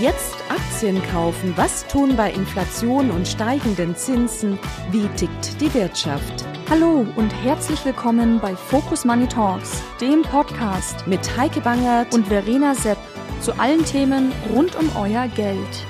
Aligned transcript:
Jetzt 0.00 0.36
Aktien 0.48 1.02
kaufen. 1.10 1.54
Was 1.56 1.84
tun 1.88 2.14
bei 2.16 2.30
Inflation 2.30 3.10
und 3.10 3.26
steigenden 3.26 3.96
Zinsen? 3.96 4.56
Wie 4.92 5.08
tickt 5.16 5.60
die 5.60 5.74
Wirtschaft? 5.74 6.44
Hallo 6.70 7.04
und 7.16 7.30
herzlich 7.42 7.84
willkommen 7.84 8.38
bei 8.38 8.54
Focus 8.54 9.04
Money 9.04 9.26
Talks, 9.26 9.82
dem 10.00 10.22
Podcast 10.22 11.04
mit 11.08 11.36
Heike 11.36 11.60
Bangert 11.62 12.14
und 12.14 12.28
Verena 12.28 12.76
Sepp 12.76 12.98
zu 13.40 13.58
allen 13.58 13.84
Themen 13.84 14.30
rund 14.54 14.76
um 14.76 14.88
euer 14.94 15.26
Geld. 15.34 15.86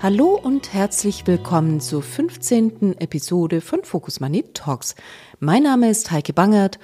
Hallo 0.00 0.38
und 0.40 0.72
herzlich 0.72 1.26
willkommen 1.26 1.80
zur 1.80 2.04
15. 2.04 2.96
Episode 3.00 3.60
von 3.60 3.82
Focus 3.82 4.20
Money 4.20 4.44
Talks. 4.54 4.94
Mein 5.40 5.64
Name 5.64 5.90
ist 5.90 6.12
Heike 6.12 6.32
Bangert 6.32 6.78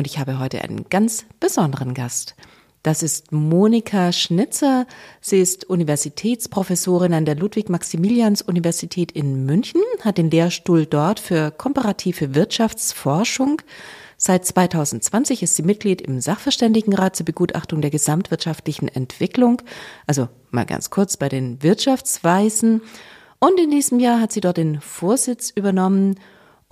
ich 0.00 0.18
habe 0.18 0.38
heute 0.38 0.62
einen 0.62 0.88
ganz 0.88 1.26
besonderen 1.38 1.94
Gast. 1.94 2.34
Das 2.82 3.04
ist 3.04 3.30
Monika 3.30 4.10
Schnitzer. 4.10 4.86
Sie 5.20 5.40
ist 5.40 5.64
Universitätsprofessorin 5.70 7.14
an 7.14 7.24
der 7.24 7.36
Ludwig-Maximilians-Universität 7.36 9.12
in 9.12 9.46
München, 9.46 9.80
hat 10.00 10.18
den 10.18 10.30
Lehrstuhl 10.30 10.86
dort 10.86 11.20
für 11.20 11.52
komparative 11.52 12.34
Wirtschaftsforschung. 12.34 13.62
Seit 14.16 14.44
2020 14.44 15.44
ist 15.44 15.54
sie 15.54 15.62
Mitglied 15.62 16.00
im 16.00 16.20
Sachverständigenrat 16.20 17.14
zur 17.14 17.26
Begutachtung 17.26 17.82
der 17.82 17.90
gesamtwirtschaftlichen 17.90 18.88
Entwicklung, 18.88 19.62
also 20.08 20.28
mal 20.50 20.66
ganz 20.66 20.90
kurz 20.90 21.16
bei 21.16 21.28
den 21.28 21.62
Wirtschaftsweisen. 21.62 22.82
Und 23.38 23.60
in 23.60 23.70
diesem 23.70 24.00
Jahr 24.00 24.20
hat 24.20 24.32
sie 24.32 24.40
dort 24.40 24.56
den 24.56 24.80
Vorsitz 24.80 25.50
übernommen 25.50 26.18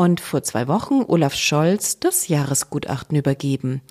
und 0.00 0.18
vor 0.18 0.42
zwei 0.42 0.66
Wochen 0.66 1.02
Olaf 1.06 1.34
Scholz 1.34 2.00
das 2.00 2.28
Jahresgutachten 2.28 3.18
übergeben. 3.18 3.82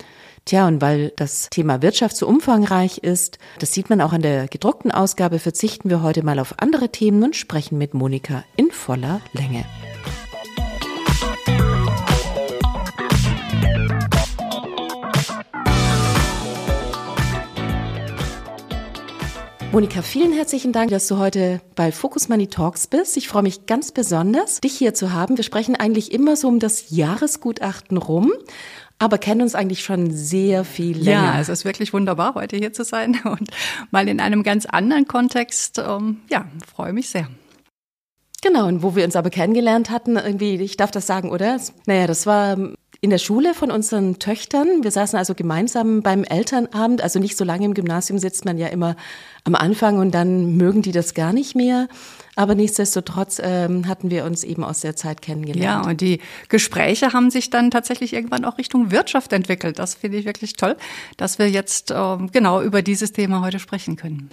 Tja, 0.43 0.67
und 0.67 0.81
weil 0.81 1.13
das 1.17 1.51
Thema 1.51 1.83
Wirtschaft 1.83 2.17
so 2.17 2.27
umfangreich 2.27 2.97
ist, 2.97 3.37
das 3.59 3.73
sieht 3.73 3.91
man 3.91 4.01
auch 4.01 4.11
an 4.11 4.23
der 4.23 4.47
gedruckten 4.47 4.91
Ausgabe, 4.91 5.37
verzichten 5.37 5.91
wir 5.91 6.01
heute 6.01 6.23
mal 6.25 6.39
auf 6.39 6.55
andere 6.57 6.89
Themen 6.89 7.21
und 7.21 7.35
sprechen 7.35 7.77
mit 7.77 7.93
Monika 7.93 8.43
in 8.55 8.71
voller 8.71 9.21
Länge. 9.33 9.65
Monika, 19.71 20.01
vielen 20.01 20.33
herzlichen 20.33 20.73
Dank, 20.73 20.89
dass 20.89 21.07
du 21.07 21.17
heute 21.17 21.61
bei 21.75 21.91
Focus 21.91 22.27
Money 22.27 22.47
Talks 22.47 22.87
bist. 22.87 23.17
Ich 23.17 23.27
freue 23.27 23.43
mich 23.43 23.67
ganz 23.67 23.91
besonders, 23.91 24.61
dich 24.61 24.75
hier 24.75 24.93
zu 24.93 25.13
haben. 25.13 25.37
Wir 25.37 25.43
sprechen 25.43 25.75
eigentlich 25.75 26.11
immer 26.11 26.35
so 26.35 26.47
um 26.47 26.59
das 26.59 26.89
Jahresgutachten 26.89 27.97
rum 27.97 28.31
aber 28.99 29.17
kennen 29.17 29.41
uns 29.41 29.55
eigentlich 29.55 29.81
schon 29.81 30.11
sehr 30.11 30.65
viel 30.65 30.97
länger. 30.97 31.23
Ja, 31.23 31.39
es 31.39 31.49
ist 31.49 31.65
wirklich 31.65 31.93
wunderbar, 31.93 32.35
heute 32.35 32.57
hier 32.57 32.73
zu 32.73 32.83
sein 32.83 33.19
und 33.23 33.49
mal 33.91 34.07
in 34.07 34.19
einem 34.19 34.43
ganz 34.43 34.65
anderen 34.65 35.07
Kontext. 35.07 35.79
Ähm, 35.79 36.19
ja, 36.29 36.45
freue 36.71 36.93
mich 36.93 37.09
sehr. 37.09 37.27
Genau, 38.41 38.67
und 38.67 38.83
wo 38.83 38.95
wir 38.95 39.03
uns 39.03 39.15
aber 39.15 39.29
kennengelernt 39.29 39.89
hatten, 39.89 40.15
irgendwie, 40.15 40.55
ich 40.55 40.77
darf 40.77 40.91
das 40.91 41.07
sagen, 41.07 41.29
oder? 41.31 41.59
Naja, 41.85 42.07
das 42.07 42.25
war 42.25 42.57
in 43.01 43.09
der 43.09 43.17
Schule 43.17 43.53
von 43.53 43.71
unseren 43.71 44.19
Töchtern. 44.19 44.83
Wir 44.83 44.91
saßen 44.91 45.17
also 45.17 45.33
gemeinsam 45.33 46.01
beim 46.01 46.23
Elternabend, 46.23 47.01
also 47.01 47.19
nicht 47.19 47.37
so 47.37 47.45
lange 47.45 47.65
im 47.65 47.73
Gymnasium 47.73 48.19
sitzt 48.19 48.43
man 48.45 48.57
ja 48.57 48.67
immer 48.67 48.95
am 49.45 49.55
Anfang 49.55 49.99
und 49.99 50.11
dann 50.11 50.57
mögen 50.57 50.81
die 50.81 50.91
das 50.91 51.13
gar 51.13 51.31
nicht 51.31 51.55
mehr. 51.55 51.87
Aber 52.35 52.55
nichtsdestotrotz 52.55 53.41
ähm, 53.43 53.87
hatten 53.87 54.09
wir 54.11 54.25
uns 54.25 54.43
eben 54.43 54.63
aus 54.63 54.81
der 54.81 54.95
Zeit 54.95 55.21
kennengelernt. 55.21 55.85
Ja, 55.85 55.89
und 55.89 56.01
die 56.01 56.19
Gespräche 56.49 57.13
haben 57.13 57.31
sich 57.31 57.49
dann 57.49 57.71
tatsächlich 57.71 58.13
irgendwann 58.13 58.45
auch 58.45 58.57
Richtung 58.57 58.91
Wirtschaft 58.91 59.31
entwickelt. 59.33 59.79
Das 59.79 59.95
finde 59.95 60.17
ich 60.17 60.25
wirklich 60.25 60.53
toll, 60.53 60.75
dass 61.17 61.39
wir 61.39 61.49
jetzt 61.49 61.91
ähm, 61.95 62.29
genau 62.31 62.61
über 62.61 62.81
dieses 62.81 63.11
Thema 63.13 63.41
heute 63.41 63.59
sprechen 63.59 63.95
können 63.95 64.29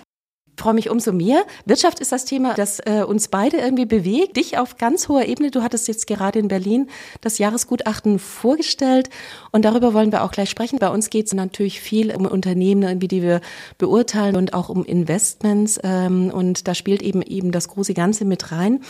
freue 0.57 0.75
mich 0.75 0.91
umso 0.91 1.12
mehr. 1.12 1.45
Wirtschaft 1.65 2.01
ist 2.01 2.12
das 2.12 2.25
Thema, 2.25 2.55
das 2.55 2.81
äh, 2.81 3.03
uns 3.06 3.28
beide 3.28 3.59
irgendwie 3.59 3.87
bewegt. 3.87 4.37
Dich 4.37 4.59
auf 4.59 4.78
ganz 4.78 5.09
hoher 5.09 5.27
Ebene. 5.27 5.50
Du 5.50 5.62
hattest 5.62 5.89
jetzt 5.89 6.06
gerade 6.06 6.39
in 6.39 6.49
Berlin 6.49 6.89
das 7.21 7.39
Jahresgutachten 7.39 8.19
vorgestellt 8.19 9.11
und 9.53 9.65
darüber 9.65 9.93
wollen 9.95 10.12
wir 10.12 10.22
auch 10.22 10.33
gleich 10.33 10.50
sprechen. 10.50 10.78
Bei 10.78 10.89
uns 10.89 11.11
geht 11.11 11.27
es 11.27 11.34
natürlich 11.34 11.81
viel 11.81 12.15
um 12.15 12.27
Unternehmen, 12.27 12.83
irgendwie, 12.83 13.09
die 13.09 13.22
wir 13.22 13.41
beurteilen 13.78 14.37
und 14.37 14.55
auch 14.55 14.69
um 14.69 14.84
Investments 14.84 15.78
ähm, 15.83 16.31
und 16.31 16.66
da 16.66 16.75
spielt 16.75 17.03
eben 17.03 17.22
eben 17.22 17.53
das 17.53 17.69
große 17.69 17.95
Ganze 17.95 18.25
mit 18.25 18.53
rein. 18.53 18.81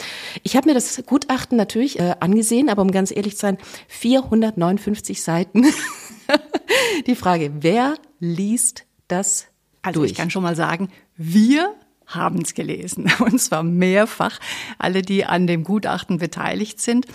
Ich 0.43 0.56
habe 0.56 0.69
mir 0.69 0.75
das 0.75 1.03
Gutachten 1.06 1.56
natürlich 1.56 1.99
äh, 1.99 2.15
angesehen, 2.21 2.69
aber 2.69 2.82
um 2.82 2.91
ganz 2.91 3.10
ehrlich 3.10 3.34
zu 3.34 3.41
sein, 3.41 3.59
459 3.88 5.22
Seiten. 5.22 5.65
Die 7.06 7.15
Frage, 7.15 7.53
wer 7.60 7.94
liest 8.19 8.84
das 9.09 9.47
also 9.82 10.00
durch. 10.00 10.12
ich 10.12 10.16
kann 10.16 10.31
schon 10.31 10.43
mal 10.43 10.56
sagen, 10.56 10.88
wir 11.16 11.75
haben 12.06 12.43
es 12.43 12.54
gelesen. 12.54 13.10
Und 13.19 13.41
zwar 13.41 13.62
mehrfach. 13.62 14.38
Alle, 14.78 15.03
die 15.03 15.25
an 15.25 15.47
dem 15.47 15.65
Gutachten 15.65 16.19
beteiligt 16.19 16.81
sind. 16.81 17.06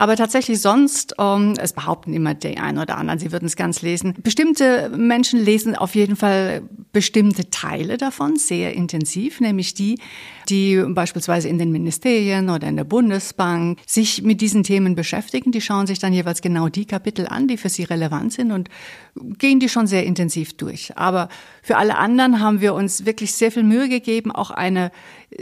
Aber 0.00 0.16
tatsächlich 0.16 0.62
sonst, 0.62 1.14
ähm, 1.18 1.52
es 1.58 1.74
behaupten 1.74 2.14
immer 2.14 2.32
die 2.32 2.56
einen 2.56 2.78
oder 2.78 2.96
anderen, 2.96 3.18
sie 3.18 3.32
würden 3.32 3.44
es 3.44 3.54
ganz 3.54 3.82
lesen. 3.82 4.14
Bestimmte 4.22 4.88
Menschen 4.96 5.38
lesen 5.38 5.76
auf 5.76 5.94
jeden 5.94 6.16
Fall 6.16 6.62
bestimmte 6.90 7.50
Teile 7.50 7.98
davon 7.98 8.36
sehr 8.36 8.72
intensiv, 8.72 9.40
nämlich 9.40 9.74
die, 9.74 9.98
die 10.48 10.82
beispielsweise 10.88 11.50
in 11.50 11.58
den 11.58 11.70
Ministerien 11.70 12.48
oder 12.48 12.66
in 12.66 12.76
der 12.76 12.84
Bundesbank 12.84 13.78
sich 13.84 14.22
mit 14.22 14.40
diesen 14.40 14.62
Themen 14.62 14.94
beschäftigen. 14.94 15.52
Die 15.52 15.60
schauen 15.60 15.86
sich 15.86 15.98
dann 15.98 16.14
jeweils 16.14 16.40
genau 16.40 16.70
die 16.70 16.86
Kapitel 16.86 17.26
an, 17.26 17.46
die 17.46 17.58
für 17.58 17.68
sie 17.68 17.84
relevant 17.84 18.32
sind 18.32 18.52
und 18.52 18.70
gehen 19.36 19.60
die 19.60 19.68
schon 19.68 19.86
sehr 19.86 20.06
intensiv 20.06 20.56
durch. 20.56 20.96
Aber 20.96 21.28
für 21.62 21.76
alle 21.76 21.98
anderen 21.98 22.40
haben 22.40 22.62
wir 22.62 22.72
uns 22.72 23.04
wirklich 23.04 23.34
sehr 23.34 23.52
viel 23.52 23.64
Mühe 23.64 23.90
gegeben, 23.90 24.32
auch 24.32 24.50
eine 24.50 24.92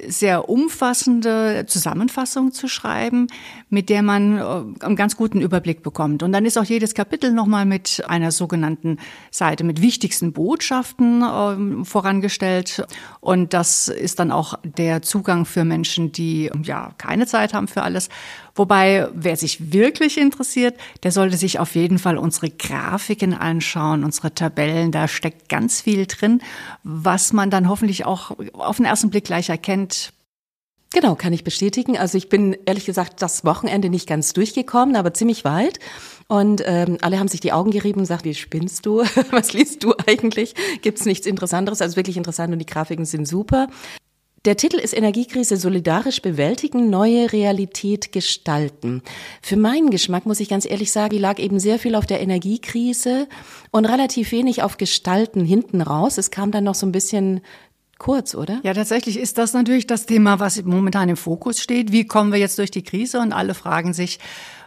sehr 0.06 0.48
umfassende 0.48 1.64
Zusammenfassung 1.66 2.52
zu 2.52 2.68
schreiben, 2.68 3.28
mit 3.70 3.88
der 3.88 4.02
man 4.02 4.38
äh, 4.38 4.84
einen 4.84 4.96
ganz 4.96 5.16
guten 5.16 5.40
Überblick 5.40 5.82
bekommt. 5.82 6.22
Und 6.22 6.32
dann 6.32 6.44
ist 6.44 6.58
auch 6.58 6.64
jedes 6.64 6.94
Kapitel 6.94 7.32
nochmal 7.32 7.64
mit 7.64 8.04
einer 8.06 8.30
sogenannten 8.30 8.98
Seite 9.30 9.64
mit 9.64 9.80
wichtigsten 9.80 10.32
Botschaften 10.32 11.22
äh, 11.22 11.84
vorangestellt. 11.84 12.84
Und 13.20 13.54
das 13.54 13.88
ist 13.88 14.18
dann 14.18 14.30
auch 14.30 14.58
der 14.62 15.00
Zugang 15.02 15.46
für 15.46 15.64
Menschen, 15.64 16.12
die 16.12 16.50
ja 16.62 16.92
keine 16.98 17.26
Zeit 17.26 17.54
haben 17.54 17.68
für 17.68 17.82
alles. 17.82 18.10
Wobei, 18.58 19.08
wer 19.14 19.36
sich 19.36 19.72
wirklich 19.72 20.18
interessiert, 20.18 20.74
der 21.04 21.12
sollte 21.12 21.36
sich 21.36 21.60
auf 21.60 21.76
jeden 21.76 22.00
Fall 22.00 22.18
unsere 22.18 22.50
Grafiken 22.50 23.32
anschauen, 23.32 24.02
unsere 24.02 24.34
Tabellen. 24.34 24.90
Da 24.90 25.06
steckt 25.06 25.48
ganz 25.48 25.80
viel 25.80 26.06
drin, 26.06 26.42
was 26.82 27.32
man 27.32 27.50
dann 27.50 27.68
hoffentlich 27.68 28.04
auch 28.04 28.32
auf 28.54 28.78
den 28.78 28.86
ersten 28.86 29.10
Blick 29.10 29.22
gleich 29.22 29.48
erkennt. 29.48 29.77
Genau, 30.90 31.14
kann 31.16 31.34
ich 31.34 31.44
bestätigen. 31.44 31.98
Also 31.98 32.16
ich 32.16 32.30
bin 32.30 32.56
ehrlich 32.64 32.86
gesagt 32.86 33.20
das 33.20 33.44
Wochenende 33.44 33.90
nicht 33.90 34.08
ganz 34.08 34.32
durchgekommen, 34.32 34.96
aber 34.96 35.12
ziemlich 35.12 35.44
weit. 35.44 35.78
Und 36.28 36.62
ähm, 36.64 36.96
alle 37.02 37.18
haben 37.18 37.28
sich 37.28 37.40
die 37.40 37.52
Augen 37.52 37.70
gerieben 37.70 37.98
und 37.98 38.04
gesagt, 38.04 38.24
wie 38.24 38.34
spinnst 38.34 38.86
du? 38.86 38.98
Was 39.30 39.52
liest 39.52 39.84
du 39.84 39.94
eigentlich? 40.06 40.54
Gibt's 40.80 41.04
nichts 41.04 41.26
Interessanteres? 41.26 41.82
Also 41.82 41.96
wirklich 41.96 42.16
interessant 42.16 42.52
und 42.52 42.58
die 42.58 42.66
Grafiken 42.66 43.04
sind 43.04 43.28
super. 43.28 43.68
Der 44.44 44.56
Titel 44.56 44.76
ist 44.76 44.96
Energiekrise 44.96 45.56
solidarisch 45.56 46.22
bewältigen, 46.22 46.90
neue 46.90 47.32
Realität 47.32 48.12
gestalten. 48.12 49.02
Für 49.42 49.56
meinen 49.56 49.90
Geschmack 49.90 50.26
muss 50.26 50.40
ich 50.40 50.48
ganz 50.48 50.64
ehrlich 50.64 50.92
sagen, 50.92 51.10
die 51.10 51.18
lag 51.18 51.38
eben 51.38 51.58
sehr 51.58 51.78
viel 51.78 51.94
auf 51.96 52.06
der 52.06 52.20
Energiekrise 52.20 53.26
und 53.72 53.84
relativ 53.84 54.30
wenig 54.32 54.62
auf 54.62 54.78
Gestalten 54.78 55.44
hinten 55.44 55.82
raus. 55.82 56.18
Es 56.18 56.30
kam 56.30 56.52
dann 56.52 56.64
noch 56.64 56.76
so 56.76 56.86
ein 56.86 56.92
bisschen 56.92 57.40
kurz, 57.98 58.34
oder? 58.34 58.60
Ja, 58.62 58.74
tatsächlich 58.74 59.18
ist 59.18 59.38
das 59.38 59.52
natürlich 59.52 59.86
das 59.86 60.06
Thema, 60.06 60.40
was 60.40 60.62
momentan 60.62 61.08
im 61.08 61.16
Fokus 61.16 61.60
steht. 61.60 61.92
Wie 61.92 62.06
kommen 62.06 62.32
wir 62.32 62.38
jetzt 62.38 62.58
durch 62.58 62.70
die 62.70 62.82
Krise? 62.82 63.20
Und 63.20 63.32
alle 63.32 63.54
fragen 63.54 63.92
sich, 63.92 64.18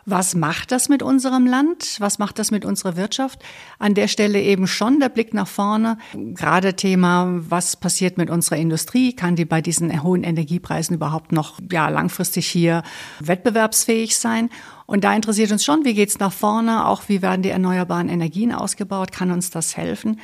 was 0.06 0.34
macht 0.34 0.72
das 0.72 0.90
mit 0.90 1.04
unserem 1.04 1.46
Land? 1.46 1.98
Was 2.00 2.18
macht 2.18 2.40
das 2.40 2.50
mit 2.50 2.66
unserer 2.66 2.96
Wirtschaft? 2.96 3.40
An 3.78 3.94
der 3.94 4.08
Stelle 4.08 4.42
eben 4.42 4.66
schon 4.66 5.00
der 5.00 5.10
Blick 5.10 5.34
nach 5.34 5.48
vorne. 5.48 5.98
Gerade 6.14 6.76
Thema, 6.76 7.28
was 7.50 7.76
passiert 7.76 8.18
mit 8.18 8.30
unserer 8.30 8.58
Industrie? 8.58 9.14
Kann 9.14 9.36
die 9.36 9.46
bei 9.46 9.62
diesen 9.62 10.02
hohen 10.02 10.24
Energiepreisen 10.24 10.96
überhaupt 10.96 11.32
noch 11.32 11.60
ja, 11.72 11.90
langfristig 11.90 12.48
hier 12.48 12.84
wettbewerbsfähig 13.20 14.18
sein? 14.18 14.50
Und 14.88 15.04
da 15.04 15.14
interessiert 15.14 15.52
uns 15.52 15.64
schon, 15.64 15.86
wie 15.86 15.94
geht's 15.94 16.20
nach 16.20 16.34
vorne? 16.34 16.88
Auch 16.88 17.04
wie 17.08 17.22
werden 17.22 17.44
die 17.44 17.50
erneuerbaren 17.50 18.10
Energien 18.10 18.52
ausgebaut? 18.54 19.12
Kann 19.12 19.32
uns 19.32 19.52
das 19.52 19.78
helfen? 19.78 20.20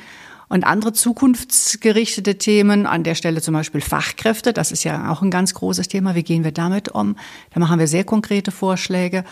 Und 0.48 0.64
andere 0.64 0.92
zukunftsgerichtete 0.92 2.38
Themen, 2.38 2.86
an 2.86 3.04
der 3.04 3.14
Stelle 3.14 3.42
zum 3.42 3.54
Beispiel 3.54 3.80
Fachkräfte, 3.80 4.52
das 4.52 4.72
ist 4.72 4.84
ja 4.84 5.10
auch 5.10 5.22
ein 5.22 5.30
ganz 5.30 5.54
großes 5.54 5.88
Thema. 5.88 6.14
Wie 6.14 6.22
gehen 6.22 6.44
wir 6.44 6.52
damit 6.52 6.88
um? 6.88 7.16
Da 7.52 7.60
machen 7.60 7.78
wir 7.78 7.86
sehr 7.86 8.04
konkrete 8.04 8.50
Vorschläge. 8.50 9.24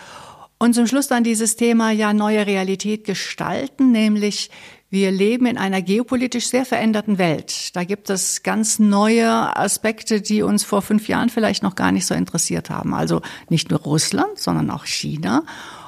Und 0.59 0.73
zum 0.73 0.87
Schluss 0.87 1.07
dann 1.07 1.23
dieses 1.23 1.55
Thema 1.55 1.91
ja 1.91 2.13
neue 2.13 2.47
Realität 2.47 3.03
gestalten, 3.03 3.91
nämlich 3.91 4.49
wir 4.89 5.11
leben 5.11 5.45
in 5.45 5.57
einer 5.57 5.81
geopolitisch 5.81 6.47
sehr 6.47 6.65
veränderten 6.65 7.17
Welt. 7.17 7.75
Da 7.75 7.83
gibt 7.83 8.09
es 8.09 8.41
ganz 8.41 8.79
neue 8.79 9.55
Aspekte, 9.55 10.21
die 10.21 10.41
uns 10.41 10.63
vor 10.63 10.81
fünf 10.81 11.09
Jahren 11.09 11.29
vielleicht 11.29 11.61
noch 11.61 11.75
gar 11.75 11.91
nicht 11.91 12.05
so 12.05 12.15
interessiert 12.15 12.69
haben. 12.69 12.93
Also 12.93 13.21
nicht 13.49 13.69
nur 13.69 13.81
Russland, 13.81 14.39
sondern 14.39 14.71
auch 14.71 14.85
China. 14.85 15.43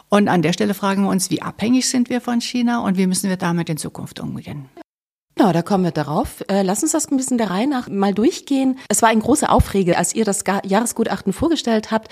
Und 0.09 0.27
an 0.27 0.41
der 0.41 0.53
Stelle 0.53 0.73
fragen 0.73 1.03
wir 1.03 1.09
uns, 1.09 1.29
wie 1.29 1.41
abhängig 1.41 1.87
sind 1.87 2.09
wir 2.09 2.19
von 2.19 2.41
China 2.41 2.79
und 2.81 2.97
wie 2.97 3.07
müssen 3.07 3.29
wir 3.29 3.37
damit 3.37 3.69
in 3.69 3.77
Zukunft 3.77 4.19
umgehen? 4.19 4.65
Genau, 5.39 5.53
da 5.53 5.61
kommen 5.61 5.85
wir 5.85 5.91
darauf. 5.91 6.43
Äh, 6.49 6.63
lass 6.63 6.83
uns 6.83 6.91
das 6.91 7.09
ein 7.09 7.15
bisschen 7.15 7.37
der 7.37 7.49
Reihe 7.49 7.65
nach 7.65 7.87
mal 7.87 8.13
durchgehen. 8.13 8.77
Es 8.89 9.01
war 9.01 9.07
ein 9.07 9.21
großer 9.21 9.49
Aufreger, 9.49 9.97
als 9.97 10.13
ihr 10.13 10.25
das 10.25 10.43
Jahresgutachten 10.65 11.31
vorgestellt 11.31 11.91
habt. 11.91 12.09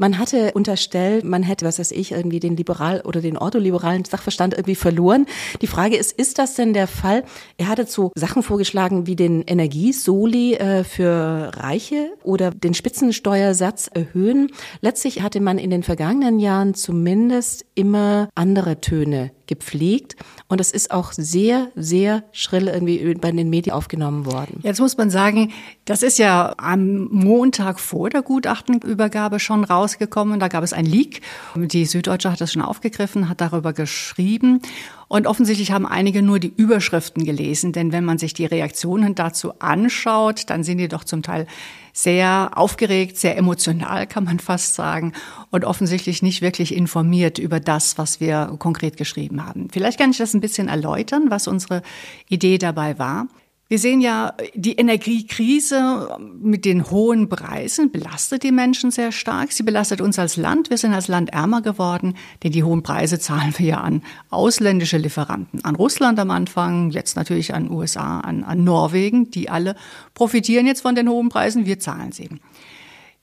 Man 0.00 0.16
hatte 0.16 0.52
unterstellt, 0.54 1.24
man 1.24 1.42
hätte, 1.42 1.66
was 1.66 1.78
weiß 1.78 1.90
ich, 1.90 2.12
irgendwie 2.12 2.40
den 2.40 2.56
liberal 2.56 3.02
oder 3.02 3.20
den 3.20 3.36
ortholiberalen 3.36 4.06
Sachverstand 4.06 4.54
irgendwie 4.54 4.74
verloren. 4.74 5.26
Die 5.60 5.66
Frage 5.66 5.96
ist, 5.98 6.12
ist 6.12 6.38
das 6.38 6.54
denn 6.54 6.72
der 6.72 6.86
Fall? 6.86 7.22
Er 7.58 7.68
hatte 7.68 7.84
so 7.84 8.10
Sachen 8.14 8.42
vorgeschlagen 8.42 9.06
wie 9.06 9.14
den 9.14 9.42
Energiesoli 9.42 10.54
äh, 10.54 10.84
für 10.84 11.50
Reiche 11.54 12.12
oder 12.22 12.50
den 12.50 12.72
Spitzensteuersatz 12.72 13.90
erhöhen. 13.92 14.50
Letztlich 14.80 15.20
hatte 15.20 15.40
man 15.42 15.58
in 15.58 15.68
den 15.68 15.82
vergangenen 15.82 16.38
Jahren 16.38 16.72
zumindest 16.72 17.66
immer 17.74 18.30
andere 18.34 18.80
Töne 18.80 19.32
gepflegt. 19.50 20.16
Und 20.48 20.60
es 20.60 20.70
ist 20.70 20.92
auch 20.92 21.12
sehr, 21.12 21.68
sehr 21.74 22.22
schrill 22.32 22.68
irgendwie 22.68 23.14
bei 23.14 23.32
den 23.32 23.50
Medien 23.50 23.74
aufgenommen 23.74 24.24
worden. 24.24 24.60
Jetzt 24.62 24.80
muss 24.80 24.96
man 24.96 25.10
sagen, 25.10 25.52
das 25.84 26.02
ist 26.02 26.18
ja 26.18 26.54
am 26.56 27.08
Montag 27.10 27.80
vor 27.80 28.10
der 28.10 28.22
Gutachtenübergabe 28.22 29.40
schon 29.40 29.64
rausgekommen. 29.90 30.40
Da 30.40 30.48
gab 30.48 30.62
es 30.62 30.72
ein 30.72 30.86
Leak. 30.86 31.20
Die 31.56 31.84
Süddeutsche 31.84 32.30
hat 32.30 32.40
das 32.40 32.52
schon 32.52 32.62
aufgegriffen, 32.62 33.28
hat 33.28 33.40
darüber 33.40 33.72
geschrieben. 33.72 34.60
Und 35.08 35.26
offensichtlich 35.26 35.72
haben 35.72 35.86
einige 35.86 36.22
nur 36.22 36.38
die 36.38 36.52
Überschriften 36.54 37.24
gelesen, 37.24 37.72
denn 37.72 37.90
wenn 37.92 38.04
man 38.04 38.18
sich 38.18 38.32
die 38.32 38.46
Reaktionen 38.46 39.16
dazu 39.16 39.58
anschaut, 39.58 40.44
dann 40.48 40.62
sind 40.62 40.78
die 40.78 40.86
doch 40.86 41.02
zum 41.02 41.22
Teil 41.22 41.46
sehr 41.92 42.52
aufgeregt, 42.54 43.16
sehr 43.16 43.36
emotional, 43.36 44.06
kann 44.06 44.22
man 44.22 44.38
fast 44.38 44.76
sagen, 44.76 45.12
und 45.50 45.64
offensichtlich 45.64 46.22
nicht 46.22 46.42
wirklich 46.42 46.72
informiert 46.72 47.40
über 47.40 47.58
das, 47.58 47.98
was 47.98 48.20
wir 48.20 48.54
konkret 48.60 48.96
geschrieben 48.96 49.44
haben. 49.44 49.66
Vielleicht 49.72 49.98
kann 49.98 50.12
ich 50.12 50.18
das 50.18 50.32
ein 50.32 50.40
bisschen 50.40 50.68
erläutern, 50.68 51.26
was 51.28 51.48
unsere 51.48 51.82
Idee 52.28 52.58
dabei 52.58 52.96
war. 53.00 53.26
Wir 53.70 53.78
sehen 53.78 54.00
ja, 54.00 54.34
die 54.54 54.72
Energiekrise 54.72 56.18
mit 56.40 56.64
den 56.64 56.90
hohen 56.90 57.28
Preisen 57.28 57.92
belastet 57.92 58.42
die 58.42 58.50
Menschen 58.50 58.90
sehr 58.90 59.12
stark. 59.12 59.52
Sie 59.52 59.62
belastet 59.62 60.00
uns 60.00 60.18
als 60.18 60.36
Land. 60.36 60.70
Wir 60.70 60.76
sind 60.76 60.92
als 60.92 61.06
Land 61.06 61.30
ärmer 61.30 61.62
geworden, 61.62 62.16
denn 62.42 62.50
die 62.50 62.64
hohen 62.64 62.82
Preise 62.82 63.20
zahlen 63.20 63.54
wir 63.58 63.66
ja 63.66 63.80
an 63.80 64.02
ausländische 64.28 64.98
Lieferanten, 64.98 65.64
an 65.64 65.76
Russland 65.76 66.18
am 66.18 66.32
Anfang, 66.32 66.90
jetzt 66.90 67.14
natürlich 67.14 67.54
an 67.54 67.70
USA, 67.70 68.18
an, 68.18 68.42
an 68.42 68.64
Norwegen. 68.64 69.30
Die 69.30 69.48
alle 69.48 69.76
profitieren 70.14 70.66
jetzt 70.66 70.80
von 70.80 70.96
den 70.96 71.08
hohen 71.08 71.28
Preisen. 71.28 71.64
Wir 71.64 71.78
zahlen 71.78 72.10
sie. 72.10 72.28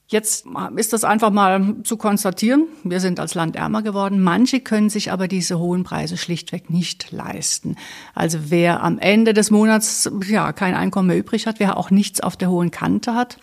Jetzt 0.10 0.46
ist 0.78 0.94
das 0.94 1.04
einfach 1.04 1.32
mal 1.32 1.76
zu 1.84 1.98
konstatieren. 1.98 2.68
Wir 2.86 3.02
sind 3.02 3.20
als 3.20 3.36
Land 3.36 3.58
ärmer 3.58 3.82
geworden. 3.82 4.22
Manche 4.22 4.62
können 4.62 4.90
sich 4.90 5.12
aber 5.12 5.28
diese 5.28 5.60
hohen 5.60 5.84
Preise 5.84 6.16
schlichtweg 6.16 6.70
nicht 6.70 7.12
leisten. 7.12 7.76
Also 8.16 8.40
wer 8.50 8.84
am 8.84 9.00
Ende 9.00 9.34
des 9.34 9.52
Monats 9.52 10.10
ja 10.26 10.54
kein 10.54 10.76
Einkommen 10.76 11.10
mehr 11.10 11.18
übrig 11.18 11.46
hat, 11.46 11.60
wer 11.60 11.76
auch 11.76 11.92
nichts 11.92 12.22
auf 12.22 12.38
der 12.38 12.50
hohen 12.50 12.72
Kante 12.72 13.16
hat, 13.16 13.38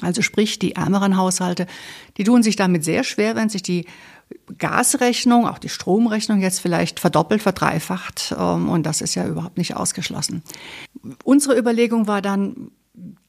also 0.00 0.20
sprich 0.20 0.58
die 0.58 0.74
ärmeren 0.74 1.16
Haushalte, 1.16 1.68
die 2.16 2.24
tun 2.24 2.42
sich 2.42 2.56
damit 2.56 2.84
sehr 2.84 3.04
schwer, 3.04 3.36
wenn 3.36 3.48
sich 3.48 3.62
die 3.62 3.86
Gasrechnung, 4.58 5.46
auch 5.46 5.58
die 5.58 5.68
Stromrechnung 5.68 6.40
jetzt 6.40 6.58
vielleicht 6.60 6.98
verdoppelt, 6.98 7.42
verdreifacht. 7.42 8.34
Ähm, 8.36 8.68
und 8.68 8.84
das 8.84 9.00
ist 9.00 9.14
ja 9.14 9.26
überhaupt 9.26 9.58
nicht 9.58 9.76
ausgeschlossen. 9.76 10.42
Unsere 11.22 11.56
Überlegung 11.56 12.06
war 12.06 12.22
dann, 12.22 12.72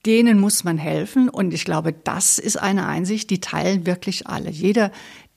denen 0.05 0.39
muss 0.39 0.63
man 0.63 0.77
helfen. 0.77 1.29
Und 1.29 1.53
ich 1.53 1.65
glaube, 1.65 1.93
das 1.93 2.39
ist 2.39 2.57
eine 2.57 2.85
Einsicht, 2.85 3.29
die 3.29 3.39
teilen 3.39 3.85
wirklich 3.85 4.27
alle. 4.27 4.49
Jeder, 4.49 4.91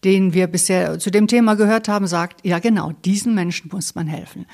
den 0.05 0.33
wir 0.35 0.47
bisher 0.47 0.99
zu 0.99 1.11
dem 1.11 1.27
Thema 1.27 1.55
gehört 1.55 1.89
haben, 1.89 2.07
sagt, 2.07 2.47
ja 2.47 2.59
genau, 2.59 2.93
diesen 3.05 3.35
Menschen 3.35 3.71
muss 3.73 3.95
man 3.95 4.07
helfen. 4.07 4.47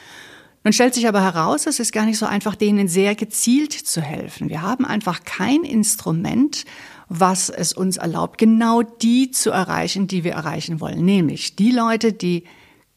Nun 0.64 0.72
stellt 0.72 0.94
sich 0.94 1.06
aber 1.06 1.22
heraus, 1.22 1.66
es 1.66 1.78
ist 1.78 1.93
gar 1.93 2.06
nicht 2.06 2.16
so 2.16 2.25
einfach, 2.25 2.55
denen 2.55 2.88
sehr 2.88 3.14
gezielt 3.14 3.72
zu 3.72 4.00
helfen. 4.00 4.49
Wir 4.49 4.62
haben 4.62 4.87
einfach 4.87 5.22
kein 5.25 5.62
Instrument, 5.62 6.64
was 7.08 7.50
es 7.50 7.75
uns 7.75 7.99
erlaubt, 7.99 8.38
genau 8.38 8.81
die 8.82 9.31
zu 9.31 9.50
erreichen, 9.50 10.06
die 10.06 10.25
wir 10.25 10.32
erreichen 10.32 10.81
wollen. 10.81 11.05
Nämlich 11.05 11.55
die 11.56 11.70
Leute, 11.70 12.14
die 12.14 12.44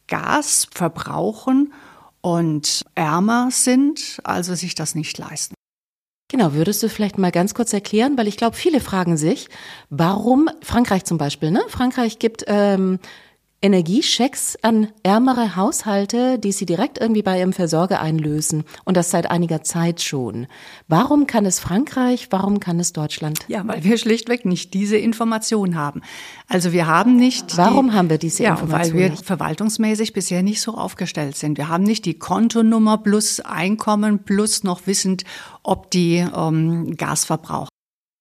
Gas 0.08 0.70
verbrauchen 0.72 1.74
und 2.22 2.86
ärmer 2.96 3.50
sind, 3.52 4.22
also 4.24 4.56
sich 4.56 4.74
das 4.74 4.96
nicht 4.96 5.18
leisten. 5.18 5.57
Genau, 6.30 6.54
würdest 6.54 6.84
du 6.84 6.90
vielleicht 6.90 7.18
mal 7.18 7.32
ganz 7.32 7.54
kurz 7.54 7.72
erklären, 7.72 8.18
weil 8.18 8.28
ich 8.28 8.36
glaube, 8.36 8.58
viele 8.58 8.82
fragen 8.82 9.16
sich, 9.16 9.48
warum 9.90 10.50
Frankreich 10.62 11.06
zum 11.06 11.18
Beispiel, 11.18 11.52
ne? 11.52 11.62
Frankreich 11.70 12.20
gibt 12.20 12.44
ähm, 12.48 13.00
Energiechecks 13.60 14.56
an 14.62 14.90
ärmere 15.02 15.56
Haushalte, 15.56 16.38
die 16.38 16.52
sie 16.52 16.68
direkt 16.68 17.00
irgendwie 17.00 17.24
bei 17.24 17.40
ihrem 17.40 17.54
Versorger 17.54 18.00
einlösen. 18.02 18.66
Und 18.86 18.98
das 18.98 19.10
seit 19.10 19.32
einiger 19.32 19.64
Zeit 19.64 20.02
schon. 20.02 20.46
Warum 20.88 21.26
kann 21.26 21.46
es 21.46 21.60
Frankreich, 21.60 22.28
warum 22.30 22.60
kann 22.60 22.80
es 22.80 22.94
Deutschland? 22.94 23.40
Ja, 23.48 23.68
weil 23.68 23.84
wir 23.84 23.98
schlichtweg 23.98 24.46
nicht 24.46 24.76
diese 24.76 24.98
Information 24.98 25.76
haben. 25.76 26.02
Also 26.48 26.72
wir 26.72 26.86
haben 26.86 27.16
nicht. 27.16 27.58
Warum 27.58 27.90
die, 27.90 27.96
haben 27.96 28.10
wir 28.12 28.20
diese 28.20 28.44
ja, 28.44 28.52
Information? 28.52 28.94
Weil 28.94 29.00
wir 29.00 29.10
nicht? 29.10 29.26
verwaltungsmäßig 29.26 30.14
bisher 30.14 30.44
nicht 30.44 30.62
so 30.62 30.76
aufgestellt 30.76 31.36
sind. 31.36 31.58
Wir 31.58 31.68
haben 31.68 31.84
nicht 31.84 32.06
die 32.06 32.20
Kontonummer 32.20 33.00
plus 33.00 33.40
Einkommen 33.40 34.20
plus 34.20 34.64
noch 34.64 34.86
wissend, 34.86 35.24
ob 35.64 35.90
die 35.90 36.18
ähm, 36.18 36.96
Gas 36.96 37.26
verbrauchen. 37.26 37.70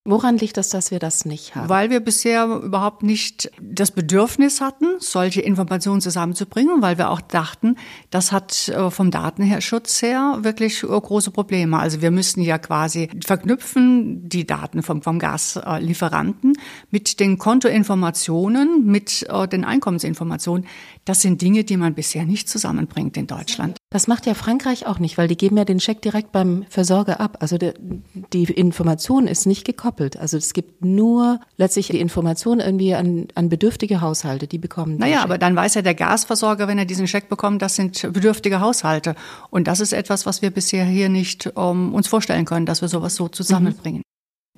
Woran 0.09 0.37
liegt 0.37 0.55
das, 0.55 0.69
dass 0.69 0.89
wir 0.89 0.99
das 0.99 1.25
nicht 1.25 1.53
haben? 1.53 1.67
Weil 1.67 1.89
wir 1.89 1.99
bisher 1.99 2.45
überhaupt 2.45 3.03
nicht 3.03 3.51
das 3.61 3.91
Bedürfnis 3.91 4.61
hatten, 4.61 4.85
solche 4.99 5.41
Informationen 5.41 5.99
zusammenzubringen, 5.99 6.81
weil 6.81 6.97
wir 6.97 7.09
auch 7.09 7.19
dachten, 7.19 7.75
das 8.09 8.31
hat 8.31 8.69
äh, 8.69 8.89
vom 8.89 9.11
Datenschutz 9.11 10.01
her 10.01 10.37
wirklich 10.43 10.83
äh, 10.83 10.87
große 10.87 11.31
Probleme. 11.31 11.77
Also 11.77 12.01
wir 12.01 12.11
müssten 12.11 12.39
ja 12.39 12.57
quasi 12.57 13.09
verknüpfen 13.25 14.29
die 14.29 14.47
Daten 14.47 14.81
vom, 14.81 15.01
vom 15.01 15.19
Gaslieferanten 15.19 16.53
mit 16.89 17.19
den 17.19 17.37
Kontoinformationen, 17.37 18.85
mit 18.85 19.27
äh, 19.29 19.45
den 19.45 19.65
Einkommensinformationen. 19.65 20.67
Das 21.03 21.21
sind 21.21 21.41
Dinge, 21.41 21.65
die 21.65 21.75
man 21.75 21.95
bisher 21.95 22.23
nicht 22.23 22.47
zusammenbringt 22.47 23.17
in 23.17 23.27
Deutschland. 23.27 23.76
Das 23.89 24.07
macht 24.07 24.25
ja 24.25 24.33
Frankreich 24.33 24.85
auch 24.85 24.99
nicht, 24.99 25.17
weil 25.17 25.29
die 25.29 25.37
geben 25.37 25.55
ja 25.55 25.63
den 25.63 25.79
Scheck 25.79 26.01
direkt 26.01 26.33
beim 26.33 26.65
Versorger 26.69 27.21
ab. 27.21 27.37
Also 27.39 27.57
die, 27.57 27.71
die 28.33 28.43
Information 28.43 29.27
ist 29.27 29.45
nicht 29.45 29.63
gekoppelt. 29.63 30.17
Also 30.17 30.35
es 30.35 30.51
gibt 30.51 30.83
nur 30.83 31.39
letztlich 31.55 31.87
die 31.87 32.01
Information 32.01 32.59
irgendwie 32.59 32.95
an, 32.95 33.29
an 33.35 33.47
bedürftige 33.47 34.01
Haushalte, 34.01 34.45
die 34.45 34.57
bekommen. 34.57 34.97
Naja, 34.97 35.17
Scheck. 35.17 35.23
aber 35.23 35.37
dann 35.37 35.55
weiß 35.55 35.75
ja 35.75 35.83
der 35.83 35.95
Gasversorger, 35.95 36.67
wenn 36.67 36.77
er 36.77 36.83
diesen 36.85 37.07
Scheck 37.07 37.29
bekommt, 37.29 37.61
das 37.61 37.77
sind 37.77 38.01
bedürftige 38.11 38.59
Haushalte. 38.59 39.15
Und 39.51 39.69
das 39.69 39.79
ist 39.79 39.93
etwas, 39.93 40.25
was 40.25 40.41
wir 40.41 40.51
bisher 40.51 40.83
hier 40.83 41.07
nicht 41.07 41.55
um, 41.55 41.93
uns 41.93 42.09
vorstellen 42.09 42.43
können, 42.43 42.65
dass 42.65 42.81
wir 42.81 42.89
sowas 42.89 43.15
so 43.15 43.29
zusammenbringen. 43.29 43.99
Mhm. 43.99 44.07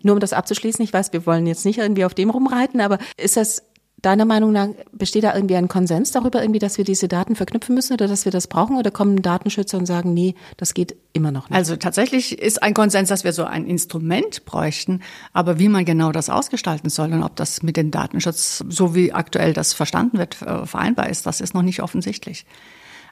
Nur 0.02 0.16
um 0.16 0.20
das 0.20 0.34
abzuschließen, 0.34 0.84
ich 0.84 0.94
weiß, 0.94 1.14
wir 1.14 1.26
wollen 1.26 1.46
jetzt 1.46 1.66
nicht 1.66 1.78
irgendwie 1.78 2.06
auf 2.06 2.14
dem 2.14 2.30
rumreiten, 2.30 2.82
aber 2.82 3.00
ist 3.18 3.38
das 3.38 3.64
Deiner 4.02 4.26
Meinung 4.26 4.52
nach 4.52 4.70
besteht 4.92 5.24
da 5.24 5.36
irgendwie 5.36 5.56
ein 5.56 5.68
Konsens 5.68 6.12
darüber, 6.12 6.42
irgendwie, 6.42 6.60
dass 6.60 6.78
wir 6.78 6.86
diese 6.86 7.08
Daten 7.08 7.36
verknüpfen 7.36 7.76
müssen 7.76 7.94
oder 7.94 8.08
dass 8.08 8.26
wir 8.26 8.32
das 8.32 8.48
brauchen? 8.48 8.78
Oder 8.78 8.92
kommen 8.92 9.22
Datenschützer 9.22 9.78
und 9.78 9.86
sagen, 9.86 10.14
nee, 10.14 10.36
das 10.58 10.74
geht 10.74 10.96
immer 11.12 11.32
noch 11.32 11.50
nicht? 11.50 11.58
Also 11.58 11.76
tatsächlich 11.76 12.40
ist 12.40 12.64
ein 12.64 12.74
Konsens, 12.74 13.10
dass 13.10 13.24
wir 13.24 13.34
so 13.34 13.44
ein 13.44 13.66
Instrument 13.66 14.46
bräuchten. 14.46 15.02
Aber 15.34 15.60
wie 15.60 15.70
man 15.70 15.84
genau 15.84 16.12
das 16.12 16.30
ausgestalten 16.30 16.90
soll 16.90 17.12
und 17.12 17.24
ob 17.24 17.36
das 17.36 17.62
mit 17.62 17.76
dem 17.76 17.92
Datenschutz, 17.92 18.64
so 18.70 18.96
wie 18.96 19.12
aktuell 19.12 19.54
das 19.54 19.74
verstanden 19.74 20.18
wird, 20.18 20.42
äh, 20.42 20.66
vereinbar 20.66 21.10
ist, 21.10 21.26
das 21.26 21.42
ist 21.42 21.54
noch 21.54 21.64
nicht 21.64 21.82
offensichtlich. 21.82 22.46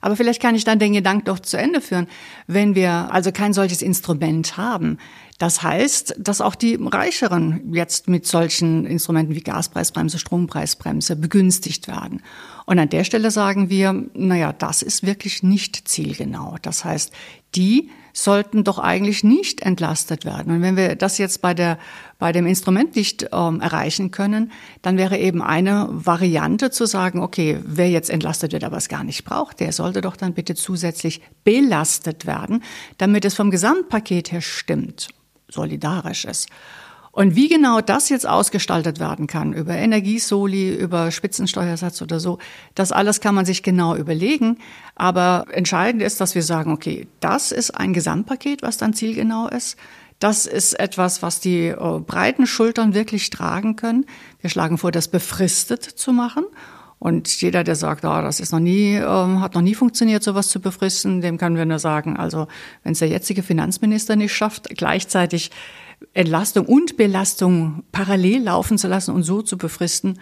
Aber 0.02 0.16
vielleicht 0.16 0.42
kann 0.42 0.56
ich 0.56 0.64
dann 0.64 0.80
den 0.80 0.94
Gedanken 0.94 1.26
doch 1.26 1.40
zu 1.40 1.58
Ende 1.58 1.82
führen. 1.82 2.08
Wenn 2.46 2.76
wir 2.76 3.12
also 3.12 3.32
kein 3.32 3.54
solches 3.54 3.82
Instrument 3.82 4.58
haben, 4.58 4.98
das 5.38 5.62
heißt, 5.62 6.16
dass 6.18 6.42
auch 6.42 6.56
die 6.56 6.80
Reicheren 6.82 7.74
jetzt 7.74 8.08
mit 8.08 8.26
solchen 8.26 8.86
Instrumenten 8.86 9.36
wie 9.36 9.42
Gaspreisbremse, 9.42 10.18
Strompreisbremse 10.18 11.16
begünstigt 11.16 11.88
werden. 11.88 12.24
Und 12.66 12.80
an 12.80 12.90
der 12.90 13.04
Stelle 13.04 13.30
sagen 13.30 13.70
wir, 13.70 14.06
naja, 14.14 14.52
das 14.52 14.82
ist 14.82 15.06
wirklich 15.06 15.44
nicht 15.44 15.88
zielgenau. 15.88 16.56
Das 16.64 16.84
heißt, 16.84 17.14
die 17.54 17.92
sollten 18.14 18.64
doch 18.64 18.80
eigentlich 18.80 19.24
nicht 19.24 19.62
entlastet 19.62 20.26
werden. 20.26 20.56
Und 20.56 20.62
wenn 20.64 20.76
wir 20.76 20.96
das 20.96 21.20
jetzt 21.20 21.44
bei 21.44 21.54
der 21.54 21.78
bei 22.18 22.32
dem 22.32 22.48
Instrument 22.48 22.96
nicht 22.96 23.28
ähm, 23.32 23.62
erreichen 23.62 24.10
können, 24.10 24.52
dann 24.82 24.98
wäre 24.98 25.20
eben 25.20 25.44
eine 25.44 25.88
Variante 25.92 26.72
zu 26.72 26.88
sagen, 26.88 27.22
okay, 27.22 27.60
wer 27.64 27.92
jetzt 27.92 28.10
entlastet 28.10 28.54
wird, 28.54 28.64
aber 28.64 28.78
es 28.78 28.90
gar 28.90 29.04
nicht 29.04 29.24
braucht, 29.24 29.60
der 29.60 29.72
sollte 29.72 30.02
doch 30.02 30.16
dann 30.16 30.34
bitte 30.34 30.56
zusätzlich 30.56 31.22
belastet 31.44 32.26
werden, 32.26 32.64
damit 32.98 33.24
es 33.24 33.36
vom 33.36 33.52
Gesamtpaket 33.52 34.32
her 34.32 34.42
stimmt 34.42 35.10
solidarisch 35.50 36.26
ist. 36.26 36.50
Und 37.18 37.36
wie 37.36 37.48
genau 37.48 37.82
das 37.82 38.10
jetzt 38.10 38.28
ausgestaltet 38.28 39.00
werden 39.00 39.26
kann, 39.26 39.52
über 39.52 39.74
Energiesoli, 39.74 40.76
über 40.76 41.10
Spitzensteuersatz 41.10 42.04
oder 42.04 42.20
so, 42.20 42.38
das 42.76 42.92
alles 42.92 43.22
kann 43.22 43.34
man 43.34 43.44
sich 43.44 43.64
genau 43.64 43.96
überlegen. 43.96 44.60
Aber 44.94 45.46
entscheidend 45.50 46.04
ist, 46.04 46.22
dass 46.22 46.36
wir 46.36 46.44
sagen, 46.44 46.72
okay, 46.72 47.08
das 47.20 47.52
ist 47.52 47.72
ein 47.72 47.94
Gesamtpaket, 47.94 48.62
was 48.62 48.78
dann 48.78 48.94
zielgenau 48.94 49.48
ist. 49.48 49.78
Das 50.20 50.46
ist 50.46 50.80
etwas, 50.80 51.24
was 51.24 51.40
die 51.40 51.70
äh, 51.70 52.00
breiten 52.00 52.46
Schultern 52.46 52.94
wirklich 52.94 53.32
tragen 53.32 53.76
können. 53.76 54.06
Wir 54.42 54.52
schlagen 54.52 54.78
vor, 54.78 54.92
das 54.92 55.08
befristet 55.08 55.84
zu 55.84 56.14
machen 56.14 56.46
Und 57.00 57.42
jeder, 57.42 57.64
der 57.64 57.76
sagt, 57.76 58.06
oh, 58.06 58.22
das 58.22 58.40
ist 58.40 58.52
noch 58.52 58.60
nie, 58.60 58.96
äh, 58.96 59.04
hat 59.04 59.54
noch 59.54 59.62
nie 59.62 59.76
funktioniert, 59.76 60.24
sowas 60.24 60.48
zu 60.48 60.60
befristen, 60.60 61.22
dem 61.22 61.38
können 61.38 61.56
wir 61.56 61.66
nur 61.66 61.80
sagen, 61.80 62.18
also 62.18 62.48
wenn 62.84 62.94
es 62.94 63.00
der 63.00 63.08
jetzige 63.08 63.44
Finanzminister 63.44 64.16
nicht 64.16 64.34
schafft, 64.34 64.70
gleichzeitig 64.76 65.52
Entlastung 66.14 66.66
und 66.66 66.98
Belastung 66.98 67.84
parallel 67.92 68.44
laufen 68.44 68.78
zu 68.78 68.88
lassen 68.88 69.14
und 69.14 69.24
so 69.24 69.42
zu 69.42 69.58
befristen, 69.58 70.20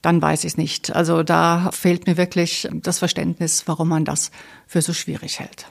dann 0.00 0.20
weiß 0.20 0.40
ich 0.44 0.52
es 0.52 0.56
nicht. 0.56 0.94
Also 0.94 1.22
da 1.22 1.70
fehlt 1.72 2.06
mir 2.06 2.16
wirklich 2.16 2.68
das 2.72 2.98
Verständnis, 2.98 3.64
warum 3.66 3.88
man 3.88 4.04
das 4.04 4.30
für 4.66 4.82
so 4.82 4.92
schwierig 4.92 5.38
hält. 5.38 5.66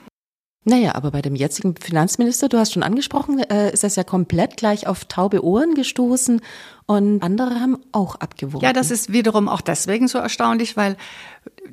Naja, 0.63 0.93
aber 0.93 1.09
bei 1.09 1.23
dem 1.23 1.35
jetzigen 1.35 1.75
Finanzminister, 1.75 2.47
du 2.47 2.59
hast 2.59 2.73
schon 2.73 2.83
angesprochen, 2.83 3.39
äh, 3.39 3.73
ist 3.73 3.83
das 3.83 3.95
ja 3.95 4.03
komplett 4.03 4.57
gleich 4.57 4.85
auf 4.85 5.05
taube 5.05 5.43
Ohren 5.43 5.73
gestoßen 5.73 6.39
und 6.85 7.23
andere 7.23 7.59
haben 7.59 7.77
auch 7.91 8.15
abgewogen. 8.15 8.63
Ja, 8.63 8.71
das 8.71 8.91
ist 8.91 9.11
wiederum 9.11 9.49
auch 9.49 9.61
deswegen 9.61 10.07
so 10.07 10.19
erstaunlich, 10.19 10.77
weil 10.77 10.97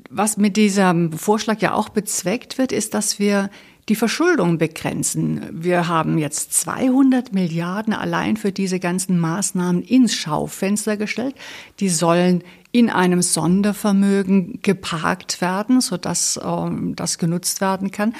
was 0.09 0.39
mit 0.39 0.57
diesem 0.57 1.13
Vorschlag 1.13 1.61
ja 1.61 1.75
auch 1.75 1.91
bezweckt 1.91 2.57
wird, 2.57 2.73
ist, 2.73 2.95
dass 2.95 3.19
wir 3.19 3.51
die 3.91 3.95
Verschuldung 3.95 4.59
begrenzen. 4.59 5.43
Wir 5.53 5.89
haben 5.89 6.19
jetzt 6.19 6.55
200 6.55 7.33
Milliarden 7.33 7.93
allein 7.93 8.37
für 8.37 8.53
diese 8.53 8.81
ganzen 8.81 9.19
Maßnahmen 9.19 9.83
ins 9.83 10.15
Schaufenster 10.15 10.97
gestellt. 10.97 11.35
Die 11.81 11.89
sollen 11.89 12.43
in 12.71 12.91
einem 12.91 13.23
Sondervermögen 13.23 14.61
geparkt 14.63 15.41
werden, 15.41 15.81
sodass 15.81 16.39
ähm, 16.43 16.95
das 16.97 17.19
genutzt 17.19 17.61
werden 17.61 17.91
kann. 17.91 18.15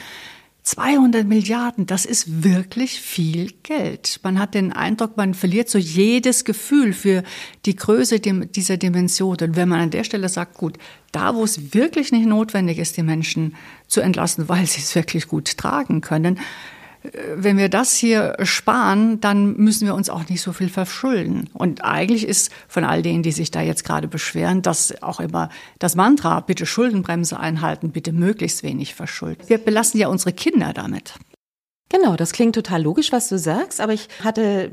200 0.69 1.27
Milliarden, 1.27 1.87
das 1.87 2.05
ist 2.05 2.45
wirklich 2.45 3.01
viel 3.01 3.53
Geld. 3.63 4.21
Man 4.23 4.39
hat 4.39 4.53
den 4.53 4.71
Eindruck, 4.71 5.17
man 5.17 5.33
verliert 5.33 5.71
so 5.71 5.79
jedes 5.79 6.45
Gefühl 6.45 6.93
für 6.93 7.23
die 7.65 7.75
Größe 7.75 8.21
dieser 8.21 8.77
Dimension. 8.77 9.39
Und 9.41 9.57
wenn 9.57 9.71
man 9.71 9.81
an 9.81 9.91
der 9.91 10.05
Stelle 10.05 10.29
sagt, 10.29 10.59
gut, 10.59 10.77
da 11.11 11.35
wo 11.35 11.43
es 11.43 11.73
wirklich 11.73 12.13
nicht 12.13 12.27
notwendig 12.27 12.77
ist, 12.77 12.99
die 12.99 13.03
Menschen 13.03 13.57
zu 13.87 14.03
entlassen, 14.03 14.47
weil 14.51 14.67
sie 14.67 14.83
es 14.83 14.95
wirklich 14.95 15.27
gut 15.27 15.57
tragen 15.57 16.03
können, 16.03 16.39
wenn 17.35 17.57
wir 17.57 17.69
das 17.69 17.95
hier 17.95 18.37
sparen, 18.43 19.21
dann 19.21 19.57
müssen 19.57 19.87
wir 19.87 19.95
uns 19.95 20.11
auch 20.11 20.29
nicht 20.29 20.43
so 20.43 20.53
viel 20.53 20.69
verschulden. 20.69 21.49
Und 21.53 21.85
eigentlich 21.85 22.27
ist 22.27 22.53
von 22.67 22.85
all 22.85 23.03
denen, 23.03 23.23
die 23.23 23.33
sich 23.33 23.51
da 23.51 23.61
jetzt 23.61 23.85
gerade 23.85 24.09
beschweren, 24.09 24.63
das 24.63 25.03
auch 25.03 25.21
immer 25.21 25.49
das 25.79 25.95
Mantra, 25.95 26.41
bitte 26.41 26.67
Schuldenbremse 26.67 27.39
einhalten, 27.39 27.91
bitte 27.91 28.13
möglichst 28.13 28.63
wenig 28.63 28.95
verschulden. 28.95 29.43
Wir 29.47 29.59
belassen 29.59 30.01
ja 30.01 30.09
unsere 30.09 30.33
Kinder 30.33 30.73
damit. 30.73 31.15
Genau, 31.89 32.17
das 32.17 32.33
klingt 32.33 32.55
total 32.55 32.83
logisch, 32.83 33.13
was 33.13 33.29
du 33.29 33.39
sagst, 33.39 33.81
aber 33.81 33.95
ich 33.95 34.09
hatte 34.23 34.73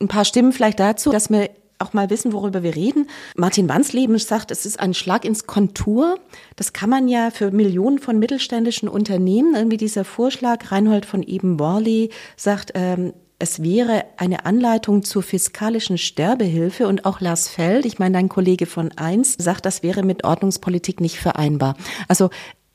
ein 0.00 0.08
paar 0.08 0.24
Stimmen 0.24 0.52
vielleicht 0.52 0.80
dazu, 0.80 1.10
dass 1.10 1.30
mir 1.30 1.50
auch 1.80 1.92
mal 1.92 2.10
wissen, 2.10 2.32
worüber 2.32 2.62
wir 2.62 2.74
reden. 2.74 3.08
Martin 3.36 3.68
Wansleben 3.68 4.18
sagt, 4.18 4.50
es 4.50 4.66
ist 4.66 4.80
ein 4.80 4.94
Schlag 4.94 5.24
ins 5.24 5.46
Kontur. 5.46 6.18
Das 6.56 6.72
kann 6.72 6.90
man 6.90 7.08
ja 7.08 7.30
für 7.30 7.50
Millionen 7.50 7.98
von 7.98 8.18
mittelständischen 8.18 8.88
Unternehmen, 8.88 9.54
irgendwie 9.54 9.76
dieser 9.76 10.04
Vorschlag, 10.04 10.70
Reinhold 10.70 11.06
von 11.06 11.22
Eben-Worley 11.22 12.10
sagt, 12.36 12.72
ähm, 12.74 13.12
es 13.40 13.62
wäre 13.62 14.04
eine 14.18 14.44
Anleitung 14.44 15.02
zur 15.02 15.22
fiskalischen 15.22 15.96
Sterbehilfe 15.96 16.86
und 16.86 17.06
auch 17.06 17.20
Lars 17.20 17.48
Feld, 17.48 17.86
ich 17.86 17.98
meine 17.98 18.12
dein 18.12 18.28
Kollege 18.28 18.66
von 18.66 18.92
eins, 18.96 19.34
sagt, 19.38 19.64
das 19.64 19.82
wäre 19.82 20.02
mit 20.02 20.24
Ordnungspolitik 20.24 21.00
nicht 21.00 21.18
vereinbar. 21.18 21.74
Also 22.06 22.28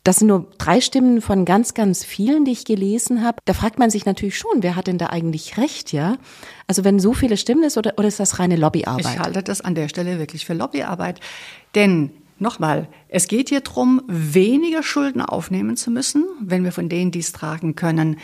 das 0.05 0.17
sind 0.17 0.27
nur 0.27 0.47
drei 0.59 0.79
Stimmen 0.81 1.19
von 1.19 1.45
ganz, 1.45 1.73
ganz 1.73 2.05
vielen, 2.05 2.45
die 2.45 2.51
ich 2.51 2.63
gelesen 2.63 3.23
habe. 3.23 3.39
Da 3.45 3.53
fragt 3.53 3.79
man 3.79 3.89
sich 3.89 4.05
natürlich 4.05 4.37
schon, 4.37 4.61
wer 4.61 4.75
hat 4.75 4.87
denn 4.87 4.99
da 4.99 5.07
eigentlich 5.07 5.57
recht, 5.57 5.91
ja? 5.91 6.17
Also 6.67 6.83
wenn 6.83 6.99
so 6.99 7.13
viele 7.13 7.37
Stimmen 7.37 7.63
ist 7.63 7.77
oder, 7.77 7.93
oder 7.97 8.07
ist 8.07 8.19
das 8.19 8.39
reine 8.39 8.55
Lobbyarbeit? 8.55 9.05
Ich 9.05 9.19
halte 9.19 9.41
das 9.41 9.61
an 9.61 9.73
der 9.73 9.89
Stelle 9.89 10.19
wirklich 10.19 10.45
für 10.45 10.53
Lobbyarbeit. 10.53 11.19
Denn 11.73 12.11
Nochmal, 12.37 12.89
es 13.07 13.29
geht 13.29 13.47
hier 13.47 13.61
darum, 13.61 14.01
weniger 14.07 14.83
Schulden 14.83 15.21
aufnehmen 15.21 15.77
zu 15.77 15.89
müssen, 15.89 16.25
wenn 16.41 16.65
wir 16.65 16.73
von 16.73 16.89
denen, 16.89 17.11
die 17.11 17.19
es 17.19 17.31
tragen 17.31 17.75
können, 17.77 18.17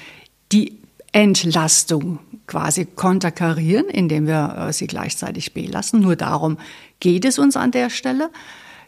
die 0.51 0.79
Entlastung 1.13 2.19
quasi 2.45 2.85
konterkarieren, 2.85 3.85
indem 3.88 4.27
wir 4.27 4.67
äh, 4.67 4.73
sie 4.73 4.88
gleichzeitig 4.88 5.53
belassen. 5.53 6.01
Nur 6.01 6.17
darum 6.17 6.57
geht 7.00 7.23
es 7.23 7.39
uns 7.39 7.55
an 7.55 7.71
der 7.71 7.89
Stelle. 7.89 8.31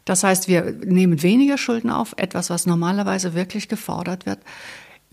Das 0.05 0.23
heißt, 0.23 0.47
wir 0.47 0.73
nehmen 0.83 1.21
weniger 1.23 1.57
Schulden 1.57 1.89
auf, 1.89 2.13
etwas, 2.17 2.49
was 2.49 2.65
normalerweise 2.65 3.33
wirklich 3.33 3.67
gefordert 3.67 4.25
wird. 4.25 4.39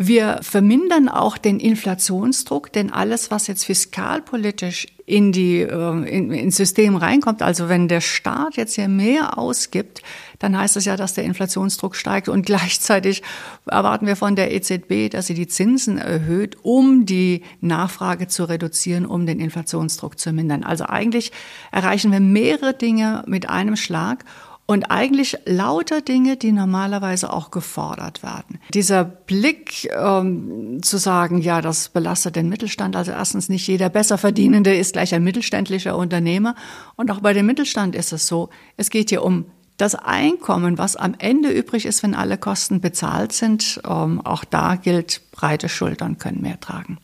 Wir 0.03 0.39
vermindern 0.41 1.11
auch 1.11 1.37
den 1.37 1.61
Inflationsdruck, 1.61 2.73
denn 2.73 2.91
alles, 2.91 3.31
was 3.31 3.49
jetzt 3.49 3.67
fiskalpolitisch 3.67 4.87
in 5.05 5.31
die 5.31 5.61
äh, 5.61 6.09
in, 6.09 6.33
ins 6.33 6.57
System 6.57 6.97
reinkommt, 6.97 7.43
also 7.43 7.69
wenn 7.69 7.87
der 7.87 8.01
Staat 8.01 8.57
jetzt 8.57 8.77
hier 8.77 8.89
mehr 8.89 9.37
ausgibt, 9.37 10.01
dann 10.39 10.57
heißt 10.57 10.79
es 10.79 10.87
ja, 10.87 10.97
dass 10.97 11.13
der 11.13 11.25
Inflationsdruck 11.25 11.97
steigt 11.97 12.31
und 12.31 12.47
gleichzeitig 12.47 13.23
erwarten 13.67 14.07
wir 14.07 14.17
von 14.17 14.37
der 14.37 14.55
EZB, 14.55 15.11
dass 15.11 15.27
sie 15.27 15.35
die 15.35 15.49
Zinsen 15.49 15.99
erhöht, 15.99 16.57
um 16.63 17.05
die 17.05 17.43
Nachfrage 17.61 18.27
zu 18.27 18.45
reduzieren, 18.45 19.05
um 19.05 19.27
den 19.27 19.39
Inflationsdruck 19.39 20.19
zu 20.19 20.33
mindern. 20.33 20.65
Also 20.65 20.87
eigentlich 20.87 21.31
erreichen 21.73 22.11
wir 22.11 22.21
mehrere 22.21 22.73
Dinge 22.73 23.23
mit 23.27 23.51
einem 23.51 23.77
Schlag 23.77 24.25
und 24.71 24.85
eigentlich 24.85 25.37
lauter 25.47 26.01
Dinge, 26.01 26.37
die 26.37 26.53
normalerweise 26.53 27.33
auch 27.33 27.51
gefordert 27.51 28.23
werden. 28.23 28.61
Dieser 28.73 29.03
Blick 29.03 29.91
ähm, 29.93 30.81
zu 30.81 30.97
sagen, 30.97 31.41
ja, 31.41 31.61
das 31.61 31.89
belastet 31.89 32.37
den 32.37 32.49
Mittelstand. 32.49 32.95
Also 32.95 33.11
erstens 33.11 33.49
nicht 33.49 33.67
jeder 33.67 33.89
Besserverdienende 33.89 34.73
ist 34.73 34.93
gleich 34.93 35.13
ein 35.13 35.25
mittelständlicher 35.25 35.97
Unternehmer. 35.97 36.55
Und 36.95 37.11
auch 37.11 37.19
bei 37.19 37.33
dem 37.33 37.47
Mittelstand 37.47 37.97
ist 37.97 38.13
es 38.13 38.29
so, 38.29 38.49
es 38.77 38.91
geht 38.91 39.09
hier 39.09 39.25
um 39.25 39.47
das 39.77 39.97
Einkommen, 39.97 40.79
was 40.79 40.95
am 40.95 41.17
Ende 41.19 41.51
übrig 41.51 41.85
ist, 41.85 42.05
wenn 42.05 42.15
alle 42.15 42.39
Kosten 42.39 42.81
bezahlt 42.81 43.33
sind. 43.33 43.81
Ähm, 43.85 44.21
auch 44.25 44.45
da 44.45 44.77
gilt, 44.77 45.21
breite 45.33 45.69
Schultern 45.69 46.19
können 46.19 46.43
mehr 46.43 46.61
tragen. 46.61 46.99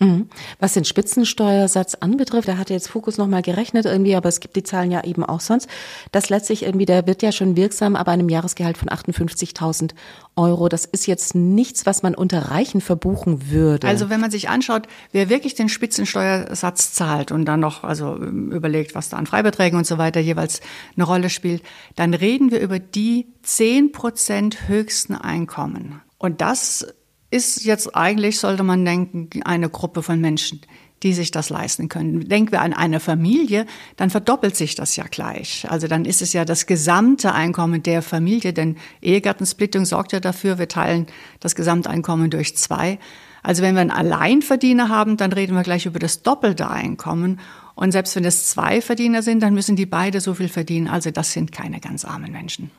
Mhm. 0.00 0.28
Was 0.58 0.74
den 0.74 0.84
Spitzensteuersatz 0.84 1.94
anbetrifft, 1.94 2.48
da 2.48 2.58
hat 2.58 2.70
jetzt 2.70 2.88
Fokus 2.88 3.16
nochmal 3.16 3.42
gerechnet 3.42 3.84
irgendwie, 3.84 4.16
aber 4.16 4.28
es 4.28 4.40
gibt 4.40 4.56
die 4.56 4.64
Zahlen 4.64 4.90
ja 4.90 5.04
eben 5.04 5.24
auch 5.24 5.40
sonst. 5.40 5.68
Das 6.10 6.30
letztlich 6.30 6.64
irgendwie, 6.64 6.86
der 6.86 7.06
wird 7.06 7.22
ja 7.22 7.30
schon 7.30 7.56
wirksam, 7.56 7.94
aber 7.94 8.10
einem 8.10 8.28
Jahresgehalt 8.28 8.76
von 8.76 8.88
58.000 8.88 9.92
Euro. 10.36 10.68
Das 10.68 10.84
ist 10.84 11.06
jetzt 11.06 11.36
nichts, 11.36 11.86
was 11.86 12.02
man 12.02 12.14
unter 12.14 12.50
Reichen 12.50 12.80
verbuchen 12.80 13.50
würde. 13.50 13.86
Also 13.86 14.10
wenn 14.10 14.20
man 14.20 14.32
sich 14.32 14.48
anschaut, 14.48 14.88
wer 15.12 15.28
wirklich 15.28 15.54
den 15.54 15.68
Spitzensteuersatz 15.68 16.92
zahlt 16.92 17.30
und 17.30 17.44
dann 17.44 17.60
noch 17.60 17.84
also 17.84 18.16
überlegt, 18.16 18.96
was 18.96 19.10
da 19.10 19.16
an 19.16 19.26
Freibeträgen 19.26 19.78
und 19.78 19.86
so 19.86 19.96
weiter 19.96 20.20
jeweils 20.20 20.60
eine 20.96 21.04
Rolle 21.04 21.30
spielt, 21.30 21.62
dann 21.94 22.14
reden 22.14 22.50
wir 22.50 22.60
über 22.60 22.80
die 22.80 23.28
10 23.42 23.92
Prozent 23.92 24.68
höchsten 24.68 25.14
Einkommen. 25.14 26.00
Und 26.18 26.40
das 26.40 26.86
ist 27.34 27.64
jetzt 27.64 27.96
eigentlich, 27.96 28.38
sollte 28.38 28.62
man 28.62 28.84
denken, 28.84 29.42
eine 29.42 29.68
Gruppe 29.68 30.04
von 30.04 30.20
Menschen, 30.20 30.60
die 31.02 31.12
sich 31.12 31.32
das 31.32 31.50
leisten 31.50 31.88
können. 31.88 32.28
Denken 32.28 32.52
wir 32.52 32.62
an 32.62 32.72
eine 32.72 33.00
Familie, 33.00 33.66
dann 33.96 34.08
verdoppelt 34.08 34.56
sich 34.56 34.76
das 34.76 34.94
ja 34.94 35.04
gleich. 35.10 35.66
Also 35.68 35.88
dann 35.88 36.04
ist 36.04 36.22
es 36.22 36.32
ja 36.32 36.44
das 36.44 36.66
gesamte 36.66 37.32
Einkommen 37.32 37.82
der 37.82 38.02
Familie, 38.02 38.52
denn 38.52 38.76
Ehegattensplittung 39.02 39.84
sorgt 39.84 40.12
ja 40.12 40.20
dafür, 40.20 40.60
wir 40.60 40.68
teilen 40.68 41.06
das 41.40 41.56
Gesamteinkommen 41.56 42.30
durch 42.30 42.56
zwei. 42.56 43.00
Also 43.42 43.62
wenn 43.62 43.74
wir 43.74 43.80
einen 43.80 43.90
Alleinverdiener 43.90 44.88
haben, 44.88 45.16
dann 45.16 45.32
reden 45.32 45.56
wir 45.56 45.64
gleich 45.64 45.86
über 45.86 45.98
das 45.98 46.22
doppelte 46.22 46.70
Einkommen. 46.70 47.40
Und 47.74 47.90
selbst 47.90 48.14
wenn 48.14 48.24
es 48.24 48.46
zwei 48.46 48.80
Verdiener 48.80 49.22
sind, 49.22 49.42
dann 49.42 49.54
müssen 49.54 49.74
die 49.74 49.86
beide 49.86 50.20
so 50.20 50.34
viel 50.34 50.48
verdienen. 50.48 50.86
Also 50.86 51.10
das 51.10 51.32
sind 51.32 51.50
keine 51.50 51.80
ganz 51.80 52.04
armen 52.04 52.30
Menschen. 52.30 52.70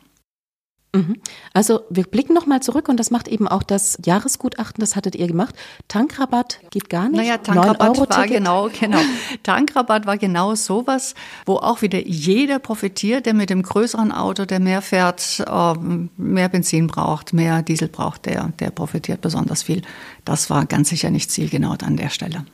Mhm. 0.95 1.17
Also 1.53 1.81
wir 1.89 2.03
blicken 2.03 2.33
nochmal 2.33 2.61
zurück 2.61 2.87
und 2.87 2.99
das 2.99 3.11
macht 3.11 3.27
eben 3.27 3.47
auch 3.47 3.63
das 3.63 3.97
Jahresgutachten, 4.05 4.79
das 4.79 4.95
hattet 4.95 5.15
ihr 5.15 5.27
gemacht. 5.27 5.55
Tankrabatt 5.87 6.59
geht 6.71 6.89
gar 6.89 7.09
nicht. 7.09 7.17
Naja, 7.17 7.37
Tankrabatt 7.37 8.09
war 8.09 8.27
genau, 8.27 8.69
genau. 8.69 8.99
Tankrabatt 9.43 10.05
war 10.05 10.17
genau 10.17 10.55
sowas, 10.55 11.15
wo 11.45 11.55
auch 11.57 11.81
wieder 11.81 11.99
jeder 11.99 12.59
profitiert, 12.59 13.25
der 13.25 13.33
mit 13.33 13.49
dem 13.49 13.61
größeren 13.61 14.11
Auto, 14.11 14.45
der 14.45 14.59
mehr 14.59 14.81
fährt, 14.81 15.43
ähm, 15.47 16.09
mehr 16.17 16.49
Benzin 16.49 16.87
braucht, 16.87 17.33
mehr 17.33 17.61
Diesel 17.61 17.89
braucht, 17.89 18.25
der, 18.25 18.53
der 18.59 18.71
profitiert 18.71 19.21
besonders 19.21 19.63
viel. 19.63 19.81
Das 20.23 20.49
war 20.49 20.65
ganz 20.65 20.89
sicher 20.89 21.09
nicht 21.09 21.31
zielgenau 21.31 21.75
an 21.83 21.97
der 21.97 22.09
Stelle. 22.09 22.45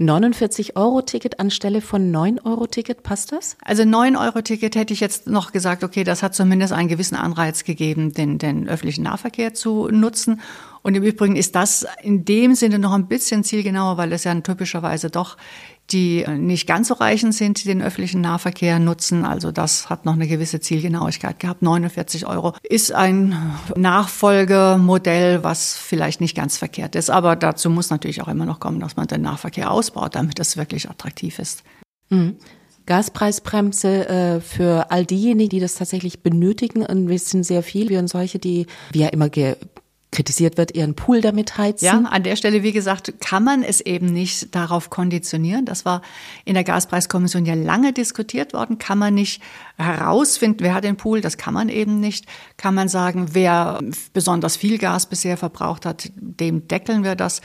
49-Euro-Ticket 0.00 1.40
anstelle 1.40 1.80
von 1.80 2.14
9-Euro-Ticket, 2.14 3.02
passt 3.02 3.32
das? 3.32 3.56
Also 3.64 3.82
9-Euro-Ticket 3.82 4.76
hätte 4.76 4.92
ich 4.92 5.00
jetzt 5.00 5.26
noch 5.26 5.52
gesagt, 5.52 5.82
okay, 5.82 6.04
das 6.04 6.22
hat 6.22 6.34
zumindest 6.34 6.72
einen 6.72 6.88
gewissen 6.88 7.16
Anreiz 7.16 7.64
gegeben, 7.64 8.12
den, 8.12 8.38
den 8.38 8.68
öffentlichen 8.68 9.02
Nahverkehr 9.02 9.54
zu 9.54 9.88
nutzen. 9.88 10.40
Und 10.82 10.94
im 10.94 11.02
Übrigen 11.02 11.36
ist 11.36 11.54
das 11.54 11.86
in 12.02 12.24
dem 12.24 12.54
Sinne 12.54 12.78
noch 12.78 12.92
ein 12.92 13.08
bisschen 13.08 13.42
zielgenauer, 13.42 13.96
weil 13.96 14.12
es 14.12 14.24
ja 14.24 14.34
typischerweise 14.40 15.10
doch 15.10 15.36
die 15.90 16.26
nicht 16.28 16.66
ganz 16.66 16.88
so 16.88 16.94
reichen 16.94 17.32
sind, 17.32 17.62
die 17.62 17.68
den 17.68 17.82
öffentlichen 17.82 18.20
Nahverkehr 18.20 18.78
nutzen. 18.78 19.24
Also 19.24 19.52
das 19.52 19.88
hat 19.88 20.04
noch 20.04 20.12
eine 20.12 20.28
gewisse 20.28 20.60
Zielgenauigkeit 20.60 21.40
gehabt. 21.40 21.62
49 21.62 22.26
Euro 22.26 22.54
ist 22.62 22.92
ein 22.92 23.34
Nachfolgemodell, 23.74 25.42
was 25.44 25.76
vielleicht 25.76 26.20
nicht 26.20 26.36
ganz 26.36 26.58
verkehrt 26.58 26.94
ist. 26.94 27.10
Aber 27.10 27.36
dazu 27.36 27.70
muss 27.70 27.90
natürlich 27.90 28.20
auch 28.22 28.28
immer 28.28 28.44
noch 28.44 28.60
kommen, 28.60 28.80
dass 28.80 28.96
man 28.96 29.06
den 29.06 29.22
Nahverkehr 29.22 29.70
ausbaut, 29.70 30.14
damit 30.14 30.38
das 30.38 30.56
wirklich 30.56 30.90
attraktiv 30.90 31.38
ist. 31.38 31.62
Mhm. 32.10 32.36
Gaspreisbremse 32.84 34.08
äh, 34.08 34.40
für 34.40 34.90
all 34.90 35.04
diejenigen, 35.04 35.50
die 35.50 35.60
das 35.60 35.74
tatsächlich 35.74 36.22
benötigen. 36.22 36.84
Und 36.84 37.08
wir 37.08 37.18
sind 37.18 37.44
sehr 37.44 37.62
viel, 37.62 37.88
wir 37.90 37.98
und 37.98 38.08
solche, 38.08 38.38
die, 38.38 38.66
wie 38.92 39.00
ja 39.00 39.08
immer 39.08 39.28
kritisiert 40.10 40.56
wird, 40.56 40.74
ihren 40.74 40.94
Pool 40.94 41.20
damit 41.20 41.58
heizen. 41.58 41.84
Ja, 41.84 41.98
an 41.98 42.22
der 42.22 42.36
Stelle, 42.36 42.62
wie 42.62 42.72
gesagt, 42.72 43.20
kann 43.20 43.44
man 43.44 43.62
es 43.62 43.80
eben 43.80 44.06
nicht 44.06 44.54
darauf 44.54 44.88
konditionieren. 44.88 45.66
Das 45.66 45.84
war 45.84 46.02
in 46.44 46.54
der 46.54 46.64
Gaspreiskommission 46.64 47.44
ja 47.44 47.54
lange 47.54 47.92
diskutiert 47.92 48.54
worden. 48.54 48.78
Kann 48.78 48.98
man 48.98 49.14
nicht 49.14 49.42
herausfinden, 49.76 50.60
wer 50.60 50.74
hat 50.74 50.84
den 50.84 50.96
Pool? 50.96 51.20
Das 51.20 51.36
kann 51.36 51.52
man 51.52 51.68
eben 51.68 52.00
nicht. 52.00 52.26
Kann 52.56 52.74
man 52.74 52.88
sagen, 52.88 53.28
wer 53.32 53.80
besonders 54.14 54.56
viel 54.56 54.78
Gas 54.78 55.06
bisher 55.06 55.36
verbraucht 55.36 55.84
hat, 55.84 56.10
dem 56.16 56.66
deckeln 56.68 57.04
wir 57.04 57.14
das 57.14 57.42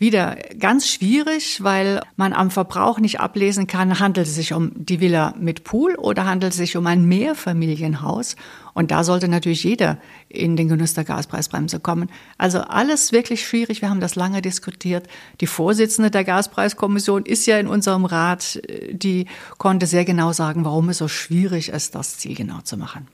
wieder 0.00 0.36
ganz 0.58 0.88
schwierig, 0.88 1.62
weil 1.62 2.00
man 2.16 2.32
am 2.32 2.50
Verbrauch 2.50 2.98
nicht 2.98 3.20
ablesen 3.20 3.66
kann, 3.66 4.00
handelt 4.00 4.26
es 4.26 4.34
sich 4.34 4.52
um 4.52 4.72
die 4.74 5.00
Villa 5.00 5.34
mit 5.38 5.62
Pool 5.62 5.94
oder 5.94 6.24
handelt 6.24 6.52
es 6.52 6.58
sich 6.58 6.76
um 6.76 6.86
ein 6.86 7.04
Mehrfamilienhaus. 7.04 8.36
Und 8.72 8.90
da 8.90 9.04
sollte 9.04 9.28
natürlich 9.28 9.62
jeder 9.62 9.98
in 10.28 10.56
den 10.56 10.68
Genuss 10.68 10.94
der 10.94 11.04
Gaspreisbremse 11.04 11.80
kommen. 11.80 12.08
Also 12.38 12.60
alles 12.60 13.12
wirklich 13.12 13.46
schwierig. 13.46 13.82
Wir 13.82 13.90
haben 13.90 14.00
das 14.00 14.14
lange 14.14 14.42
diskutiert. 14.42 15.06
Die 15.40 15.46
Vorsitzende 15.46 16.10
der 16.10 16.24
Gaspreiskommission 16.24 17.26
ist 17.26 17.46
ja 17.46 17.58
in 17.58 17.66
unserem 17.66 18.06
Rat. 18.06 18.60
Die 18.90 19.26
konnte 19.58 19.86
sehr 19.86 20.04
genau 20.04 20.32
sagen, 20.32 20.64
warum 20.64 20.88
es 20.88 20.98
so 20.98 21.08
schwierig 21.08 21.68
ist, 21.68 21.94
das 21.94 22.18
Ziel 22.18 22.34
genau 22.34 22.60
zu 22.62 22.76
machen. 22.76 23.06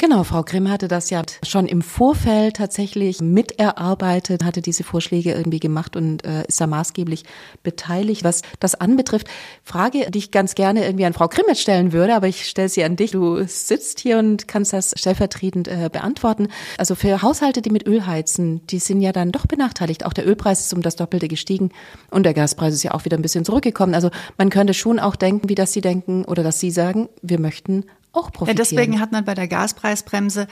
Genau, 0.00 0.24
Frau 0.24 0.42
Grimm 0.42 0.68
hatte 0.68 0.88
das 0.88 1.08
ja 1.10 1.22
schon 1.46 1.66
im 1.66 1.80
Vorfeld 1.80 2.56
tatsächlich 2.56 3.20
miterarbeitet, 3.20 4.42
hatte 4.42 4.60
diese 4.60 4.82
Vorschläge 4.82 5.32
irgendwie 5.32 5.60
gemacht 5.60 5.94
und 5.94 6.24
äh, 6.24 6.44
ist 6.48 6.60
da 6.60 6.66
maßgeblich 6.66 7.22
beteiligt. 7.62 8.24
Was 8.24 8.42
das 8.58 8.74
anbetrifft, 8.74 9.28
Frage, 9.62 10.10
die 10.10 10.18
ich 10.18 10.32
ganz 10.32 10.56
gerne 10.56 10.84
irgendwie 10.84 11.04
an 11.04 11.12
Frau 11.12 11.28
Grimm 11.28 11.44
jetzt 11.46 11.60
stellen 11.60 11.92
würde, 11.92 12.16
aber 12.16 12.26
ich 12.26 12.46
stelle 12.46 12.68
sie 12.68 12.82
an 12.82 12.96
dich. 12.96 13.12
Du 13.12 13.44
sitzt 13.46 14.00
hier 14.00 14.18
und 14.18 14.48
kannst 14.48 14.72
das 14.72 14.94
stellvertretend 14.96 15.68
äh, 15.68 15.88
beantworten. 15.92 16.48
Also 16.76 16.96
für 16.96 17.22
Haushalte, 17.22 17.62
die 17.62 17.70
mit 17.70 17.86
Öl 17.86 18.04
heizen, 18.04 18.66
die 18.66 18.80
sind 18.80 19.00
ja 19.00 19.12
dann 19.12 19.30
doch 19.30 19.46
benachteiligt. 19.46 20.04
Auch 20.04 20.12
der 20.12 20.26
Ölpreis 20.26 20.60
ist 20.62 20.74
um 20.74 20.82
das 20.82 20.96
Doppelte 20.96 21.28
gestiegen 21.28 21.70
und 22.10 22.24
der 22.24 22.34
Gaspreis 22.34 22.74
ist 22.74 22.82
ja 22.82 22.94
auch 22.94 23.04
wieder 23.04 23.16
ein 23.16 23.22
bisschen 23.22 23.44
zurückgekommen. 23.44 23.94
Also 23.94 24.10
man 24.38 24.50
könnte 24.50 24.74
schon 24.74 24.98
auch 24.98 25.14
denken, 25.14 25.48
wie 25.48 25.54
dass 25.54 25.72
sie 25.72 25.82
denken 25.82 26.24
oder 26.24 26.42
dass 26.42 26.58
sie 26.58 26.72
sagen, 26.72 27.08
wir 27.22 27.38
möchten 27.38 27.84
auch 28.14 28.32
profitieren. 28.32 28.56
Ja, 28.56 28.62
deswegen 28.62 29.00
hat 29.00 29.12
man 29.12 29.24
bei 29.24 29.34
der 29.34 29.48
Gaspreisbremse 29.48 30.46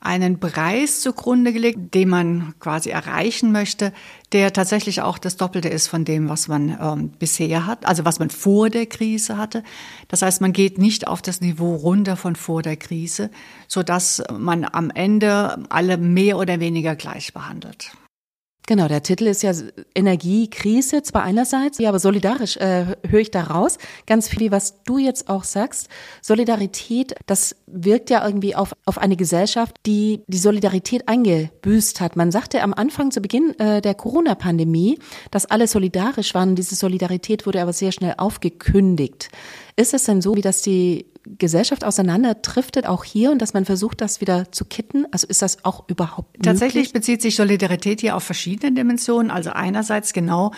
einen 0.00 0.38
Preis 0.38 1.00
zugrunde 1.00 1.52
gelegt, 1.52 1.94
den 1.94 2.08
man 2.08 2.54
quasi 2.60 2.90
erreichen 2.90 3.50
möchte, 3.52 3.92
der 4.32 4.52
tatsächlich 4.52 5.02
auch 5.02 5.18
das 5.18 5.36
Doppelte 5.36 5.68
ist 5.68 5.88
von 5.88 6.04
dem, 6.04 6.28
was 6.28 6.48
man 6.48 6.78
ähm, 6.80 7.10
bisher 7.18 7.66
hat, 7.66 7.84
also 7.86 8.04
was 8.04 8.18
man 8.18 8.30
vor 8.30 8.70
der 8.70 8.86
Krise 8.86 9.36
hatte. 9.36 9.64
Das 10.06 10.22
heißt, 10.22 10.40
man 10.40 10.52
geht 10.52 10.78
nicht 10.78 11.08
auf 11.08 11.22
das 11.22 11.40
Niveau 11.40 11.74
runter 11.74 12.16
von 12.16 12.36
vor 12.36 12.62
der 12.62 12.76
Krise, 12.76 13.30
so 13.66 13.82
dass 13.82 14.22
man 14.36 14.64
am 14.64 14.90
Ende 14.90 15.64
alle 15.68 15.96
mehr 15.96 16.38
oder 16.38 16.60
weniger 16.60 16.94
gleich 16.94 17.32
behandelt. 17.32 17.92
Genau, 18.68 18.86
der 18.86 19.02
Titel 19.02 19.26
ist 19.26 19.42
ja 19.42 19.52
Energiekrise, 19.94 21.02
zwar 21.02 21.22
einerseits, 21.22 21.78
ja, 21.78 21.88
aber 21.88 21.98
solidarisch 21.98 22.58
äh, 22.58 22.84
höre 23.08 23.20
ich 23.20 23.30
da 23.30 23.44
raus. 23.44 23.78
Ganz 24.06 24.28
viel, 24.28 24.50
was 24.50 24.82
du 24.84 24.98
jetzt 24.98 25.30
auch 25.30 25.44
sagst. 25.44 25.88
Solidarität, 26.20 27.14
das 27.24 27.56
wirkt 27.66 28.10
ja 28.10 28.22
irgendwie 28.26 28.54
auf, 28.54 28.74
auf 28.84 28.98
eine 28.98 29.16
Gesellschaft, 29.16 29.74
die 29.86 30.20
die 30.26 30.36
Solidarität 30.36 31.08
eingebüßt 31.08 32.02
hat. 32.02 32.14
Man 32.16 32.30
sagte 32.30 32.60
am 32.60 32.74
Anfang 32.74 33.10
zu 33.10 33.22
Beginn 33.22 33.58
äh, 33.58 33.80
der 33.80 33.94
Corona-Pandemie, 33.94 34.98
dass 35.30 35.46
alle 35.46 35.66
solidarisch 35.66 36.34
waren. 36.34 36.54
Diese 36.54 36.74
Solidarität 36.74 37.46
wurde 37.46 37.62
aber 37.62 37.72
sehr 37.72 37.92
schnell 37.92 38.16
aufgekündigt. 38.18 39.30
Ist 39.76 39.94
es 39.94 40.04
denn 40.04 40.20
so, 40.20 40.34
wie 40.34 40.42
das 40.42 40.60
die 40.60 41.06
Gesellschaft 41.38 41.84
auseinanderdriftet, 41.84 42.86
auch 42.86 43.04
hier, 43.04 43.30
und 43.30 43.42
dass 43.42 43.54
man 43.54 43.64
versucht, 43.64 44.00
das 44.00 44.20
wieder 44.20 44.50
zu 44.52 44.64
kitten? 44.64 45.06
Also 45.10 45.26
ist 45.26 45.42
das 45.42 45.64
auch 45.64 45.88
überhaupt 45.88 46.38
möglich? 46.38 46.44
Tatsächlich 46.44 46.92
bezieht 46.92 47.22
sich 47.22 47.36
Solidarität 47.36 48.00
hier 48.00 48.16
auf 48.16 48.22
verschiedene 48.22 48.72
Dimensionen. 48.72 49.30
Also 49.30 49.50
einerseits 49.50 50.12
genau, 50.12 50.52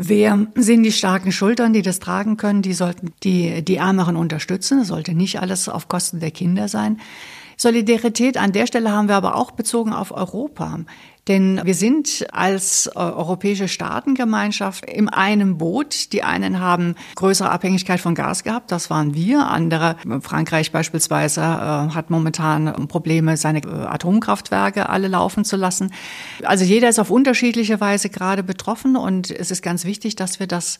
Wer 0.00 0.46
sind 0.54 0.84
die 0.84 0.92
starken 0.92 1.32
Schultern, 1.32 1.72
die 1.72 1.82
das 1.82 1.98
tragen 1.98 2.36
können? 2.36 2.62
Die 2.62 2.72
sollten 2.72 3.12
die, 3.24 3.64
die 3.64 3.76
Ärmeren 3.78 4.14
unterstützen. 4.14 4.78
Das 4.78 4.86
sollte 4.86 5.12
nicht 5.12 5.40
alles 5.40 5.68
auf 5.68 5.88
Kosten 5.88 6.20
der 6.20 6.30
Kinder 6.30 6.68
sein. 6.68 7.00
Solidarität 7.58 8.36
an 8.36 8.52
der 8.52 8.66
Stelle 8.66 8.92
haben 8.92 9.08
wir 9.08 9.16
aber 9.16 9.34
auch 9.34 9.50
bezogen 9.50 9.92
auf 9.92 10.12
Europa. 10.12 10.78
Denn 11.26 11.60
wir 11.62 11.74
sind 11.74 12.26
als 12.32 12.86
äh, 12.86 12.98
europäische 12.98 13.68
Staatengemeinschaft 13.68 14.86
im 14.86 15.08
einem 15.08 15.58
Boot. 15.58 16.12
Die 16.14 16.22
einen 16.22 16.58
haben 16.58 16.94
größere 17.16 17.50
Abhängigkeit 17.50 18.00
von 18.00 18.14
Gas 18.14 18.44
gehabt, 18.44 18.72
das 18.72 18.88
waren 18.88 19.12
wir. 19.12 19.46
Andere, 19.46 19.96
Frankreich 20.22 20.72
beispielsweise, 20.72 21.40
äh, 21.42 21.44
hat 21.44 22.08
momentan 22.08 22.88
Probleme, 22.88 23.36
seine 23.36 23.58
äh, 23.58 23.68
Atomkraftwerke 23.68 24.88
alle 24.88 25.08
laufen 25.08 25.44
zu 25.44 25.56
lassen. 25.56 25.92
Also 26.44 26.64
jeder 26.64 26.88
ist 26.88 26.98
auf 26.98 27.10
unterschiedliche 27.10 27.78
Weise 27.78 28.08
gerade 28.08 28.42
betroffen 28.42 28.96
und 28.96 29.30
es 29.30 29.50
ist 29.50 29.62
ganz 29.62 29.84
wichtig, 29.84 30.16
dass 30.16 30.40
wir 30.40 30.46
das 30.46 30.78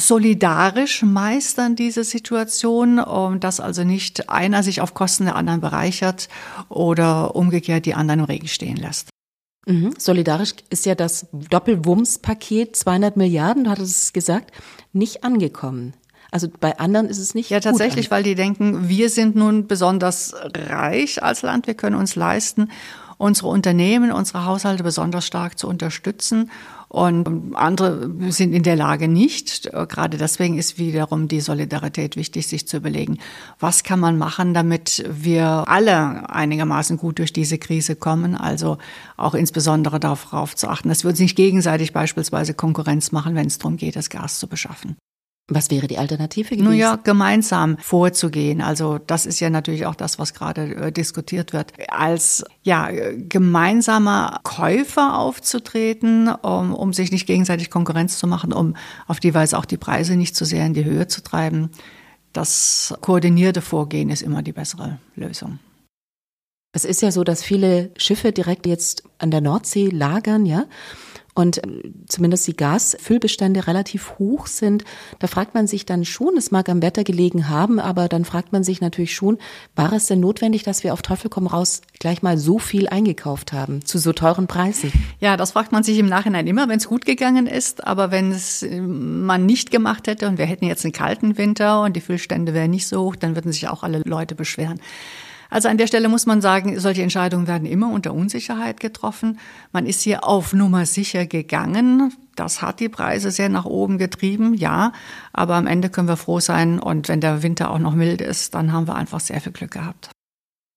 solidarisch 0.00 1.02
meistern, 1.02 1.74
diese 1.74 2.04
Situation, 2.04 3.00
dass 3.40 3.58
also 3.58 3.82
nicht 3.82 4.30
einer 4.30 4.62
sich 4.62 4.80
auf 4.80 4.94
Kosten 4.94 5.24
der 5.24 5.34
anderen 5.34 5.60
bereichert 5.60 6.28
oder 6.68 7.34
umgekehrt 7.34 7.84
die 7.84 7.94
anderen 7.94 8.20
im 8.20 8.26
Regen 8.26 8.48
stehen 8.48 8.76
lässt. 8.76 9.08
Mhm. 9.66 9.94
Solidarisch 9.98 10.54
ist 10.70 10.86
ja 10.86 10.94
das 10.94 11.26
Doppelwumms-Paket, 11.32 12.76
200 12.76 13.16
Milliarden, 13.16 13.64
du 13.64 13.70
hattest 13.70 14.02
es 14.02 14.12
gesagt, 14.12 14.52
nicht 14.92 15.24
angekommen. 15.24 15.94
Also 16.30 16.48
bei 16.60 16.78
anderen 16.78 17.08
ist 17.08 17.18
es 17.18 17.34
nicht. 17.34 17.50
Ja, 17.50 17.60
tatsächlich, 17.60 18.10
weil 18.10 18.22
die 18.22 18.34
denken, 18.34 18.88
wir 18.88 19.10
sind 19.10 19.34
nun 19.34 19.66
besonders 19.66 20.34
reich 20.54 21.22
als 21.22 21.42
Land, 21.42 21.66
wir 21.66 21.74
können 21.74 21.96
uns 21.96 22.16
leisten, 22.16 22.70
unsere 23.16 23.48
Unternehmen, 23.48 24.12
unsere 24.12 24.44
Haushalte 24.44 24.84
besonders 24.84 25.26
stark 25.26 25.58
zu 25.58 25.66
unterstützen. 25.66 26.50
Und 26.88 27.54
andere 27.54 28.10
sind 28.30 28.54
in 28.54 28.62
der 28.62 28.76
Lage 28.76 29.08
nicht. 29.08 29.70
Gerade 29.72 30.16
deswegen 30.16 30.56
ist 30.56 30.78
wiederum 30.78 31.28
die 31.28 31.40
Solidarität 31.40 32.16
wichtig, 32.16 32.46
sich 32.46 32.66
zu 32.66 32.78
überlegen, 32.78 33.18
was 33.60 33.82
kann 33.82 34.00
man 34.00 34.16
machen, 34.16 34.54
damit 34.54 35.04
wir 35.10 35.68
alle 35.68 36.30
einigermaßen 36.30 36.96
gut 36.96 37.18
durch 37.18 37.32
diese 37.32 37.58
Krise 37.58 37.94
kommen. 37.94 38.34
Also 38.34 38.78
auch 39.16 39.34
insbesondere 39.34 40.00
darauf 40.00 40.56
zu 40.56 40.68
achten, 40.68 40.88
dass 40.88 41.04
wir 41.04 41.10
uns 41.10 41.20
nicht 41.20 41.36
gegenseitig 41.36 41.92
beispielsweise 41.92 42.54
Konkurrenz 42.54 43.12
machen, 43.12 43.34
wenn 43.34 43.46
es 43.46 43.58
darum 43.58 43.76
geht, 43.76 43.96
das 43.96 44.08
Gas 44.08 44.38
zu 44.38 44.46
beschaffen. 44.46 44.96
Was 45.50 45.70
wäre 45.70 45.86
die 45.86 45.96
Alternative 45.96 46.50
gewesen? 46.50 46.64
Nun 46.64 46.74
ja, 46.74 46.96
gemeinsam 46.96 47.78
vorzugehen. 47.78 48.60
Also 48.60 48.98
das 48.98 49.24
ist 49.24 49.40
ja 49.40 49.48
natürlich 49.48 49.86
auch 49.86 49.94
das, 49.94 50.18
was 50.18 50.34
gerade 50.34 50.74
äh, 50.76 50.92
diskutiert 50.92 51.54
wird. 51.54 51.72
Als 51.88 52.44
ja 52.62 52.90
gemeinsamer 53.16 54.40
Käufer 54.42 55.18
aufzutreten, 55.18 56.28
um, 56.28 56.74
um 56.74 56.92
sich 56.92 57.12
nicht 57.12 57.26
gegenseitig 57.26 57.70
Konkurrenz 57.70 58.18
zu 58.18 58.26
machen, 58.26 58.52
um 58.52 58.76
auf 59.06 59.20
die 59.20 59.32
Weise 59.32 59.56
auch 59.56 59.64
die 59.64 59.78
Preise 59.78 60.16
nicht 60.16 60.36
zu 60.36 60.44
sehr 60.44 60.66
in 60.66 60.74
die 60.74 60.84
Höhe 60.84 61.08
zu 61.08 61.22
treiben. 61.22 61.70
Das 62.34 62.94
koordinierte 63.00 63.62
Vorgehen 63.62 64.10
ist 64.10 64.20
immer 64.20 64.42
die 64.42 64.52
bessere 64.52 64.98
Lösung. 65.16 65.60
Es 66.74 66.84
ist 66.84 67.00
ja 67.00 67.10
so, 67.10 67.24
dass 67.24 67.42
viele 67.42 67.90
Schiffe 67.96 68.32
direkt 68.32 68.66
jetzt 68.66 69.02
an 69.16 69.30
der 69.30 69.40
Nordsee 69.40 69.88
lagern, 69.88 70.44
ja 70.44 70.66
und 71.38 71.58
äh, 71.58 71.92
zumindest 72.08 72.48
die 72.48 72.56
Gasfüllbestände 72.56 73.68
relativ 73.68 74.18
hoch 74.18 74.48
sind, 74.48 74.84
da 75.20 75.28
fragt 75.28 75.54
man 75.54 75.68
sich 75.68 75.86
dann 75.86 76.04
schon, 76.04 76.36
es 76.36 76.50
mag 76.50 76.68
am 76.68 76.82
Wetter 76.82 77.04
gelegen 77.04 77.48
haben, 77.48 77.78
aber 77.78 78.08
dann 78.08 78.24
fragt 78.24 78.52
man 78.52 78.64
sich 78.64 78.80
natürlich 78.80 79.14
schon, 79.14 79.38
war 79.76 79.92
es 79.92 80.06
denn 80.06 80.18
notwendig, 80.18 80.64
dass 80.64 80.82
wir 80.82 80.92
auf 80.92 81.00
Teufel 81.00 81.30
komm 81.30 81.46
raus 81.46 81.80
gleich 82.00 82.22
mal 82.22 82.38
so 82.38 82.58
viel 82.58 82.88
eingekauft 82.88 83.52
haben, 83.52 83.84
zu 83.84 83.98
so 83.98 84.12
teuren 84.12 84.48
Preisen? 84.48 84.92
Ja, 85.20 85.36
das 85.36 85.52
fragt 85.52 85.70
man 85.70 85.84
sich 85.84 85.98
im 85.98 86.08
Nachhinein 86.08 86.48
immer, 86.48 86.68
wenn 86.68 86.78
es 86.78 86.88
gut 86.88 87.04
gegangen 87.04 87.46
ist, 87.46 87.86
aber 87.86 88.10
wenn 88.10 88.32
es 88.32 88.64
äh, 88.64 88.80
man 88.80 89.46
nicht 89.46 89.70
gemacht 89.70 90.08
hätte 90.08 90.26
und 90.26 90.38
wir 90.38 90.46
hätten 90.46 90.64
jetzt 90.64 90.84
einen 90.84 90.92
kalten 90.92 91.38
Winter 91.38 91.82
und 91.82 91.94
die 91.94 92.00
Füllstände 92.00 92.52
wären 92.52 92.70
nicht 92.70 92.88
so 92.88 93.00
hoch, 93.02 93.16
dann 93.16 93.36
würden 93.36 93.52
sich 93.52 93.68
auch 93.68 93.84
alle 93.84 94.02
Leute 94.04 94.34
beschweren. 94.34 94.80
Also 95.50 95.68
an 95.68 95.78
der 95.78 95.86
Stelle 95.86 96.08
muss 96.08 96.26
man 96.26 96.40
sagen, 96.40 96.78
solche 96.78 97.02
Entscheidungen 97.02 97.46
werden 97.46 97.66
immer 97.66 97.90
unter 97.90 98.12
Unsicherheit 98.12 98.80
getroffen. 98.80 99.38
Man 99.72 99.86
ist 99.86 100.02
hier 100.02 100.24
auf 100.24 100.52
Nummer 100.52 100.84
sicher 100.86 101.26
gegangen. 101.26 102.12
Das 102.36 102.62
hat 102.62 102.80
die 102.80 102.88
Preise 102.88 103.30
sehr 103.30 103.48
nach 103.48 103.64
oben 103.64 103.98
getrieben, 103.98 104.54
ja. 104.54 104.92
Aber 105.32 105.54
am 105.54 105.66
Ende 105.66 105.88
können 105.88 106.08
wir 106.08 106.16
froh 106.16 106.40
sein. 106.40 106.78
Und 106.78 107.08
wenn 107.08 107.20
der 107.20 107.42
Winter 107.42 107.70
auch 107.70 107.78
noch 107.78 107.94
mild 107.94 108.20
ist, 108.20 108.54
dann 108.54 108.72
haben 108.72 108.86
wir 108.86 108.94
einfach 108.94 109.20
sehr 109.20 109.40
viel 109.40 109.52
Glück 109.52 109.70
gehabt. 109.70 110.10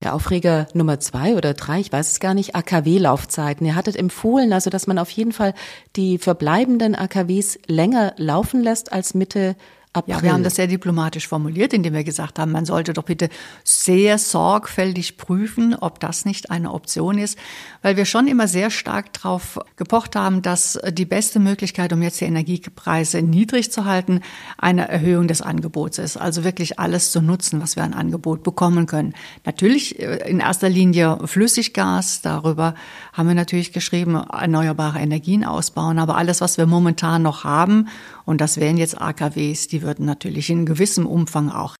Der 0.03 0.15
Aufreger 0.15 0.67
Nummer 0.73 0.99
zwei 0.99 1.35
oder 1.35 1.53
drei, 1.53 1.79
ich 1.79 1.91
weiß 1.91 2.13
es 2.13 2.19
gar 2.19 2.33
nicht, 2.33 2.55
AKW-Laufzeiten. 2.55 3.67
Ihr 3.67 3.75
hattet 3.75 3.95
empfohlen, 3.95 4.51
also 4.51 4.71
dass 4.71 4.87
man 4.87 4.97
auf 4.97 5.11
jeden 5.11 5.31
Fall 5.31 5.53
die 5.95 6.17
verbleibenden 6.17 6.95
AKWs 6.95 7.59
länger 7.67 8.13
laufen 8.17 8.63
lässt 8.63 8.91
als 8.91 9.13
Mitte 9.13 9.55
April. 9.93 10.15
Ja, 10.15 10.23
wir 10.23 10.31
haben 10.31 10.43
das 10.43 10.55
sehr 10.55 10.67
diplomatisch 10.67 11.27
formuliert, 11.27 11.73
indem 11.73 11.93
wir 11.93 12.05
gesagt 12.05 12.39
haben, 12.39 12.53
man 12.53 12.63
sollte 12.63 12.93
doch 12.93 13.03
bitte 13.03 13.27
sehr 13.65 14.17
sorgfältig 14.17 15.17
prüfen, 15.17 15.75
ob 15.75 15.99
das 15.99 16.23
nicht 16.23 16.49
eine 16.49 16.71
Option 16.71 17.17
ist, 17.17 17.37
weil 17.81 17.97
wir 17.97 18.05
schon 18.05 18.27
immer 18.27 18.47
sehr 18.47 18.69
stark 18.69 19.11
darauf 19.11 19.59
gepocht 19.75 20.15
haben, 20.15 20.41
dass 20.41 20.79
die 20.91 21.03
beste 21.03 21.41
Möglichkeit, 21.41 21.91
um 21.91 22.01
jetzt 22.01 22.21
die 22.21 22.25
Energiepreise 22.25 23.21
niedrig 23.21 23.69
zu 23.73 23.83
halten, 23.83 24.21
eine 24.57 24.87
Erhöhung 24.87 25.27
des 25.27 25.41
Angebots 25.41 25.97
ist. 25.97 26.15
Also 26.15 26.45
wirklich 26.45 26.79
alles 26.79 27.11
zu 27.11 27.21
nutzen, 27.21 27.61
was 27.61 27.75
wir 27.75 27.83
an 27.83 27.93
Angebot 27.93 28.43
bekommen 28.43 28.85
können. 28.85 29.13
Natürlich 29.45 29.99
äh, 29.99 30.29
in 30.29 30.39
erster 30.39 30.69
Linie 30.69 31.17
Flüssiggas, 31.25 32.21
darüber 32.21 32.75
haben 33.11 33.27
wir 33.27 33.35
natürlich 33.35 33.73
geschrieben, 33.73 34.15
erneuerbare 34.15 34.99
Energien 34.99 35.43
ausbauen, 35.43 35.99
aber 35.99 36.15
alles, 36.15 36.39
was 36.39 36.57
wir 36.57 36.65
momentan 36.65 37.23
noch 37.23 37.43
haben, 37.43 37.89
und 38.31 38.39
das 38.39 38.57
wären 38.57 38.77
jetzt 38.77 38.99
AKWs, 38.99 39.67
die 39.67 39.81
würden 39.81 40.05
natürlich 40.05 40.49
in 40.49 40.65
gewissem 40.65 41.05
Umfang 41.05 41.49
auch. 41.49 41.75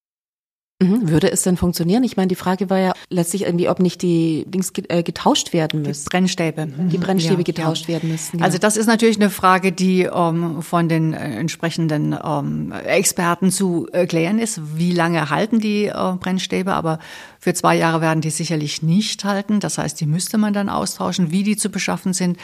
Würde 1.08 1.30
es 1.30 1.42
denn 1.42 1.56
funktionieren? 1.56 2.04
Ich 2.04 2.16
meine, 2.16 2.28
die 2.28 2.34
Frage 2.34 2.70
war 2.70 2.78
ja 2.78 2.92
letztlich 3.08 3.42
irgendwie, 3.42 3.68
ob 3.68 3.80
nicht 3.80 4.02
die 4.02 4.44
Dings 4.48 4.72
äh, 4.88 5.02
getauscht 5.02 5.52
werden 5.52 5.82
müssen. 5.82 6.04
Die 6.04 6.10
Brennstäbe. 6.10 6.66
Die 6.66 6.98
Brennstäbe 6.98 7.38
ja, 7.38 7.42
getauscht 7.42 7.84
ja. 7.84 7.94
werden 7.94 8.10
müssen. 8.10 8.38
Ja. 8.38 8.44
Also 8.44 8.58
das 8.58 8.76
ist 8.76 8.86
natürlich 8.86 9.16
eine 9.16 9.30
Frage, 9.30 9.72
die 9.72 10.02
ähm, 10.02 10.62
von 10.62 10.88
den 10.88 11.12
äh, 11.12 11.36
entsprechenden 11.36 12.16
ähm, 12.24 12.72
Experten 12.84 13.50
zu 13.50 13.88
erklären 13.92 14.38
ist. 14.38 14.60
Wie 14.76 14.92
lange 14.92 15.30
halten 15.30 15.60
die 15.60 15.86
äh, 15.86 16.14
Brennstäbe? 16.18 16.72
Aber 16.72 16.98
für 17.38 17.54
zwei 17.54 17.76
Jahre 17.76 18.00
werden 18.00 18.20
die 18.20 18.30
sicherlich 18.30 18.82
nicht 18.82 19.24
halten. 19.24 19.60
Das 19.60 19.78
heißt, 19.78 20.00
die 20.00 20.06
müsste 20.06 20.38
man 20.38 20.52
dann 20.52 20.68
austauschen. 20.68 21.30
Wie 21.32 21.42
die 21.42 21.56
zu 21.56 21.70
beschaffen 21.70 22.12
sind, 22.12 22.38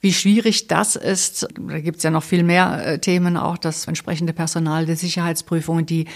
wie 0.00 0.12
schwierig 0.12 0.68
das 0.68 0.96
ist, 0.96 1.48
da 1.58 1.80
gibt 1.80 1.98
es 1.98 2.02
ja 2.02 2.10
noch 2.10 2.22
viel 2.22 2.42
mehr 2.42 2.86
äh, 2.86 2.98
Themen, 2.98 3.36
auch 3.36 3.58
das 3.58 3.86
entsprechende 3.88 4.32
Personal, 4.32 4.86
die 4.86 4.94
Sicherheitsprüfungen, 4.94 5.86
die 5.86 6.06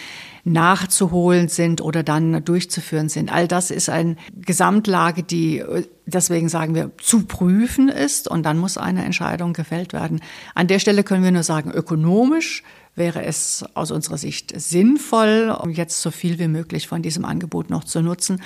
nachzuholen 0.44 1.48
sind 1.48 1.67
oder 1.76 2.02
dann 2.02 2.44
durchzuführen 2.44 3.08
sind. 3.08 3.32
All 3.32 3.48
das 3.48 3.70
ist 3.70 3.88
eine 3.88 4.16
Gesamtlage, 4.34 5.22
die 5.22 5.62
deswegen 6.06 6.48
sagen 6.48 6.74
wir 6.74 6.90
zu 6.98 7.24
prüfen 7.24 7.88
ist 7.88 8.28
und 8.28 8.44
dann 8.44 8.58
muss 8.58 8.78
eine 8.78 9.04
Entscheidung 9.04 9.52
gefällt 9.52 9.92
werden. 9.92 10.20
An 10.54 10.66
der 10.66 10.78
Stelle 10.78 11.04
können 11.04 11.24
wir 11.24 11.30
nur 11.30 11.42
sagen, 11.42 11.70
ökonomisch 11.70 12.62
wäre 12.94 13.22
es 13.22 13.64
aus 13.74 13.90
unserer 13.90 14.18
Sicht 14.18 14.52
sinnvoll, 14.58 15.56
um 15.62 15.70
jetzt 15.70 16.00
so 16.00 16.10
viel 16.10 16.38
wie 16.38 16.48
möglich 16.48 16.88
von 16.88 17.02
diesem 17.02 17.24
Angebot 17.24 17.70
noch 17.70 17.84
zu 17.84 18.02
nutzen. 18.02 18.42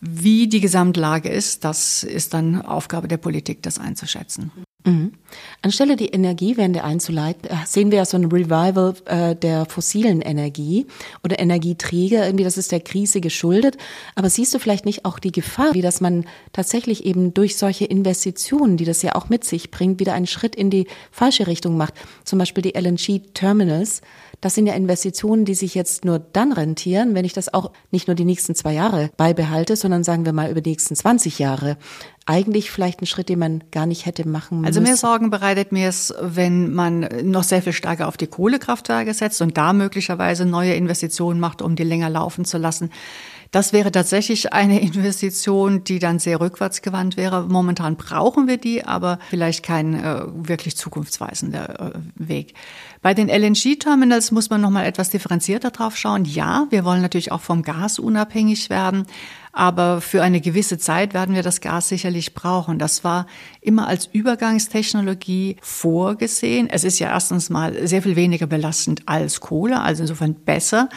Wie 0.00 0.46
die 0.48 0.60
Gesamtlage 0.60 1.28
ist, 1.28 1.64
das 1.64 2.04
ist 2.04 2.34
dann 2.34 2.62
Aufgabe 2.62 3.08
der 3.08 3.16
Politik, 3.16 3.62
das 3.62 3.78
einzuschätzen. 3.78 4.52
Mhm. 4.88 5.12
Anstelle 5.60 5.96
die 5.96 6.08
Energiewende 6.08 6.84
einzuleiten, 6.84 7.50
äh, 7.50 7.66
sehen 7.66 7.90
wir 7.90 7.98
ja 7.98 8.04
so 8.04 8.16
ein 8.16 8.26
Revival 8.26 8.94
äh, 9.04 9.36
der 9.36 9.66
fossilen 9.66 10.22
Energie 10.22 10.86
oder 11.22 11.38
Energieträger. 11.38 12.24
Irgendwie, 12.26 12.44
das 12.44 12.56
ist 12.56 12.72
der 12.72 12.80
Krise 12.80 13.20
geschuldet. 13.20 13.76
Aber 14.14 14.30
siehst 14.30 14.54
du 14.54 14.58
vielleicht 14.58 14.86
nicht 14.86 15.04
auch 15.04 15.18
die 15.18 15.32
Gefahr, 15.32 15.74
wie 15.74 15.82
dass 15.82 16.00
man 16.00 16.24
tatsächlich 16.52 17.04
eben 17.04 17.34
durch 17.34 17.56
solche 17.56 17.84
Investitionen, 17.84 18.76
die 18.76 18.84
das 18.84 19.02
ja 19.02 19.14
auch 19.14 19.28
mit 19.28 19.44
sich 19.44 19.70
bringt, 19.70 20.00
wieder 20.00 20.14
einen 20.14 20.26
Schritt 20.26 20.54
in 20.54 20.70
die 20.70 20.86
falsche 21.10 21.46
Richtung 21.46 21.76
macht? 21.76 21.94
Zum 22.24 22.38
Beispiel 22.38 22.62
die 22.62 22.78
LNG-Terminals. 22.78 24.00
Das 24.40 24.54
sind 24.54 24.66
ja 24.66 24.74
Investitionen, 24.74 25.44
die 25.44 25.54
sich 25.54 25.74
jetzt 25.74 26.04
nur 26.04 26.18
dann 26.18 26.52
rentieren, 26.52 27.14
wenn 27.14 27.24
ich 27.24 27.32
das 27.32 27.52
auch 27.52 27.72
nicht 27.90 28.06
nur 28.06 28.14
die 28.14 28.24
nächsten 28.24 28.54
zwei 28.54 28.72
Jahre 28.72 29.10
beibehalte, 29.16 29.74
sondern 29.74 30.04
sagen 30.04 30.24
wir 30.24 30.32
mal 30.32 30.50
über 30.50 30.60
die 30.60 30.70
nächsten 30.70 30.94
20 30.94 31.38
Jahre 31.38 31.76
eigentlich 32.24 32.70
vielleicht 32.70 33.00
ein 33.00 33.06
Schritt, 33.06 33.30
den 33.30 33.38
man 33.38 33.64
gar 33.70 33.86
nicht 33.86 34.04
hätte 34.04 34.28
machen 34.28 34.58
müssen. 34.58 34.66
Also 34.66 34.80
mehr 34.82 34.96
Sorgen 34.96 35.30
bereitet 35.30 35.72
mir 35.72 35.88
es, 35.88 36.14
wenn 36.20 36.74
man 36.74 37.08
noch 37.22 37.42
sehr 37.42 37.62
viel 37.62 37.72
stärker 37.72 38.06
auf 38.06 38.18
die 38.18 38.26
Kohlekraftwerke 38.26 39.14
setzt 39.14 39.40
und 39.40 39.56
da 39.56 39.72
möglicherweise 39.72 40.44
neue 40.44 40.74
Investitionen 40.74 41.40
macht, 41.40 41.62
um 41.62 41.74
die 41.74 41.84
länger 41.84 42.10
laufen 42.10 42.44
zu 42.44 42.58
lassen. 42.58 42.90
Das 43.50 43.72
wäre 43.72 43.90
tatsächlich 43.90 44.52
eine 44.52 44.80
Investition, 44.82 45.84
die 45.84 45.98
dann 45.98 46.18
sehr 46.18 46.40
rückwärtsgewandt 46.40 47.16
wäre. 47.16 47.46
Momentan 47.48 47.96
brauchen 47.96 48.46
wir 48.46 48.56
die, 48.56 48.84
aber 48.84 49.18
vielleicht 49.30 49.64
kein 49.64 49.94
äh, 49.94 50.22
wirklich 50.34 50.76
zukunftsweisender 50.76 51.94
äh, 51.94 51.98
Weg. 52.14 52.54
Bei 53.00 53.14
den 53.14 53.28
LNG-Terminals 53.28 54.32
muss 54.32 54.50
man 54.50 54.60
noch 54.60 54.70
mal 54.70 54.84
etwas 54.84 55.10
differenzierter 55.10 55.70
drauf 55.70 55.96
schauen. 55.96 56.24
Ja, 56.24 56.66
wir 56.70 56.84
wollen 56.84 57.00
natürlich 57.00 57.32
auch 57.32 57.40
vom 57.40 57.62
Gas 57.62 57.98
unabhängig 57.98 58.70
werden. 58.70 59.06
Aber 59.52 60.00
für 60.00 60.22
eine 60.22 60.40
gewisse 60.40 60.78
Zeit 60.78 61.14
werden 61.14 61.34
wir 61.34 61.42
das 61.42 61.60
Gas 61.60 61.88
sicherlich 61.88 62.34
brauchen. 62.34 62.78
Das 62.78 63.02
war 63.02 63.26
immer 63.60 63.88
als 63.88 64.06
Übergangstechnologie 64.06 65.56
vorgesehen. 65.62 66.68
Es 66.70 66.84
ist 66.84 66.98
ja 66.98 67.08
erstens 67.08 67.50
mal 67.50 67.86
sehr 67.86 68.02
viel 68.02 68.14
weniger 68.14 68.46
belastend 68.46 69.02
als 69.06 69.40
Kohle, 69.40 69.80
also 69.80 70.02
insofern 70.02 70.34
besser. 70.34 70.88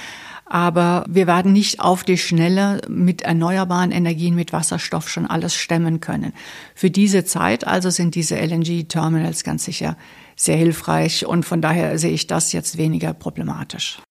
Aber 0.54 1.06
wir 1.08 1.28
werden 1.28 1.54
nicht 1.54 1.80
auf 1.80 2.04
die 2.04 2.18
Schnelle 2.18 2.82
mit 2.90 3.22
erneuerbaren 3.22 3.94
Energien, 3.94 4.36
mit 4.36 4.52
Wasserstoff 4.52 5.08
schon 5.08 5.26
alles 5.26 5.56
stemmen 5.56 6.02
können. 6.02 6.34
Für 6.76 6.92
diese 6.92 7.24
Zeit 7.24 7.66
also 7.66 7.90
sind 7.90 8.16
diese 8.16 8.36
LNG-Terminals 8.36 9.46
ganz 9.46 9.64
sicher 9.64 9.96
sehr 10.36 10.58
hilfreich 10.58 11.26
und 11.26 11.46
von 11.46 11.62
daher 11.62 11.98
sehe 11.98 12.12
ich 12.12 12.28
das 12.28 12.52
jetzt 12.52 12.78
weniger 12.78 13.14
problematisch. 13.14 14.02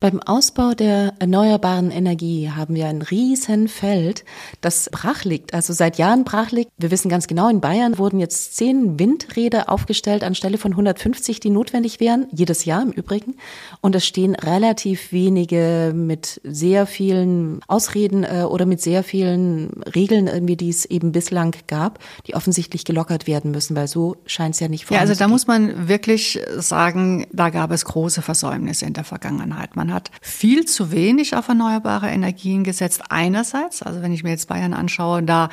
Beim 0.00 0.20
Ausbau 0.22 0.74
der 0.74 1.14
erneuerbaren 1.18 1.90
Energie 1.90 2.50
haben 2.54 2.76
wir 2.76 2.86
ein 2.86 3.02
riesen 3.02 3.66
Feld, 3.66 4.24
das 4.60 4.88
brach 4.92 5.24
liegt, 5.24 5.54
also 5.54 5.72
seit 5.72 5.98
Jahren 5.98 6.22
brach 6.22 6.52
liegt. 6.52 6.70
Wir 6.78 6.92
wissen 6.92 7.08
ganz 7.08 7.26
genau, 7.26 7.48
in 7.48 7.60
Bayern 7.60 7.98
wurden 7.98 8.20
jetzt 8.20 8.56
zehn 8.56 9.00
Windräder 9.00 9.68
aufgestellt 9.68 10.22
anstelle 10.22 10.56
von 10.56 10.70
150, 10.70 11.40
die 11.40 11.50
notwendig 11.50 11.98
wären, 11.98 12.28
jedes 12.30 12.64
Jahr 12.64 12.80
im 12.80 12.92
Übrigen. 12.92 13.34
Und 13.80 13.96
es 13.96 14.06
stehen 14.06 14.36
relativ 14.36 15.10
wenige 15.10 15.92
mit 15.92 16.40
sehr 16.44 16.86
vielen 16.86 17.60
Ausreden 17.66 18.22
äh, 18.22 18.44
oder 18.48 18.66
mit 18.66 18.80
sehr 18.80 19.02
vielen 19.02 19.82
Regeln 19.82 20.28
irgendwie, 20.28 20.56
die 20.56 20.68
es 20.68 20.84
eben 20.84 21.10
bislang 21.10 21.56
gab, 21.66 21.98
die 22.28 22.36
offensichtlich 22.36 22.84
gelockert 22.84 23.26
werden 23.26 23.50
müssen, 23.50 23.74
weil 23.74 23.88
so 23.88 24.14
scheint 24.26 24.54
es 24.54 24.60
ja 24.60 24.68
nicht 24.68 24.88
Ja, 24.92 25.00
also 25.00 25.14
da 25.16 25.26
muss 25.26 25.48
man 25.48 25.88
wirklich 25.88 26.38
sagen, 26.56 27.26
da 27.32 27.50
gab 27.50 27.72
es 27.72 27.84
große 27.84 28.22
Versäumnisse 28.22 28.86
in 28.86 28.92
der 28.92 29.02
Vergangenheit. 29.02 29.74
Man 29.74 29.87
man 29.88 29.94
hat 29.94 30.10
viel 30.20 30.66
zu 30.66 30.92
wenig 30.92 31.34
auf 31.34 31.48
erneuerbare 31.48 32.08
Energien 32.08 32.62
gesetzt. 32.62 33.04
Einerseits, 33.08 33.82
also 33.82 34.02
wenn 34.02 34.12
ich 34.12 34.22
mir 34.22 34.30
jetzt 34.30 34.48
Bayern 34.48 34.74
anschaue, 34.74 35.22
da 35.22 35.48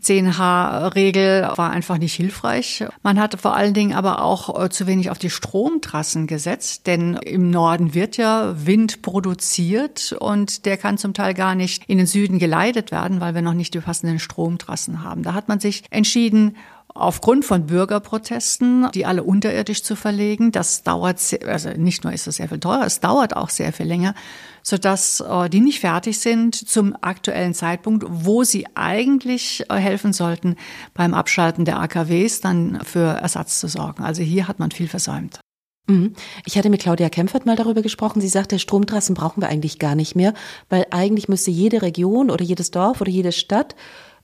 10H-Regel 0.00 1.48
war 1.54 1.70
einfach 1.70 1.98
nicht 1.98 2.14
hilfreich. 2.14 2.84
Man 3.02 3.18
hatte 3.20 3.38
vor 3.38 3.54
allen 3.54 3.74
Dingen 3.74 3.94
aber 3.94 4.22
auch 4.22 4.62
äh, 4.62 4.68
zu 4.68 4.86
wenig 4.86 5.10
auf 5.10 5.18
die 5.18 5.30
Stromtrassen 5.30 6.26
gesetzt, 6.26 6.86
denn 6.86 7.14
im 7.14 7.50
Norden 7.50 7.94
wird 7.94 8.16
ja 8.16 8.54
Wind 8.66 9.02
produziert 9.02 10.14
und 10.18 10.66
der 10.66 10.76
kann 10.76 10.98
zum 10.98 11.14
Teil 11.14 11.32
gar 11.32 11.54
nicht 11.54 11.84
in 11.86 11.98
den 11.98 12.06
Süden 12.06 12.38
geleitet 12.38 12.90
werden, 12.90 13.20
weil 13.20 13.34
wir 13.34 13.42
noch 13.42 13.54
nicht 13.54 13.72
die 13.72 13.80
passenden 13.80 14.18
Stromtrassen 14.18 15.02
haben. 15.04 15.22
Da 15.22 15.32
hat 15.32 15.48
man 15.48 15.60
sich 15.60 15.84
entschieden, 15.90 16.56
aufgrund 16.96 17.44
von 17.44 17.66
Bürgerprotesten, 17.66 18.88
die 18.94 19.06
alle 19.06 19.22
unterirdisch 19.22 19.82
zu 19.82 19.96
verlegen. 19.96 20.52
Das 20.52 20.82
dauert, 20.82 21.18
sehr, 21.18 21.46
also 21.46 21.70
nicht 21.70 22.04
nur 22.04 22.12
ist 22.12 22.26
es 22.26 22.36
sehr 22.36 22.48
viel 22.48 22.60
teurer, 22.60 22.86
es 22.86 23.00
dauert 23.00 23.36
auch 23.36 23.50
sehr 23.50 23.72
viel 23.72 23.86
länger, 23.86 24.14
sodass 24.62 25.20
äh, 25.20 25.48
die 25.48 25.60
nicht 25.60 25.80
fertig 25.80 26.18
sind 26.18 26.54
zum 26.54 26.96
aktuellen 27.00 27.54
Zeitpunkt, 27.54 28.04
wo 28.08 28.44
sie 28.44 28.66
eigentlich 28.74 29.64
äh, 29.68 29.76
helfen 29.76 30.12
sollten, 30.12 30.56
beim 30.94 31.14
Abschalten 31.14 31.64
der 31.64 31.80
AKWs 31.80 32.40
dann 32.40 32.80
für 32.84 33.06
Ersatz 33.06 33.60
zu 33.60 33.68
sorgen. 33.68 34.02
Also 34.02 34.22
hier 34.22 34.48
hat 34.48 34.58
man 34.58 34.70
viel 34.70 34.88
versäumt. 34.88 35.40
Mhm. 35.88 36.14
Ich 36.44 36.58
hatte 36.58 36.70
mit 36.70 36.80
Claudia 36.80 37.08
Kempfert 37.08 37.46
mal 37.46 37.56
darüber 37.56 37.82
gesprochen. 37.82 38.20
Sie 38.20 38.28
sagte, 38.28 38.58
Stromtrassen 38.58 39.14
brauchen 39.14 39.40
wir 39.40 39.48
eigentlich 39.48 39.78
gar 39.78 39.94
nicht 39.94 40.16
mehr, 40.16 40.34
weil 40.68 40.86
eigentlich 40.90 41.28
müsste 41.28 41.50
jede 41.50 41.82
Region 41.82 42.30
oder 42.30 42.44
jedes 42.44 42.70
Dorf 42.70 43.00
oder 43.00 43.10
jede 43.10 43.32
Stadt 43.32 43.76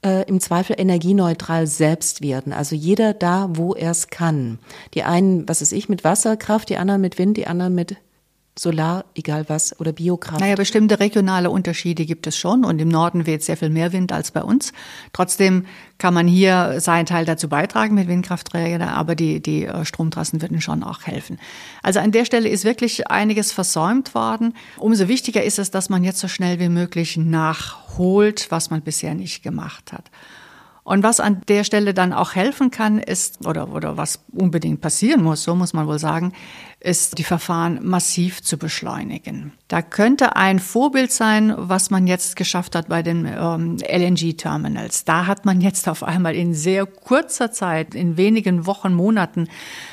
äh, 0.05 0.25
im 0.29 0.41
Zweifel 0.41 0.77
energieneutral 0.79 1.67
selbst 1.67 2.23
werden. 2.23 2.53
Also 2.53 2.75
jeder 2.75 3.15
da, 3.15 3.49
wo 3.53 3.75
er 3.75 3.91
es 3.91 4.09
kann. 4.09 4.59
Die 4.95 5.05
einen, 5.05 5.49
was 5.49 5.63
ist 5.63 5.73
ich, 5.73 5.89
mit 5.89 6.05
Wasserkraft, 6.05 6.69
die 6.69 6.77
anderen 6.77 7.01
mit 7.01 7.19
Wind, 7.19 7.37
die 7.37 7.47
anderen 7.47 7.75
mit 7.75 7.97
Solar, 8.59 9.07
egal 9.15 9.49
was, 9.49 9.79
oder 9.81 9.93
Biokraft. 9.93 10.41
Naja, 10.41 10.57
bestimmte 10.57 11.01
regionale 11.01 11.49
Unterschiede 11.49 12.05
gibt 12.05 12.27
es 12.27 12.37
schon 12.37 12.67
und 12.67 12.79
im 12.81 12.89
Norden 12.89 13.27
weht 13.27 13.43
sehr 13.43 13.57
viel 13.57 13.71
mehr 13.71 13.93
Wind 13.95 14.13
als 14.13 14.31
bei 14.31 14.43
uns. 14.43 14.75
Trotzdem 15.15 15.65
kann 15.97 16.13
man 16.13 16.27
hier 16.27 16.79
seinen 16.79 17.07
Teil 17.07 17.25
dazu 17.25 17.49
beitragen 17.49 17.95
mit 17.95 18.09
Windkraftträgern, 18.09 18.83
aber 18.83 19.15
die, 19.15 19.41
die 19.41 19.65
äh, 19.65 19.87
Stromtrassen 19.87 20.43
würden 20.43 20.61
schon 20.61 20.83
auch 20.83 21.05
helfen. 21.05 21.39
Also 21.83 22.01
an 22.01 22.13
der 22.13 22.27
Stelle 22.27 22.51
ist 22.51 22.65
wirklich 22.65 23.09
einiges 23.09 23.53
versäumt 23.53 24.15
worden. 24.15 24.55
Umso 24.77 25.09
wichtiger 25.09 25.43
ist 25.43 25.59
es, 25.59 25.71
dass 25.71 25.89
man 25.89 26.05
jetzt 26.05 26.19
so 26.19 26.29
schnell 26.29 26.61
wie 26.61 26.69
möglich 26.69 27.17
nachholt, 27.17 28.51
was 28.51 28.69
man 28.69 28.83
bisher 28.83 29.15
nicht 29.15 29.43
gemacht 29.43 29.95
hat. 29.95 30.11
Und 30.85 31.05
was 31.05 31.21
an 31.21 31.43
der 31.47 31.63
Stelle 31.63 31.95
dann 31.95 32.13
auch 32.13 32.35
helfen 32.35 32.73
kann, 32.73 32.99
ist, 32.99 33.47
oder, 33.47 33.73
oder 33.73 33.97
was 33.97 34.25
unbedingt 34.33 34.81
passieren 34.81 35.23
muss, 35.23 35.45
so 35.45 35.55
muss 35.55 35.75
man 35.75 35.87
wohl 35.87 36.01
sagen, 36.01 36.33
ist, 36.81 37.19
die 37.19 37.25
Verfahren 37.25 37.79
massiv 37.83 38.43
zu 38.43 38.59
beschleunigen. 38.59 39.53
Da 39.69 39.81
könnte 39.81 40.35
ein 40.35 40.59
Vorbild 40.59 41.13
sein, 41.13 41.55
was 41.57 41.91
man 41.91 42.09
jetzt 42.09 42.35
geschafft 42.35 42.75
hat 42.75 42.89
bei 42.89 43.05
den 43.05 43.27
ähm, 43.27 43.77
LNG-Terminals. 43.77 45.05
Da 45.05 45.27
hat 45.27 45.45
man 45.45 45.61
jetzt 45.61 45.89
auf 45.89 46.03
einmal 46.03 46.35
in 46.35 46.53
sehr 46.53 46.85
kurzer 46.87 47.53
Zeit, 47.53 47.95
in 47.95 48.17
wenigen 48.17 48.67
Wochen, 48.67 48.93
Monaten, 48.93 49.49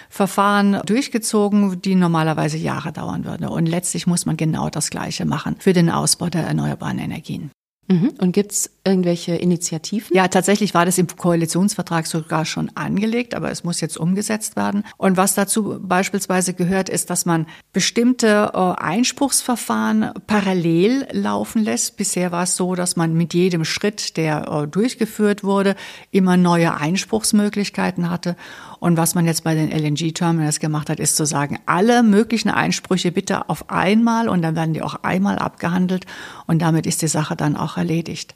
Verfahren 0.09 0.81
durchgezogen, 0.87 1.83
die 1.83 1.93
normalerweise 1.93 2.57
Jahre 2.57 2.91
dauern 2.91 3.25
würden. 3.25 3.47
Und 3.47 3.67
letztlich 3.67 4.07
muss 4.07 4.25
man 4.25 4.37
genau 4.37 4.71
das 4.71 4.89
Gleiche 4.89 5.25
machen 5.25 5.57
für 5.59 5.73
den 5.73 5.91
Ausbau 5.91 6.29
der 6.29 6.47
erneuerbaren 6.47 6.97
Energien. 6.97 7.51
Mhm. 7.91 8.13
Und 8.19 8.33
gibt 8.33 8.51
es 8.51 8.69
irgendwelche 8.83 9.35
Initiativen? 9.35 10.15
Ja, 10.15 10.27
tatsächlich 10.27 10.75
war 10.75 10.85
das 10.85 10.99
im 10.99 11.07
Koalitionsvertrag 11.07 12.05
sogar 12.05 12.45
schon 12.45 12.71
angelegt, 12.75 13.33
aber 13.33 13.49
es 13.49 13.63
muss 13.63 13.81
jetzt 13.81 13.97
umgesetzt 13.97 14.55
werden. 14.55 14.83
Und 14.97 15.17
was 15.17 15.33
dazu 15.33 15.79
beispielsweise 15.81 16.53
gehört, 16.53 16.87
ist, 16.87 17.09
dass 17.09 17.25
man 17.25 17.47
bestimmte 17.73 18.51
äh, 18.53 18.59
Einspruchsverfahren 18.79 20.11
parallel 20.27 21.07
laufen 21.11 21.63
lässt. 21.63 21.97
Bisher 21.97 22.31
war 22.31 22.43
es 22.43 22.55
so, 22.55 22.75
dass 22.75 22.95
man 22.95 23.15
mit 23.15 23.33
jedem 23.33 23.65
Schritt, 23.65 24.17
der 24.17 24.47
äh, 24.47 24.67
durchgeführt 24.67 25.43
wurde, 25.43 25.75
immer 26.11 26.37
neue 26.37 26.75
Einspruchsmöglichkeiten 26.75 28.11
hatte. 28.11 28.35
Und 28.79 28.97
was 28.97 29.13
man 29.13 29.25
jetzt 29.25 29.43
bei 29.43 29.55
den 29.55 29.71
LNG-Terminals 29.71 30.59
gemacht 30.59 30.89
hat, 30.89 30.99
ist 30.99 31.15
zu 31.15 31.25
sagen, 31.25 31.59
alle 31.65 32.01
möglichen 32.01 32.49
Einsprüche 32.49 33.11
bitte 33.11 33.49
auf 33.49 33.69
einmal 33.69 34.29
und 34.29 34.41
dann 34.41 34.55
werden 34.55 34.73
die 34.73 34.81
auch 34.81 35.03
einmal 35.03 35.37
abgehandelt 35.37 36.05
und 36.47 36.61
damit 36.61 36.85
ist 36.85 37.01
die 37.01 37.07
Sache 37.07 37.35
dann 37.35 37.57
auch 37.57 37.77
erledigt. 37.77 38.35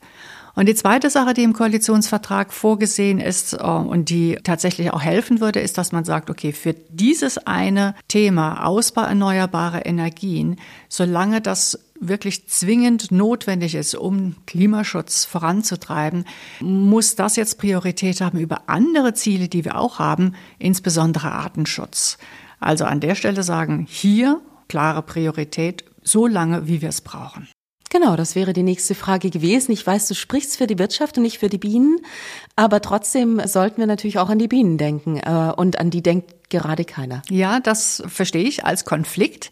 Und 0.56 0.68
die 0.68 0.76
zweite 0.76 1.10
Sache, 1.10 1.34
die 1.34 1.44
im 1.44 1.54
Koalitionsvertrag 1.54 2.54
vorgesehen 2.54 3.20
ist 3.20 3.54
äh, 3.54 3.58
und 3.58 4.10
die 4.10 4.38
tatsächlich 4.44 4.92
auch 4.92 5.02
helfen 5.02 5.42
würde, 5.42 5.60
ist, 5.60 5.78
dass 5.78 5.92
man 5.92 6.06
sagt, 6.06 6.30
okay, 6.30 6.52
für 6.52 6.74
dieses 6.90 7.40
eine 7.40 7.96
Thema 8.08 8.66
Ausbau 8.66 9.02
erneuerbarer 9.02 9.86
Energien, 9.86 10.58
solange 10.90 11.42
das 11.42 11.80
wirklich 12.00 12.48
zwingend 12.50 13.12
notwendig 13.12 13.76
ist, 13.76 13.96
um 13.96 14.36
Klimaschutz 14.46 15.26
voranzutreiben, 15.26 16.26
muss 16.60 17.16
das 17.16 17.36
jetzt 17.36 17.58
Priorität 17.58 18.22
haben 18.22 18.38
über 18.38 18.64
andere 18.68 19.14
Ziele, 19.14 19.48
die 19.48 19.66
wir 19.66 19.80
auch 19.80 20.00
haben, 20.00 20.36
insbesondere 20.60 21.32
Artenschutz. 21.32 22.18
Also 22.60 22.86
an 22.86 23.00
der 23.00 23.16
Stelle 23.16 23.44
sagen, 23.44 23.88
hier 23.90 24.40
klare 24.68 25.02
Priorität, 25.02 25.86
so 26.04 26.28
lange, 26.28 26.68
wie 26.68 26.82
wir 26.82 26.90
es 26.90 27.02
brauchen. 27.02 27.48
Genau, 27.94 28.16
das 28.16 28.34
wäre 28.34 28.54
die 28.54 28.64
nächste 28.64 28.96
Frage 28.96 29.30
gewesen. 29.30 29.72
Ich 29.72 29.86
weiß, 29.86 30.08
du 30.08 30.16
sprichst 30.16 30.58
für 30.58 30.66
die 30.66 30.80
Wirtschaft 30.80 31.16
und 31.18 31.22
nicht 31.22 31.38
für 31.38 31.48
die 31.48 31.60
Bienen, 31.60 32.00
aber 32.56 32.82
trotzdem 32.82 33.40
sollten 33.46 33.78
wir 33.78 33.86
natürlich 33.86 34.18
auch 34.18 34.30
an 34.30 34.40
die 34.40 34.48
Bienen 34.48 34.80
denken 34.80 35.18
äh, 35.18 35.54
und 35.56 35.80
an 35.80 35.92
die 35.92 36.02
denkt 36.02 36.50
gerade 36.50 36.86
keiner. 36.86 37.22
Ja, 37.30 37.60
das 37.60 38.02
verstehe 38.08 38.46
ich 38.46 38.66
als 38.66 38.86
Konflikt. 38.86 39.52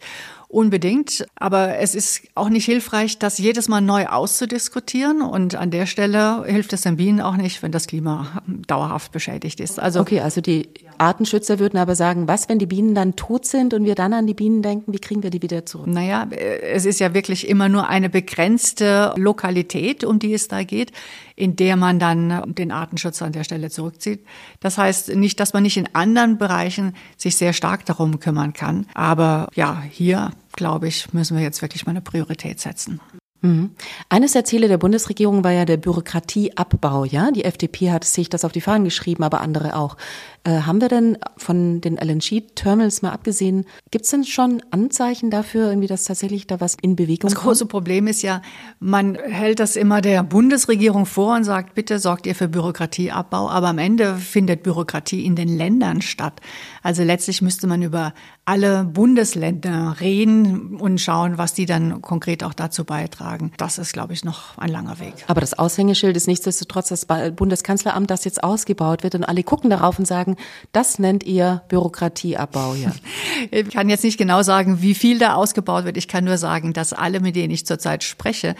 Unbedingt. 0.52 1.24
Aber 1.36 1.78
es 1.78 1.94
ist 1.94 2.24
auch 2.34 2.50
nicht 2.50 2.66
hilfreich, 2.66 3.18
das 3.18 3.38
jedes 3.38 3.68
Mal 3.68 3.80
neu 3.80 4.04
auszudiskutieren. 4.04 5.22
Und 5.22 5.54
an 5.54 5.70
der 5.70 5.86
Stelle 5.86 6.44
hilft 6.44 6.74
es 6.74 6.82
den 6.82 6.98
Bienen 6.98 7.22
auch 7.22 7.36
nicht, 7.36 7.62
wenn 7.62 7.72
das 7.72 7.86
Klima 7.86 8.42
dauerhaft 8.66 9.12
beschädigt 9.12 9.60
ist. 9.60 9.80
Also 9.80 10.00
okay, 10.00 10.20
also 10.20 10.42
die 10.42 10.68
Artenschützer 10.98 11.58
würden 11.58 11.78
aber 11.78 11.94
sagen, 11.94 12.28
was, 12.28 12.50
wenn 12.50 12.58
die 12.58 12.66
Bienen 12.66 12.94
dann 12.94 13.16
tot 13.16 13.46
sind 13.46 13.72
und 13.72 13.86
wir 13.86 13.94
dann 13.94 14.12
an 14.12 14.26
die 14.26 14.34
Bienen 14.34 14.60
denken, 14.60 14.92
wie 14.92 14.98
kriegen 14.98 15.22
wir 15.22 15.30
die 15.30 15.40
wieder 15.40 15.64
zurück? 15.64 15.86
Naja, 15.86 16.26
es 16.30 16.84
ist 16.84 17.00
ja 17.00 17.14
wirklich 17.14 17.48
immer 17.48 17.70
nur 17.70 17.88
eine 17.88 18.10
begrenzte 18.10 19.14
Lokalität, 19.16 20.04
um 20.04 20.18
die 20.18 20.34
es 20.34 20.48
da 20.48 20.64
geht, 20.64 20.92
in 21.34 21.56
der 21.56 21.76
man 21.76 21.98
dann 21.98 22.54
den 22.54 22.72
Artenschutz 22.72 23.22
an 23.22 23.32
der 23.32 23.44
Stelle 23.44 23.70
zurückzieht. 23.70 24.22
Das 24.60 24.76
heißt 24.76 25.14
nicht, 25.14 25.40
dass 25.40 25.54
man 25.54 25.62
nicht 25.62 25.78
in 25.78 25.88
anderen 25.94 26.36
Bereichen 26.36 26.94
sich 27.16 27.36
sehr 27.36 27.54
stark 27.54 27.86
darum 27.86 28.20
kümmern 28.20 28.52
kann. 28.52 28.86
Aber 28.92 29.48
ja, 29.54 29.82
hier 29.90 30.30
glaube 30.52 30.88
ich, 30.88 31.12
müssen 31.12 31.36
wir 31.36 31.42
jetzt 31.42 31.62
wirklich 31.62 31.86
mal 31.86 31.90
eine 31.90 32.00
Priorität 32.00 32.60
setzen. 32.60 33.00
Mhm. 33.42 33.70
Eines 34.08 34.32
der 34.32 34.44
Ziele 34.44 34.68
der 34.68 34.78
Bundesregierung 34.78 35.42
war 35.42 35.50
ja 35.50 35.64
der 35.64 35.76
Bürokratieabbau, 35.76 37.04
ja. 37.04 37.30
Die 37.32 37.44
FDP 37.44 37.90
hat 37.90 38.04
sich 38.04 38.28
das 38.28 38.44
auf 38.44 38.52
die 38.52 38.60
Fahnen 38.60 38.84
geschrieben, 38.84 39.24
aber 39.24 39.40
andere 39.40 39.76
auch. 39.76 39.96
Äh, 40.44 40.62
haben 40.62 40.80
wir 40.80 40.88
denn 40.88 41.18
von 41.36 41.80
den 41.80 41.96
LNG-Terminals 41.96 43.02
mal 43.02 43.10
abgesehen, 43.10 43.64
gibt 43.92 44.06
es 44.06 44.10
denn 44.10 44.24
schon 44.24 44.60
Anzeichen 44.72 45.30
dafür, 45.30 45.68
irgendwie, 45.68 45.86
dass 45.86 46.04
tatsächlich 46.04 46.48
da 46.48 46.60
was 46.60 46.76
in 46.82 46.96
Bewegung 46.96 47.28
kommt? 47.28 47.36
Das 47.36 47.42
große 47.42 47.66
Problem 47.66 48.08
ist 48.08 48.22
ja, 48.22 48.42
man 48.80 49.14
hält 49.14 49.60
das 49.60 49.76
immer 49.76 50.00
der 50.00 50.24
Bundesregierung 50.24 51.06
vor 51.06 51.36
und 51.36 51.44
sagt, 51.44 51.74
bitte 51.74 52.00
sorgt 52.00 52.26
ihr 52.26 52.34
für 52.34 52.48
Bürokratieabbau, 52.48 53.48
aber 53.48 53.68
am 53.68 53.78
Ende 53.78 54.16
findet 54.16 54.64
Bürokratie 54.64 55.24
in 55.24 55.36
den 55.36 55.48
Ländern 55.48 56.02
statt. 56.02 56.40
Also 56.82 57.04
letztlich 57.04 57.40
müsste 57.40 57.68
man 57.68 57.82
über 57.82 58.12
alle 58.44 58.82
Bundesländer 58.82 59.96
reden 60.00 60.76
und 60.76 61.00
schauen, 61.00 61.38
was 61.38 61.54
die 61.54 61.66
dann 61.66 62.02
konkret 62.02 62.42
auch 62.42 62.54
dazu 62.54 62.84
beitragen. 62.84 63.52
Das 63.56 63.78
ist, 63.78 63.92
glaube 63.92 64.12
ich, 64.12 64.24
noch 64.24 64.58
ein 64.58 64.70
langer 64.70 64.98
Weg. 64.98 65.14
Aber 65.28 65.40
das 65.40 65.56
Aushängeschild 65.56 66.16
ist 66.16 66.26
nichtsdestotrotz 66.26 66.88
das 66.88 67.06
Bundeskanzleramt, 67.36 68.10
das 68.10 68.24
jetzt 68.24 68.42
ausgebaut 68.42 69.04
wird 69.04 69.14
und 69.14 69.22
alle 69.22 69.44
gucken 69.44 69.70
darauf 69.70 70.00
und 70.00 70.06
sagen, 70.06 70.31
das 70.72 70.98
nennt 70.98 71.24
ihr 71.24 71.62
Bürokratieabbau, 71.68 72.74
ja. 72.74 72.92
Ich 73.50 73.70
kann 73.70 73.88
jetzt 73.88 74.04
nicht 74.04 74.18
genau 74.18 74.42
sagen, 74.42 74.82
wie 74.82 74.94
viel 74.94 75.18
da 75.18 75.34
ausgebaut 75.34 75.84
wird. 75.84 75.96
Ich 75.96 76.06
kann 76.06 76.24
nur 76.24 76.38
sagen, 76.38 76.72
dass 76.72 76.92
alle, 76.92 77.18
mit 77.18 77.34
denen 77.34 77.52
ich 77.52 77.66
zurzeit 77.66 78.04
spreche, 78.04 78.54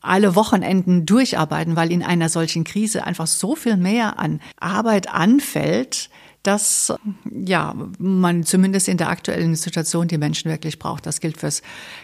alle 0.00 0.34
Wochenenden 0.34 1.06
durcharbeiten, 1.06 1.76
weil 1.76 1.90
in 1.90 2.02
einer 2.02 2.28
solchen 2.28 2.64
Krise 2.64 3.04
einfach 3.04 3.26
so 3.26 3.54
viel 3.54 3.76
mehr 3.76 4.18
an 4.18 4.40
Arbeit 4.58 5.08
anfällt, 5.08 6.10
dass 6.44 6.92
ja 7.32 7.74
man 7.98 8.44
zumindest 8.44 8.86
in 8.88 8.98
der 8.98 9.08
aktuellen 9.08 9.56
Situation 9.56 10.06
die 10.06 10.18
Menschen 10.18 10.50
wirklich 10.50 10.78
braucht. 10.78 11.06
Das 11.06 11.20
gilt 11.20 11.38
fürs 11.38 11.62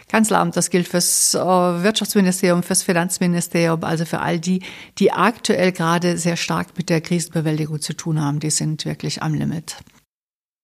Kanzleramt, 0.09 0.57
das 0.57 0.69
gilt 0.69 0.87
fürs 0.87 1.33
äh, 1.33 1.39
Wirtschaftsministerium, 1.39 2.63
fürs 2.63 2.83
Finanzministerium, 2.83 3.83
also 3.83 4.03
für 4.05 4.19
all 4.19 4.39
die, 4.39 4.63
die 4.97 5.11
aktuell 5.11 5.71
gerade 5.71 6.17
sehr 6.17 6.37
stark 6.37 6.77
mit 6.77 6.89
der 6.89 7.01
Krisenbewältigung 7.01 7.79
zu 7.79 7.93
tun 7.93 8.19
haben. 8.19 8.39
Die 8.39 8.49
sind 8.49 8.85
wirklich 8.85 9.21
am 9.21 9.33
Limit. 9.33 9.77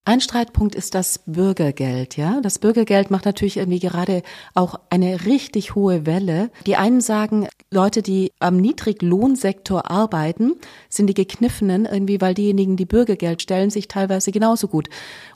Ein 0.07 0.21
Streitpunkt 0.21 0.73
ist 0.73 0.95
das 0.95 1.19
Bürgergeld, 1.25 2.15
ja. 2.15 2.39
Das 2.39 2.59
Bürgergeld 2.59 3.11
macht 3.11 3.25
natürlich 3.25 3.57
irgendwie 3.57 3.81
gerade 3.81 4.21
auch 4.53 4.79
eine 4.89 5.25
richtig 5.25 5.75
hohe 5.75 6.05
Welle. 6.05 6.49
Die 6.65 6.77
einen 6.77 7.01
sagen, 7.01 7.49
Leute, 7.71 8.01
die 8.01 8.31
am 8.39 8.55
Niedriglohnsektor 8.55 9.91
arbeiten, 9.91 10.53
sind 10.87 11.07
die 11.07 11.13
Gekniffenen 11.13 11.83
irgendwie, 11.83 12.21
weil 12.21 12.33
diejenigen, 12.33 12.77
die 12.77 12.85
Bürgergeld 12.85 13.41
stellen, 13.41 13.69
sich 13.69 13.89
teilweise 13.89 14.31
genauso 14.31 14.69
gut. 14.69 14.87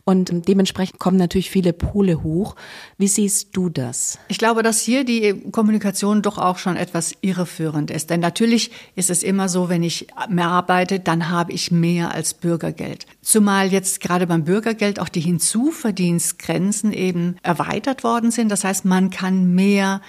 Und 0.03 0.47
dementsprechend 0.47 0.99
kommen 0.99 1.17
natürlich 1.17 1.49
viele 1.49 1.73
Pole 1.73 2.23
hoch. 2.23 2.55
Wie 2.97 3.07
siehst 3.07 3.55
du 3.55 3.69
das? 3.69 4.17
Ich 4.27 4.37
glaube, 4.37 4.63
dass 4.63 4.81
hier 4.81 5.03
die 5.03 5.43
Kommunikation 5.51 6.21
doch 6.21 6.37
auch 6.37 6.57
schon 6.57 6.75
etwas 6.75 7.13
irreführend 7.21 7.91
ist. 7.91 8.09
Denn 8.09 8.19
natürlich 8.19 8.71
ist 8.95 9.09
es 9.09 9.23
immer 9.23 9.47
so, 9.47 9.69
wenn 9.69 9.83
ich 9.83 10.07
mehr 10.29 10.47
arbeite, 10.47 10.99
dann 10.99 11.29
habe 11.29 11.51
ich 11.51 11.71
mehr 11.71 12.13
als 12.13 12.33
Bürgergeld. 12.33 13.05
Zumal 13.21 13.71
jetzt 13.71 14.01
gerade 14.01 14.27
beim 14.27 14.43
Bürgergeld 14.43 14.99
auch 14.99 15.09
die 15.09 15.21
Hinzuverdienstgrenzen 15.21 16.93
eben 16.93 17.37
erweitert 17.43 18.03
worden 18.03 18.31
sind. 18.31 18.49
Das 18.49 18.63
heißt, 18.63 18.85
man 18.85 19.11
kann 19.11 19.53
mehr 19.53 20.01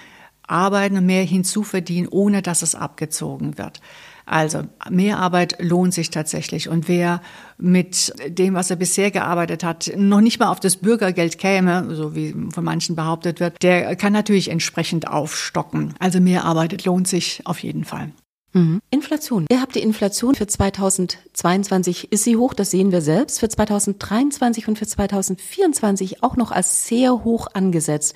arbeiten 0.47 0.97
und 0.97 1.05
mehr 1.05 1.23
hinzuverdienen, 1.23 2.09
ohne 2.09 2.41
dass 2.41 2.61
es 2.61 2.75
abgezogen 2.75 3.57
wird. 3.57 3.79
Also 4.25 4.63
mehr 4.89 5.19
Arbeit 5.19 5.57
lohnt 5.59 5.93
sich 5.93 6.09
tatsächlich. 6.09 6.69
Und 6.69 6.87
wer 6.87 7.21
mit 7.57 8.13
dem, 8.27 8.53
was 8.53 8.69
er 8.69 8.77
bisher 8.77 9.11
gearbeitet 9.11 9.63
hat, 9.63 9.91
noch 9.95 10.21
nicht 10.21 10.39
mal 10.39 10.49
auf 10.49 10.59
das 10.59 10.77
Bürgergeld 10.77 11.37
käme, 11.37 11.93
so 11.95 12.15
wie 12.15 12.33
von 12.53 12.63
manchen 12.63 12.95
behauptet 12.95 13.39
wird, 13.39 13.61
der 13.61 13.95
kann 13.95 14.13
natürlich 14.13 14.49
entsprechend 14.49 15.07
aufstocken. 15.07 15.93
Also 15.99 16.19
mehr 16.19 16.45
Arbeit 16.45 16.85
lohnt 16.85 17.07
sich 17.07 17.41
auf 17.45 17.59
jeden 17.59 17.83
Fall. 17.83 18.11
Mhm. 18.53 18.81
Inflation. 18.91 19.47
Ihr 19.49 19.61
habt 19.61 19.75
die 19.75 19.81
Inflation 19.81 20.35
für 20.35 20.47
2022, 20.47 22.11
ist 22.11 22.23
sie 22.23 22.37
hoch, 22.37 22.53
das 22.53 22.71
sehen 22.71 22.91
wir 22.91 23.01
selbst, 23.01 23.39
für 23.39 23.49
2023 23.49 24.67
und 24.67 24.77
für 24.77 24.85
2024 24.85 26.23
auch 26.23 26.37
noch 26.37 26.51
als 26.51 26.87
sehr 26.87 27.23
hoch 27.23 27.47
angesetzt. 27.53 28.15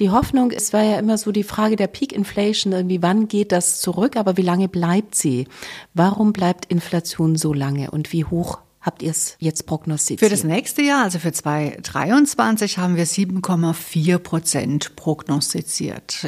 Die 0.00 0.10
Hoffnung, 0.10 0.50
es 0.50 0.72
war 0.72 0.82
ja 0.82 0.98
immer 0.98 1.18
so 1.18 1.32
die 1.32 1.44
Frage 1.44 1.76
der 1.76 1.86
Peak 1.86 2.12
Inflation, 2.12 2.72
irgendwie 2.72 3.02
wann 3.02 3.28
geht 3.28 3.52
das 3.52 3.80
zurück, 3.80 4.16
aber 4.16 4.36
wie 4.36 4.42
lange 4.42 4.68
bleibt 4.68 5.14
sie? 5.14 5.46
Warum 5.94 6.32
bleibt 6.32 6.66
Inflation 6.66 7.36
so 7.36 7.52
lange 7.52 7.92
und 7.92 8.12
wie 8.12 8.24
hoch 8.24 8.58
habt 8.86 9.02
ihr 9.02 9.10
es 9.10 9.36
jetzt 9.40 9.66
prognostiziert? 9.66 10.20
Für 10.20 10.30
das 10.30 10.44
nächste 10.44 10.80
Jahr, 10.82 11.04
also 11.04 11.18
für 11.18 11.32
2023, 11.32 12.78
haben 12.78 12.96
wir 12.96 13.06
7,4 13.06 14.18
Prozent 14.18 14.96
prognostiziert. 14.96 16.26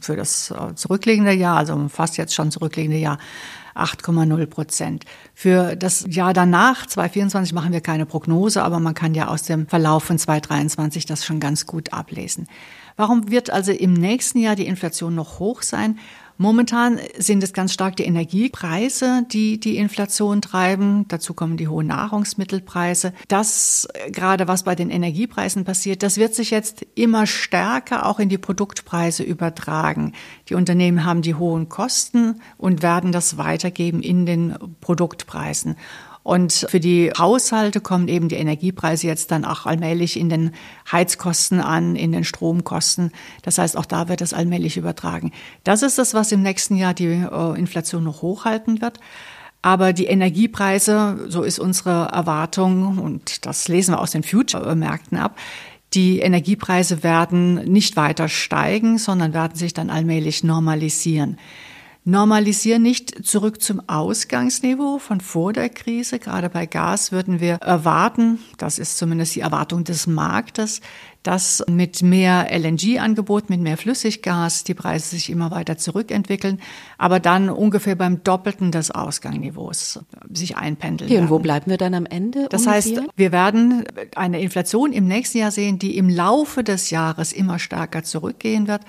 Für 0.00 0.16
das 0.16 0.50
äh, 0.50 0.74
zurückliegende 0.74 1.32
Jahr, 1.32 1.58
also 1.58 1.88
fast 1.88 2.16
jetzt 2.16 2.34
schon 2.34 2.50
zurückliegende 2.50 2.98
Jahr, 2.98 3.18
8,0 3.76 4.46
Prozent. 4.46 5.04
Für 5.34 5.76
das 5.76 6.04
Jahr 6.08 6.32
danach, 6.32 6.86
2024, 6.86 7.52
machen 7.52 7.72
wir 7.72 7.80
keine 7.80 8.06
Prognose, 8.06 8.62
aber 8.62 8.80
man 8.80 8.94
kann 8.94 9.14
ja 9.14 9.28
aus 9.28 9.44
dem 9.44 9.68
Verlauf 9.68 10.04
von 10.04 10.18
2023 10.18 11.06
das 11.06 11.24
schon 11.24 11.38
ganz 11.38 11.66
gut 11.66 11.92
ablesen. 11.92 12.48
Warum 12.98 13.30
wird 13.30 13.50
also 13.50 13.70
im 13.70 13.92
nächsten 13.92 14.40
Jahr 14.40 14.56
die 14.56 14.66
Inflation 14.66 15.14
noch 15.14 15.38
hoch 15.38 15.62
sein? 15.62 16.00
Momentan 16.36 16.98
sind 17.16 17.44
es 17.44 17.52
ganz 17.52 17.72
stark 17.72 17.94
die 17.94 18.04
Energiepreise, 18.04 19.24
die 19.30 19.60
die 19.60 19.76
Inflation 19.76 20.42
treiben. 20.42 21.06
Dazu 21.06 21.32
kommen 21.32 21.56
die 21.56 21.68
hohen 21.68 21.86
Nahrungsmittelpreise. 21.86 23.12
Das 23.28 23.86
gerade 24.10 24.48
was 24.48 24.64
bei 24.64 24.74
den 24.74 24.90
Energiepreisen 24.90 25.64
passiert, 25.64 26.02
das 26.02 26.16
wird 26.16 26.34
sich 26.34 26.50
jetzt 26.50 26.84
immer 26.96 27.26
stärker 27.26 28.04
auch 28.04 28.18
in 28.18 28.28
die 28.28 28.38
Produktpreise 28.38 29.22
übertragen. 29.22 30.12
Die 30.48 30.54
Unternehmen 30.54 31.04
haben 31.04 31.22
die 31.22 31.36
hohen 31.36 31.68
Kosten 31.68 32.40
und 32.56 32.82
werden 32.82 33.12
das 33.12 33.38
weitergeben 33.38 34.02
in 34.02 34.26
den 34.26 34.56
Produktpreisen. 34.80 35.76
Und 36.28 36.66
für 36.68 36.78
die 36.78 37.10
Haushalte 37.16 37.80
kommen 37.80 38.06
eben 38.06 38.28
die 38.28 38.34
Energiepreise 38.34 39.06
jetzt 39.06 39.30
dann 39.30 39.46
auch 39.46 39.64
allmählich 39.64 40.20
in 40.20 40.28
den 40.28 40.50
Heizkosten 40.92 41.58
an, 41.58 41.96
in 41.96 42.12
den 42.12 42.22
Stromkosten. 42.22 43.12
Das 43.40 43.56
heißt, 43.56 43.78
auch 43.78 43.86
da 43.86 44.10
wird 44.10 44.20
es 44.20 44.34
allmählich 44.34 44.76
übertragen. 44.76 45.32
Das 45.64 45.82
ist 45.82 45.96
das, 45.96 46.12
was 46.12 46.30
im 46.30 46.42
nächsten 46.42 46.76
Jahr 46.76 46.92
die 46.92 47.06
äh, 47.06 47.58
Inflation 47.58 48.04
noch 48.04 48.20
hochhalten 48.20 48.82
wird. 48.82 49.00
Aber 49.62 49.94
die 49.94 50.04
Energiepreise, 50.04 51.28
so 51.28 51.44
ist 51.44 51.58
unsere 51.58 52.08
Erwartung, 52.12 52.98
und 52.98 53.46
das 53.46 53.66
lesen 53.68 53.94
wir 53.94 54.00
aus 54.00 54.10
den 54.10 54.22
Future-Märkten 54.22 55.16
ab, 55.16 55.34
die 55.94 56.18
Energiepreise 56.18 57.02
werden 57.02 57.54
nicht 57.72 57.96
weiter 57.96 58.28
steigen, 58.28 58.98
sondern 58.98 59.32
werden 59.32 59.56
sich 59.56 59.72
dann 59.72 59.88
allmählich 59.88 60.44
normalisieren 60.44 61.38
normalisieren 62.08 62.80
nicht 62.80 63.26
zurück 63.26 63.60
zum 63.60 63.82
Ausgangsniveau 63.86 64.98
von 64.98 65.20
vor 65.20 65.52
der 65.52 65.68
Krise. 65.68 66.18
Gerade 66.18 66.48
bei 66.48 66.64
Gas 66.64 67.12
würden 67.12 67.38
wir 67.38 67.56
erwarten, 67.56 68.38
das 68.56 68.78
ist 68.78 68.96
zumindest 68.96 69.34
die 69.34 69.40
Erwartung 69.40 69.84
des 69.84 70.06
Marktes, 70.06 70.80
dass 71.22 71.62
mit 71.68 72.02
mehr 72.02 72.48
LNG-Angebot, 72.50 73.50
mit 73.50 73.60
mehr 73.60 73.76
Flüssiggas 73.76 74.64
die 74.64 74.72
Preise 74.72 75.10
sich 75.10 75.28
immer 75.28 75.50
weiter 75.50 75.76
zurückentwickeln, 75.76 76.60
aber 76.96 77.20
dann 77.20 77.50
ungefähr 77.50 77.94
beim 77.94 78.24
Doppelten 78.24 78.72
des 78.72 78.90
Ausgangsniveaus 78.90 80.00
sich 80.32 80.56
einpendeln. 80.56 81.10
Okay, 81.10 81.20
und 81.20 81.28
wo 81.28 81.40
bleiben 81.40 81.70
wir 81.70 81.76
dann 81.76 81.92
am 81.92 82.06
Ende? 82.06 82.46
Das 82.48 82.62
ungefähr? 82.62 82.96
heißt, 82.96 83.10
wir 83.16 83.32
werden 83.32 83.84
eine 84.16 84.40
Inflation 84.40 84.92
im 84.92 85.06
nächsten 85.06 85.38
Jahr 85.38 85.50
sehen, 85.50 85.78
die 85.78 85.98
im 85.98 86.08
Laufe 86.08 86.64
des 86.64 86.88
Jahres 86.88 87.34
immer 87.34 87.58
stärker 87.58 88.02
zurückgehen 88.02 88.66
wird 88.66 88.80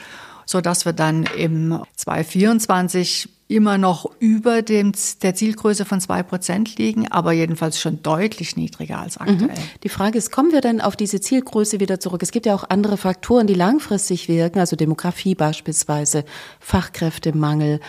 so 0.50 0.62
dass 0.62 0.84
wir 0.84 0.94
dann 0.94 1.28
im 1.38 1.80
2024 1.96 3.30
immer 3.50 3.78
noch 3.78 4.10
über 4.18 4.64
dem, 4.64 4.94
der 5.22 5.36
Zielgröße 5.36 5.86
von 5.86 6.02
zwei 6.02 6.24
Prozent 6.24 6.76
liegen, 6.78 7.08
aber 7.12 7.34
jedenfalls 7.34 7.80
schon 7.80 8.02
deutlich 8.02 8.56
niedriger 8.56 8.98
als 8.98 9.20
mhm. 9.20 9.28
aktuell. 9.28 9.58
Die 9.84 9.90
Frage 9.90 10.18
ist, 10.18 10.32
kommen 10.32 10.52
wir 10.52 10.62
denn 10.62 10.82
auf 10.82 10.96
diese 10.96 11.22
Zielgröße 11.22 11.80
wieder 11.80 12.00
zurück? 12.00 12.24
Es 12.24 12.32
gibt 12.32 12.48
ja 12.48 12.56
auch 12.56 12.68
andere 12.68 12.98
Faktoren, 12.98 13.46
die 13.46 13.54
langfristig 13.54 14.28
wirken, 14.28 14.58
also 14.58 14.76
Demografie 14.76 15.36
beispielsweise, 15.36 16.26
Fachkräftemangel 16.60 17.80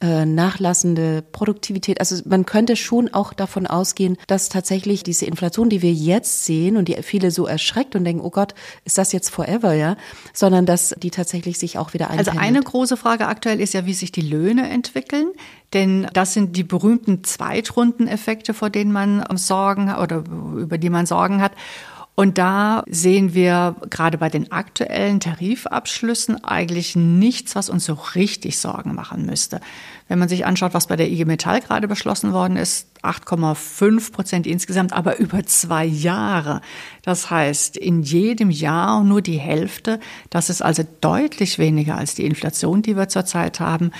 äh, 0.00 0.24
nachlassende 0.24 1.22
Produktivität. 1.22 2.00
Also 2.00 2.22
man 2.26 2.46
könnte 2.46 2.76
schon 2.76 3.12
auch 3.12 3.32
davon 3.32 3.66
ausgehen, 3.66 4.16
dass 4.26 4.48
tatsächlich 4.48 5.02
diese 5.02 5.26
Inflation, 5.26 5.68
die 5.68 5.82
wir 5.82 5.92
jetzt 5.92 6.46
sehen 6.46 6.76
und 6.76 6.88
die 6.88 6.96
viele 7.02 7.30
so 7.30 7.46
erschreckt 7.46 7.94
und 7.94 8.04
denken, 8.04 8.22
oh 8.22 8.30
Gott, 8.30 8.54
ist 8.84 8.96
das 8.96 9.12
jetzt 9.12 9.28
forever, 9.28 9.74
ja, 9.74 9.96
sondern 10.32 10.64
dass 10.64 10.94
die 10.98 11.10
tatsächlich 11.10 11.58
sich 11.58 11.76
auch 11.76 11.92
wieder 11.92 12.06
einpendelt. 12.10 12.36
Also 12.36 12.40
eine 12.40 12.62
große 12.62 12.96
Frage 12.96 13.26
aktuell 13.26 13.60
ist 13.60 13.74
ja, 13.74 13.84
wie 13.84 13.94
sich 13.94 14.10
die 14.10 14.22
Löhne 14.22 14.70
entwickeln. 14.70 15.32
Denn 15.72 16.08
das 16.12 16.34
sind 16.34 16.56
die 16.56 16.64
berühmten 16.64 17.22
Zweitrundeneffekte, 17.22 18.54
vor 18.54 18.70
denen 18.70 18.92
man 18.92 19.24
Sorgen 19.36 19.94
oder 19.94 20.24
über 20.56 20.78
die 20.78 20.90
man 20.90 21.06
Sorgen 21.06 21.42
hat. 21.42 21.52
Und 22.20 22.36
da 22.36 22.84
sehen 22.86 23.32
wir 23.32 23.76
gerade 23.88 24.18
bei 24.18 24.28
den 24.28 24.52
aktuellen 24.52 25.20
Tarifabschlüssen 25.20 26.44
eigentlich 26.44 26.94
nichts, 26.94 27.56
was 27.56 27.70
uns 27.70 27.86
so 27.86 27.94
richtig 28.14 28.58
Sorgen 28.58 28.94
machen 28.94 29.24
müsste. 29.24 29.62
Wenn 30.06 30.18
man 30.18 30.28
sich 30.28 30.44
anschaut, 30.44 30.74
was 30.74 30.86
bei 30.86 30.96
der 30.96 31.10
IG 31.10 31.24
Metall 31.24 31.62
gerade 31.62 31.88
beschlossen 31.88 32.34
worden 32.34 32.58
ist, 32.58 32.88
8,5 33.02 34.12
Prozent 34.12 34.46
insgesamt, 34.46 34.92
aber 34.92 35.18
über 35.18 35.46
zwei 35.46 35.86
Jahre. 35.86 36.60
Das 37.00 37.30
heißt, 37.30 37.78
in 37.78 38.02
jedem 38.02 38.50
Jahr 38.50 39.02
nur 39.02 39.22
die 39.22 39.38
Hälfte. 39.38 39.98
Das 40.28 40.50
ist 40.50 40.60
also 40.60 40.82
deutlich 41.00 41.58
weniger 41.58 41.96
als 41.96 42.16
die 42.16 42.26
Inflation, 42.26 42.82
die 42.82 42.98
wir 42.98 43.08
zurzeit 43.08 43.60
haben. 43.60 43.92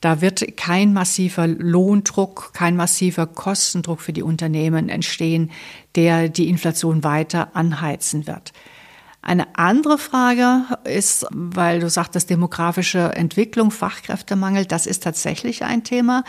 Da 0.00 0.20
wird 0.20 0.56
kein 0.56 0.92
massiver 0.92 1.48
Lohndruck, 1.48 2.52
kein 2.52 2.76
massiver 2.76 3.26
Kostendruck 3.26 4.00
für 4.00 4.12
die 4.12 4.22
Unternehmen 4.22 4.88
entstehen, 4.88 5.50
der 5.96 6.28
die 6.28 6.48
Inflation 6.48 7.02
weiter 7.02 7.56
anheizen 7.56 8.26
wird. 8.26 8.52
Eine 9.20 9.56
andere 9.58 9.98
Frage 9.98 10.62
ist, 10.84 11.26
weil 11.30 11.80
du 11.80 11.90
sagtest, 11.90 12.30
demografische 12.30 13.16
Entwicklung, 13.16 13.72
Fachkräftemangel, 13.72 14.64
das 14.64 14.86
ist 14.86 15.02
tatsächlich 15.02 15.64
ein 15.64 15.82
Thema. 15.82 16.22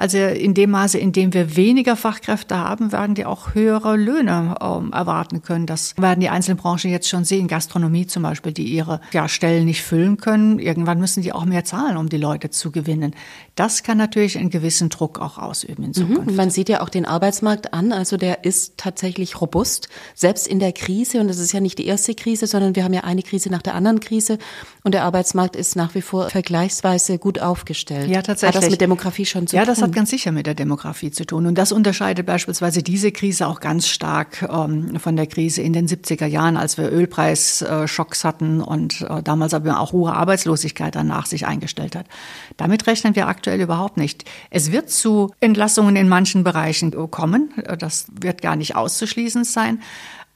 Also 0.00 0.16
in 0.16 0.54
dem 0.54 0.70
Maße, 0.70 0.96
in 0.96 1.12
dem 1.12 1.34
wir 1.34 1.56
weniger 1.56 1.94
Fachkräfte 1.94 2.56
haben, 2.56 2.90
werden 2.90 3.14
die 3.14 3.26
auch 3.26 3.54
höhere 3.54 3.96
Löhne 3.96 4.54
ähm, 4.58 4.94
erwarten 4.94 5.42
können. 5.42 5.66
Das 5.66 5.94
werden 5.98 6.20
die 6.20 6.30
einzelnen 6.30 6.56
Branchen 6.56 6.90
jetzt 6.90 7.06
schon 7.06 7.24
sehen. 7.24 7.48
Gastronomie 7.48 8.06
zum 8.06 8.22
Beispiel, 8.22 8.52
die 8.52 8.64
ihre 8.64 9.02
ja, 9.12 9.28
Stellen 9.28 9.66
nicht 9.66 9.82
füllen 9.82 10.16
können. 10.16 10.58
Irgendwann 10.58 11.00
müssen 11.00 11.22
die 11.22 11.34
auch 11.34 11.44
mehr 11.44 11.66
zahlen, 11.66 11.98
um 11.98 12.08
die 12.08 12.16
Leute 12.16 12.48
zu 12.48 12.70
gewinnen. 12.70 13.14
Das 13.56 13.82
kann 13.82 13.98
natürlich 13.98 14.38
einen 14.38 14.48
gewissen 14.48 14.88
Druck 14.88 15.20
auch 15.20 15.36
ausüben 15.36 15.82
in 15.82 15.90
mhm. 15.90 15.94
Zukunft. 15.94 16.30
Mhm. 16.30 16.36
Man 16.36 16.48
sieht 16.48 16.70
ja 16.70 16.80
auch 16.80 16.88
den 16.88 17.04
Arbeitsmarkt 17.04 17.74
an. 17.74 17.92
Also 17.92 18.16
der 18.16 18.44
ist 18.44 18.78
tatsächlich 18.78 19.38
robust, 19.42 19.90
selbst 20.14 20.48
in 20.48 20.60
der 20.60 20.72
Krise. 20.72 21.20
Und 21.20 21.28
das 21.28 21.38
ist 21.38 21.52
ja 21.52 21.60
nicht 21.60 21.78
die 21.78 21.84
erste 21.86 22.14
Krise, 22.14 22.46
sondern 22.46 22.74
wir 22.74 22.84
haben 22.84 22.94
ja 22.94 23.04
eine 23.04 23.22
Krise 23.22 23.50
nach 23.50 23.60
der 23.60 23.74
anderen 23.74 24.00
Krise. 24.00 24.38
Und 24.82 24.94
der 24.94 25.04
Arbeitsmarkt 25.04 25.56
ist 25.56 25.76
nach 25.76 25.94
wie 25.94 26.00
vor 26.00 26.30
vergleichsweise 26.30 27.18
gut 27.18 27.38
aufgestellt. 27.38 28.08
Ja, 28.08 28.22
tatsächlich. 28.22 28.56
Hat 28.56 28.62
das 28.62 28.70
mit 28.70 28.80
Demografie 28.80 29.26
schon 29.26 29.46
zu 29.46 29.56
ja, 29.56 29.62
tun? 29.62 29.68
Ja, 29.68 29.74
das 29.74 29.82
hat 29.82 29.89
ganz 29.92 30.10
sicher 30.10 30.32
mit 30.32 30.46
der 30.46 30.54
Demografie 30.54 31.10
zu 31.10 31.24
tun. 31.24 31.46
Und 31.46 31.56
das 31.56 31.72
unterscheidet 31.72 32.26
beispielsweise 32.26 32.82
diese 32.82 33.12
Krise 33.12 33.46
auch 33.46 33.60
ganz 33.60 33.88
stark 33.88 34.42
ähm, 34.42 34.98
von 34.98 35.16
der 35.16 35.26
Krise 35.26 35.62
in 35.62 35.72
den 35.72 35.86
70er 35.86 36.26
Jahren, 36.26 36.56
als 36.56 36.78
wir 36.78 36.90
Ölpreisschocks 36.90 38.24
hatten 38.24 38.60
und 38.60 39.02
äh, 39.02 39.22
damals 39.22 39.54
aber 39.54 39.80
auch 39.80 39.92
hohe 39.92 40.12
Arbeitslosigkeit 40.12 40.94
danach 40.94 41.26
sich 41.26 41.46
eingestellt 41.46 41.96
hat. 41.96 42.06
Damit 42.56 42.86
rechnen 42.86 43.16
wir 43.16 43.28
aktuell 43.28 43.60
überhaupt 43.60 43.96
nicht. 43.96 44.24
Es 44.50 44.72
wird 44.72 44.90
zu 44.90 45.32
Entlassungen 45.40 45.96
in 45.96 46.08
manchen 46.08 46.44
Bereichen 46.44 46.90
kommen. 47.10 47.52
Das 47.78 48.06
wird 48.20 48.42
gar 48.42 48.56
nicht 48.56 48.76
auszuschließen 48.76 49.44
sein. 49.44 49.80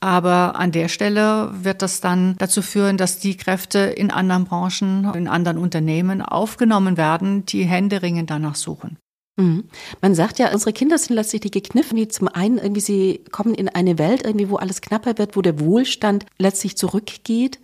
Aber 0.05 0.57
an 0.57 0.71
der 0.71 0.89
Stelle 0.89 1.49
wird 1.65 1.81
das 1.81 2.03
dann 2.03 2.37
dazu 2.37 2.61
führen, 2.61 2.99
dass 2.99 3.21
die 3.21 3.39
Kräfte 3.39 3.79
in 3.79 4.11
anderen 4.11 4.45
Branchen, 4.45 5.11
in 5.15 5.29
anderen 5.29 5.57
Unternehmen 5.57 6.21
aufgenommen 6.21 6.99
werden, 6.99 7.47
die 7.47 7.65
händeringend 7.65 8.29
danach 8.29 8.55
suchen. 8.55 8.99
Mhm. 9.37 9.65
Man 10.01 10.15
sagt 10.15 10.39
ja, 10.39 10.53
unsere 10.53 10.73
Kinder 10.73 10.97
sind 10.97 11.17
letztlich 11.17 11.41
die 11.41 11.51
gekniffen, 11.51 11.97
die 11.97 12.09
zum 12.09 12.29
einen 12.29 12.59
irgendwie, 12.59 12.81
sie 12.81 13.25
kommen 13.33 13.55
in 13.55 13.69
eine 13.69 13.99
Welt 13.99 14.25
irgendwie, 14.25 14.49
wo 14.49 14.57
alles 14.57 14.81
knapper 14.81 15.19
wird, 15.19 15.37
wo 15.37 15.43
der 15.43 15.59
Wohlstand 15.59 16.27
letztlich 16.39 16.77
zurückgeht. 16.77 17.59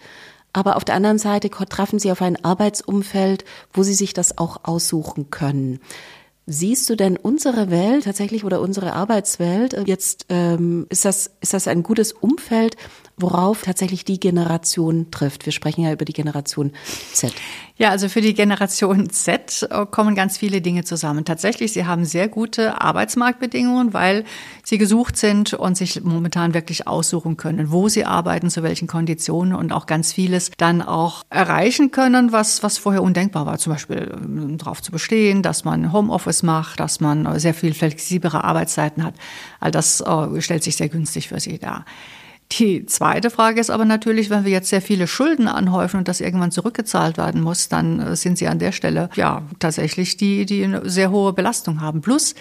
Aber 0.52 0.76
auf 0.76 0.84
der 0.84 0.96
anderen 0.96 1.18
Seite 1.18 1.48
treffen 1.48 2.00
sie 2.00 2.10
auf 2.10 2.22
ein 2.22 2.44
Arbeitsumfeld, 2.44 3.44
wo 3.72 3.84
sie 3.84 3.94
sich 3.94 4.14
das 4.14 4.36
auch 4.36 4.64
aussuchen 4.64 5.30
können. 5.30 5.78
Siehst 6.46 6.90
du 6.90 6.96
denn 6.96 7.16
unsere 7.16 7.70
Welt 7.70 8.04
tatsächlich 8.04 8.42
oder 8.42 8.60
unsere 8.60 8.94
Arbeitswelt 8.94 9.86
jetzt 9.86 10.26
ähm, 10.30 10.86
ist 10.88 11.04
das 11.04 11.30
ist 11.40 11.54
das 11.54 11.68
ein 11.68 11.84
gutes 11.84 12.10
Umfeld, 12.10 12.74
worauf 13.22 13.62
tatsächlich 13.62 14.04
die 14.04 14.20
Generation 14.20 15.10
trifft. 15.10 15.46
Wir 15.46 15.52
sprechen 15.52 15.82
ja 15.82 15.92
über 15.92 16.04
die 16.04 16.12
Generation 16.12 16.72
Z. 17.12 17.32
Ja, 17.76 17.88
also 17.88 18.10
für 18.10 18.20
die 18.20 18.34
Generation 18.34 19.08
Z 19.08 19.66
äh, 19.70 19.86
kommen 19.86 20.14
ganz 20.14 20.36
viele 20.36 20.60
Dinge 20.60 20.84
zusammen. 20.84 21.24
Tatsächlich, 21.24 21.72
sie 21.72 21.86
haben 21.86 22.04
sehr 22.04 22.28
gute 22.28 22.80
Arbeitsmarktbedingungen, 22.80 23.94
weil 23.94 24.24
sie 24.64 24.76
gesucht 24.76 25.16
sind 25.16 25.54
und 25.54 25.78
sich 25.78 26.02
momentan 26.02 26.52
wirklich 26.52 26.86
aussuchen 26.86 27.38
können, 27.38 27.70
wo 27.70 27.88
sie 27.88 28.04
arbeiten, 28.04 28.50
zu 28.50 28.62
welchen 28.62 28.86
Konditionen 28.86 29.54
und 29.54 29.72
auch 29.72 29.86
ganz 29.86 30.12
vieles 30.12 30.50
dann 30.58 30.82
auch 30.82 31.22
erreichen 31.30 31.90
können, 31.90 32.32
was, 32.32 32.62
was 32.62 32.76
vorher 32.76 33.02
undenkbar 33.02 33.46
war. 33.46 33.56
Zum 33.56 33.72
Beispiel 33.72 34.12
ähm, 34.12 34.58
darauf 34.58 34.82
zu 34.82 34.92
bestehen, 34.92 35.42
dass 35.42 35.64
man 35.64 35.90
Homeoffice 35.90 36.42
macht, 36.42 36.80
dass 36.80 37.00
man 37.00 37.38
sehr 37.38 37.54
viel 37.54 37.72
flexiblere 37.72 38.44
Arbeitszeiten 38.44 39.04
hat. 39.04 39.14
All 39.58 39.70
das 39.70 40.02
äh, 40.02 40.40
stellt 40.42 40.64
sich 40.64 40.76
sehr 40.76 40.90
günstig 40.90 41.28
für 41.28 41.40
sie 41.40 41.58
dar. 41.58 41.86
Die 42.52 42.84
zweite 42.86 43.30
Frage 43.30 43.60
ist 43.60 43.70
aber 43.70 43.84
natürlich, 43.84 44.28
wenn 44.28 44.44
wir 44.44 44.50
jetzt 44.50 44.70
sehr 44.70 44.82
viele 44.82 45.06
Schulden 45.06 45.46
anhäufen 45.46 45.98
und 45.98 46.08
das 46.08 46.20
irgendwann 46.20 46.50
zurückgezahlt 46.50 47.16
werden 47.16 47.42
muss, 47.42 47.68
dann 47.68 48.00
äh, 48.00 48.16
sind 48.16 48.38
sie 48.38 48.48
an 48.48 48.58
der 48.58 48.72
Stelle 48.72 49.08
ja 49.14 49.42
tatsächlich 49.58 50.16
die, 50.16 50.46
die 50.46 50.64
eine 50.64 50.88
sehr 50.88 51.10
hohe 51.10 51.32
Belastung 51.32 51.80
haben. 51.80 52.00
Plus 52.00 52.34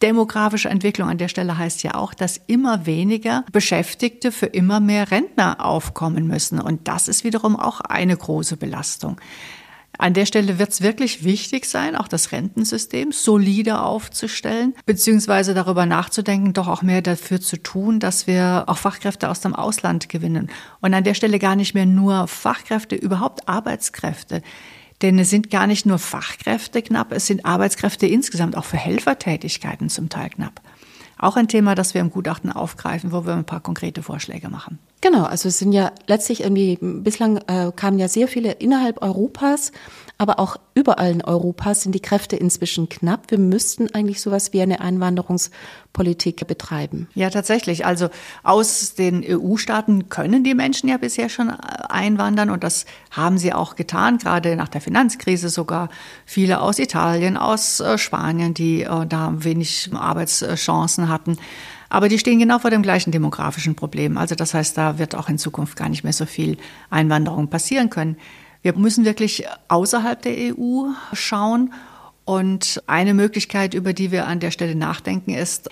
Demografische 0.00 0.68
Entwicklung 0.68 1.08
an 1.08 1.18
der 1.18 1.26
Stelle 1.26 1.58
heißt 1.58 1.82
ja 1.82 1.96
auch, 1.96 2.14
dass 2.14 2.40
immer 2.46 2.86
weniger 2.86 3.44
Beschäftigte 3.50 4.30
für 4.30 4.46
immer 4.46 4.78
mehr 4.78 5.10
Rentner 5.10 5.64
aufkommen 5.64 6.28
müssen. 6.28 6.60
Und 6.60 6.86
das 6.86 7.08
ist 7.08 7.24
wiederum 7.24 7.56
auch 7.56 7.80
eine 7.80 8.16
große 8.16 8.56
Belastung. 8.56 9.20
An 9.98 10.14
der 10.14 10.26
Stelle 10.26 10.60
wird 10.60 10.70
es 10.70 10.80
wirklich 10.80 11.24
wichtig 11.24 11.66
sein, 11.66 11.96
auch 11.96 12.06
das 12.06 12.30
Rentensystem 12.30 13.10
solide 13.10 13.80
aufzustellen, 13.80 14.74
beziehungsweise 14.86 15.54
darüber 15.54 15.86
nachzudenken, 15.86 16.52
doch 16.52 16.68
auch 16.68 16.82
mehr 16.82 17.02
dafür 17.02 17.40
zu 17.40 17.56
tun, 17.56 17.98
dass 17.98 18.28
wir 18.28 18.64
auch 18.68 18.78
Fachkräfte 18.78 19.28
aus 19.28 19.40
dem 19.40 19.56
Ausland 19.56 20.08
gewinnen. 20.08 20.50
Und 20.80 20.94
an 20.94 21.02
der 21.02 21.14
Stelle 21.14 21.40
gar 21.40 21.56
nicht 21.56 21.74
mehr 21.74 21.86
nur 21.86 22.28
Fachkräfte, 22.28 22.94
überhaupt 22.94 23.48
Arbeitskräfte 23.48 24.42
Denn 25.02 25.18
es 25.18 25.30
sind 25.30 25.50
gar 25.50 25.66
nicht 25.66 25.86
nur 25.86 25.98
Fachkräfte 25.98 26.82
knapp, 26.82 27.12
es 27.12 27.26
sind 27.26 27.44
Arbeitskräfte 27.44 28.06
insgesamt 28.06 28.56
auch 28.56 28.64
für 28.64 28.76
Helfertätigkeiten 28.76 29.88
zum 29.90 30.08
Teil 30.08 30.30
knapp. 30.30 30.60
Auch 31.18 31.36
ein 31.36 31.48
Thema, 31.48 31.74
das 31.74 31.94
wir 31.94 32.00
im 32.00 32.10
Gutachten 32.10 32.52
aufgreifen, 32.52 33.12
wo 33.12 33.26
wir 33.26 33.34
ein 33.34 33.44
paar 33.44 33.60
konkrete 33.60 34.02
Vorschläge 34.02 34.48
machen. 34.48 34.78
Genau, 35.00 35.24
also 35.24 35.48
es 35.48 35.58
sind 35.58 35.72
ja 35.72 35.92
letztlich 36.06 36.42
irgendwie, 36.42 36.78
bislang 36.80 37.36
äh, 37.46 37.70
kamen 37.74 37.98
ja 37.98 38.08
sehr 38.08 38.26
viele 38.26 38.52
innerhalb 38.52 39.00
Europas 39.00 39.72
aber 40.20 40.40
auch 40.40 40.56
überall 40.74 41.12
in 41.12 41.24
Europa 41.24 41.74
sind 41.74 41.94
die 41.94 42.00
Kräfte 42.00 42.34
inzwischen 42.34 42.88
knapp. 42.88 43.30
Wir 43.30 43.38
müssten 43.38 43.94
eigentlich 43.94 44.20
sowas 44.20 44.52
wie 44.52 44.60
eine 44.60 44.80
Einwanderungspolitik 44.80 46.44
betreiben. 46.48 47.08
Ja, 47.14 47.30
tatsächlich. 47.30 47.86
Also 47.86 48.08
aus 48.42 48.94
den 48.94 49.24
EU-Staaten 49.24 50.08
können 50.08 50.42
die 50.42 50.54
Menschen 50.54 50.88
ja 50.88 50.96
bisher 50.96 51.28
schon 51.28 51.50
einwandern 51.50 52.50
und 52.50 52.64
das 52.64 52.84
haben 53.12 53.38
sie 53.38 53.52
auch 53.52 53.76
getan, 53.76 54.18
gerade 54.18 54.56
nach 54.56 54.68
der 54.68 54.80
Finanzkrise 54.80 55.50
sogar. 55.50 55.88
Viele 56.26 56.60
aus 56.60 56.80
Italien, 56.80 57.36
aus 57.36 57.78
äh, 57.78 57.96
Spanien, 57.96 58.54
die 58.54 58.82
äh, 58.82 59.06
da 59.06 59.32
wenig 59.36 59.90
Arbeitschancen 59.94 61.08
hatten. 61.08 61.38
Aber 61.88 62.08
die 62.08 62.18
stehen 62.18 62.38
genau 62.38 62.58
vor 62.58 62.70
dem 62.70 62.82
gleichen 62.82 63.12
demografischen 63.12 63.74
Problem. 63.74 64.18
Also 64.18 64.34
das 64.34 64.54
heißt, 64.54 64.76
da 64.76 64.98
wird 64.98 65.14
auch 65.14 65.28
in 65.28 65.38
Zukunft 65.38 65.76
gar 65.76 65.88
nicht 65.88 66.04
mehr 66.04 66.12
so 66.12 66.26
viel 66.26 66.58
Einwanderung 66.90 67.48
passieren 67.48 67.90
können. 67.90 68.16
Wir 68.62 68.76
müssen 68.76 69.04
wirklich 69.04 69.46
außerhalb 69.68 70.20
der 70.20 70.54
EU 70.56 70.88
schauen. 71.12 71.72
Und 72.24 72.82
eine 72.86 73.14
Möglichkeit, 73.14 73.72
über 73.72 73.94
die 73.94 74.10
wir 74.10 74.26
an 74.26 74.40
der 74.40 74.50
Stelle 74.50 74.74
nachdenken, 74.74 75.32
ist, 75.32 75.70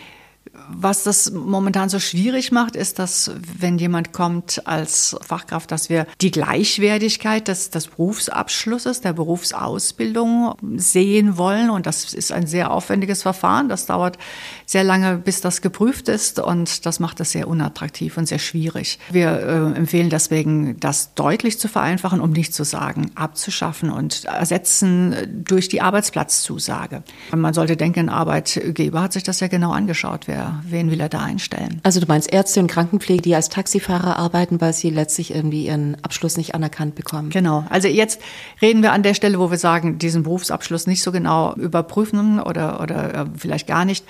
was 0.69 1.03
das 1.03 1.31
momentan 1.31 1.89
so 1.89 1.99
schwierig 1.99 2.51
macht, 2.53 2.77
ist, 2.77 2.99
dass 2.99 3.31
wenn 3.59 3.79
jemand 3.79 4.13
kommt 4.13 4.67
als 4.67 5.17
Fachkraft, 5.21 5.71
dass 5.71 5.89
wir 5.91 6.07
die 6.21 6.31
Gleichwertigkeit 6.31 7.49
des, 7.49 7.71
des 7.71 7.89
Berufsabschlusses, 7.89 9.01
der 9.01 9.13
Berufsausbildung 9.13 10.55
sehen 10.77 11.37
wollen. 11.37 11.71
Und 11.71 11.87
das 11.87 12.15
ist 12.15 12.33
ein 12.33 12.47
sehr 12.47 12.71
aufwendiges 12.71 13.23
Verfahren. 13.23 13.69
Das 13.69 13.87
dauert 13.87 14.19
sehr 14.67 14.83
lange, 14.85 15.17
bis 15.17 15.41
das 15.41 15.63
geprüft 15.63 16.09
ist. 16.09 16.41
Und 16.41 16.85
das 16.85 17.01
macht 17.01 17.21
es 17.21 17.31
sehr 17.31 17.49
unattraktiv 17.49 18.19
und 18.19 18.27
sehr 18.27 18.41
schwierig. 18.41 18.99
Wir 19.11 19.31
äh, 19.31 19.79
empfehlen 19.79 20.11
deswegen, 20.11 20.79
das 20.81 21.15
deutlich 21.15 21.59
zu 21.59 21.69
vereinfachen, 21.69 22.21
um 22.21 22.31
nicht 22.31 22.53
zu 22.53 22.65
sagen, 22.65 23.13
abzuschaffen 23.15 23.91
und 23.91 24.25
ersetzen 24.25 25.15
durch 25.45 25.69
die 25.69 25.81
Arbeitsplatzzusage. 25.81 27.05
Man 27.35 27.55
sollte 27.55 27.77
denken, 27.77 28.01
ein 28.01 28.09
Arbeitgeber 28.09 29.01
hat 29.01 29.13
sich 29.13 29.23
das 29.23 29.41
ja 29.41 29.47
genau 29.47 29.71
angeschaut. 29.71 30.27
Wer 30.27 30.61
wen 30.65 30.91
will 30.91 31.01
er 31.01 31.09
da 31.09 31.23
einstellen? 31.23 31.81
Also 31.85 32.01
du 32.01 32.07
meinst 32.07 32.33
Ärzte 32.33 32.61
und 32.61 32.67
Krankenpflege, 32.67 33.23
die 33.23 33.35
als 33.35 33.49
Taxifahrer 33.49 34.17
arbeiten, 34.17 34.61
weil 34.61 34.73
sie 34.73 34.91
letztlich 34.91 35.33
irgendwie 35.33 35.67
ihren 35.67 35.97
Abschluss 36.03 36.37
nicht 36.37 36.55
anerkannt 36.55 36.97
bekommen. 36.97 37.31
Genau. 37.31 37.65
Also 37.71 37.87
jetzt 37.87 38.21
reden 38.61 38.83
wir 38.83 38.93
an 38.93 39.05
der 39.05 39.15
Stelle, 39.15 39.39
wo 39.39 39.51
wir 39.51 39.59
sagen, 39.59 39.99
diesen 39.99 40.25
Berufsabschluss 40.25 40.89
nicht 40.89 41.03
so 41.03 41.13
genau 41.13 41.55
überprüfen 41.55 42.41
oder, 42.41 42.81
oder 42.81 43.15
äh, 43.15 43.27
vielleicht 43.37 43.69
gar 43.69 43.85
nicht 43.85 44.05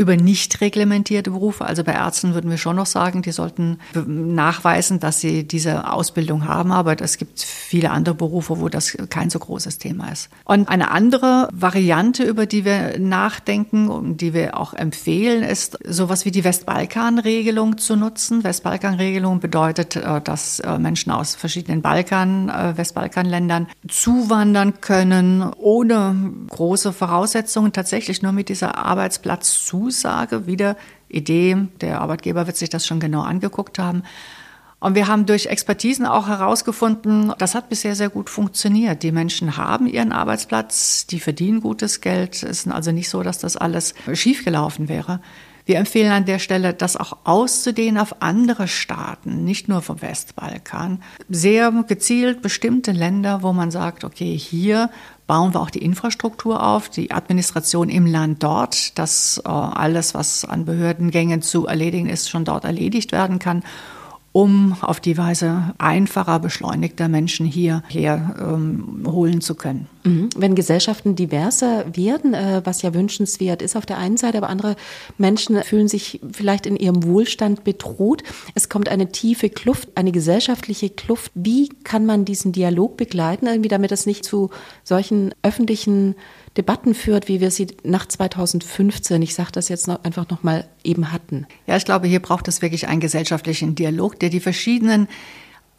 über 0.00 0.16
nicht 0.16 0.62
reglementierte 0.62 1.30
Berufe. 1.30 1.66
Also 1.66 1.84
bei 1.84 1.92
Ärzten 1.92 2.32
würden 2.32 2.50
wir 2.50 2.56
schon 2.56 2.76
noch 2.76 2.86
sagen, 2.86 3.20
die 3.20 3.32
sollten 3.32 3.76
nachweisen, 4.06 4.98
dass 4.98 5.20
sie 5.20 5.46
diese 5.46 5.92
Ausbildung 5.92 6.48
haben. 6.48 6.72
Aber 6.72 6.98
es 6.98 7.18
gibt 7.18 7.42
viele 7.42 7.90
andere 7.90 8.14
Berufe, 8.14 8.60
wo 8.60 8.70
das 8.70 8.96
kein 9.10 9.28
so 9.28 9.38
großes 9.38 9.76
Thema 9.76 10.10
ist. 10.10 10.30
Und 10.44 10.70
eine 10.70 10.90
andere 10.90 11.50
Variante, 11.52 12.22
über 12.22 12.46
die 12.46 12.64
wir 12.64 12.98
nachdenken 12.98 13.90
und 13.90 14.22
die 14.22 14.32
wir 14.32 14.58
auch 14.58 14.72
empfehlen, 14.72 15.42
ist 15.42 15.78
sowas 15.86 16.24
wie 16.24 16.30
die 16.30 16.44
Westbalkan-Regelung 16.44 17.76
zu 17.76 17.94
nutzen. 17.94 18.42
Westbalkan-Regelung 18.42 19.40
bedeutet, 19.40 19.96
äh, 19.96 20.22
dass 20.22 20.60
äh, 20.60 20.78
Menschen 20.78 21.12
aus 21.12 21.34
verschiedenen 21.34 21.82
Balkan, 21.82 22.48
äh, 22.48 22.78
Westbalkanländern 22.78 23.66
zuwandern 23.86 24.80
können, 24.80 25.44
ohne 25.58 26.32
große 26.48 26.94
Voraussetzungen, 26.94 27.74
tatsächlich 27.74 28.22
nur 28.22 28.32
mit 28.32 28.48
dieser 28.48 28.78
Arbeitsplatz 28.78 29.62
zu 29.66 29.89
Zusage, 29.90 30.46
wieder 30.46 30.76
Idee, 31.08 31.56
der 31.80 32.00
Arbeitgeber 32.00 32.46
wird 32.46 32.56
sich 32.56 32.70
das 32.70 32.86
schon 32.86 33.00
genau 33.00 33.22
angeguckt 33.22 33.78
haben. 33.78 34.04
Und 34.78 34.94
wir 34.94 35.08
haben 35.08 35.26
durch 35.26 35.46
Expertisen 35.46 36.06
auch 36.06 36.26
herausgefunden, 36.28 37.34
das 37.36 37.54
hat 37.54 37.68
bisher 37.68 37.94
sehr 37.94 38.08
gut 38.08 38.30
funktioniert. 38.30 39.02
Die 39.02 39.12
Menschen 39.12 39.58
haben 39.58 39.86
ihren 39.86 40.12
Arbeitsplatz, 40.12 41.06
die 41.06 41.20
verdienen 41.20 41.60
gutes 41.60 42.00
Geld. 42.00 42.36
Es 42.36 42.64
ist 42.64 42.68
also 42.68 42.90
nicht 42.90 43.10
so, 43.10 43.22
dass 43.22 43.38
das 43.38 43.58
alles 43.58 43.94
schiefgelaufen 44.14 44.88
wäre. 44.88 45.20
Wir 45.66 45.76
empfehlen 45.76 46.10
an 46.10 46.24
der 46.24 46.38
Stelle, 46.38 46.72
das 46.72 46.96
auch 46.96 47.18
auszudehnen 47.24 48.00
auf 48.00 48.22
andere 48.22 48.68
Staaten, 48.68 49.44
nicht 49.44 49.68
nur 49.68 49.82
vom 49.82 50.00
Westbalkan. 50.00 51.02
Sehr 51.28 51.70
gezielt 51.86 52.40
bestimmte 52.40 52.92
Länder, 52.92 53.42
wo 53.42 53.52
man 53.52 53.70
sagt, 53.70 54.04
okay, 54.04 54.36
hier 54.36 54.88
bauen 55.30 55.54
wir 55.54 55.60
auch 55.60 55.70
die 55.70 55.84
Infrastruktur 55.84 56.60
auf, 56.60 56.88
die 56.88 57.12
Administration 57.12 57.88
im 57.88 58.04
Land 58.04 58.42
dort, 58.42 58.98
dass 58.98 59.40
äh, 59.44 59.48
alles, 59.48 60.12
was 60.12 60.44
an 60.44 60.64
Behördengängen 60.64 61.40
zu 61.40 61.68
erledigen 61.68 62.08
ist, 62.08 62.28
schon 62.28 62.44
dort 62.44 62.64
erledigt 62.64 63.12
werden 63.12 63.38
kann 63.38 63.62
um 64.32 64.76
auf 64.80 65.00
die 65.00 65.18
Weise 65.18 65.74
einfacher, 65.78 66.38
beschleunigter 66.38 67.08
Menschen 67.08 67.46
hierher 67.46 68.36
ähm, 68.40 69.02
holen 69.06 69.40
zu 69.40 69.56
können. 69.56 69.88
Mhm. 70.04 70.28
Wenn 70.36 70.54
Gesellschaften 70.54 71.16
diverser 71.16 71.84
werden, 71.96 72.34
äh, 72.34 72.62
was 72.64 72.82
ja 72.82 72.94
wünschenswert 72.94 73.60
ist 73.60 73.76
auf 73.76 73.86
der 73.86 73.98
einen 73.98 74.16
Seite, 74.16 74.38
aber 74.38 74.48
andere 74.48 74.76
Menschen 75.18 75.60
fühlen 75.64 75.88
sich 75.88 76.20
vielleicht 76.32 76.66
in 76.66 76.76
ihrem 76.76 77.02
Wohlstand 77.04 77.64
bedroht. 77.64 78.22
Es 78.54 78.68
kommt 78.68 78.88
eine 78.88 79.10
tiefe 79.10 79.50
Kluft, 79.50 79.88
eine 79.96 80.12
gesellschaftliche 80.12 80.90
Kluft. 80.90 81.32
Wie 81.34 81.68
kann 81.82 82.06
man 82.06 82.24
diesen 82.24 82.52
Dialog 82.52 82.96
begleiten, 82.96 83.48
irgendwie, 83.48 83.68
damit 83.68 83.90
es 83.90 84.06
nicht 84.06 84.24
zu 84.24 84.50
solchen 84.84 85.34
öffentlichen 85.42 86.14
Debatten 86.56 86.94
führt, 86.94 87.28
wie 87.28 87.40
wir 87.40 87.50
sie 87.50 87.68
nach 87.84 88.06
2015, 88.06 89.22
ich 89.22 89.34
sage 89.34 89.52
das 89.52 89.68
jetzt 89.68 89.86
noch, 89.86 90.02
einfach 90.02 90.28
nochmal 90.28 90.66
eben 90.82 91.12
hatten. 91.12 91.46
Ja, 91.66 91.76
ich 91.76 91.84
glaube, 91.84 92.08
hier 92.08 92.20
braucht 92.20 92.48
es 92.48 92.60
wirklich 92.60 92.88
einen 92.88 93.00
gesellschaftlichen 93.00 93.76
Dialog, 93.76 94.18
der 94.18 94.30
die 94.30 94.40
verschiedenen 94.40 95.06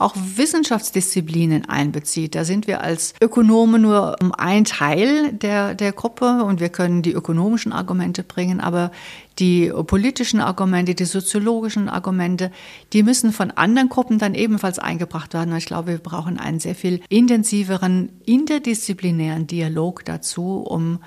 auch 0.01 0.15
Wissenschaftsdisziplinen 0.15 1.69
einbezieht. 1.69 2.35
Da 2.35 2.43
sind 2.43 2.67
wir 2.67 2.81
als 2.81 3.13
Ökonomen 3.21 3.81
nur 3.81 4.15
ein 4.37 4.65
Teil 4.65 5.31
der, 5.33 5.75
der 5.75 5.91
Gruppe 5.91 6.43
und 6.43 6.59
wir 6.59 6.69
können 6.69 7.01
die 7.01 7.13
ökonomischen 7.13 7.71
Argumente 7.71 8.23
bringen, 8.23 8.59
aber 8.59 8.91
die 9.39 9.71
politischen 9.87 10.41
Argumente, 10.41 10.93
die 10.93 11.05
soziologischen 11.05 11.89
Argumente, 11.89 12.51
die 12.93 13.03
müssen 13.03 13.31
von 13.31 13.51
anderen 13.51 13.89
Gruppen 13.89 14.19
dann 14.19 14.35
ebenfalls 14.35 14.77
eingebracht 14.77 15.33
werden. 15.33 15.55
Ich 15.55 15.65
glaube, 15.65 15.91
wir 15.91 15.97
brauchen 15.97 16.37
einen 16.37 16.59
sehr 16.59 16.75
viel 16.75 17.01
intensiveren 17.09 18.09
interdisziplinären 18.25 19.47
Dialog 19.47 20.05
dazu, 20.05 20.57
um 20.57 20.99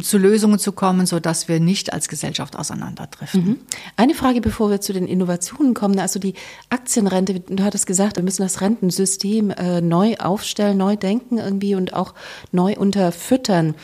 zu 0.00 0.16
Lösungen 0.16 0.58
zu 0.58 0.72
kommen, 0.72 1.04
so 1.06 1.20
dass 1.20 1.46
wir 1.46 1.60
nicht 1.60 1.92
als 1.92 2.08
Gesellschaft 2.08 2.56
auseinanderdriften. 2.56 3.44
Mhm. 3.44 3.60
Eine 3.96 4.14
Frage, 4.14 4.40
bevor 4.40 4.70
wir 4.70 4.80
zu 4.80 4.92
den 4.92 5.06
Innovationen 5.06 5.74
kommen, 5.74 5.98
also 5.98 6.18
die 6.18 6.34
Aktienrente, 6.70 7.40
du 7.40 7.62
hattest 7.62 7.86
gesagt, 7.86 8.16
wir 8.16 8.22
müssen 8.22 8.42
das 8.42 8.62
Rentensystem 8.62 9.50
äh, 9.50 9.80
neu 9.80 10.16
aufstellen, 10.16 10.78
neu 10.78 10.96
denken 10.96 11.38
irgendwie 11.38 11.74
und 11.74 11.92
auch 11.92 12.14
neu 12.52 12.74
unterfüttern. 12.76 13.74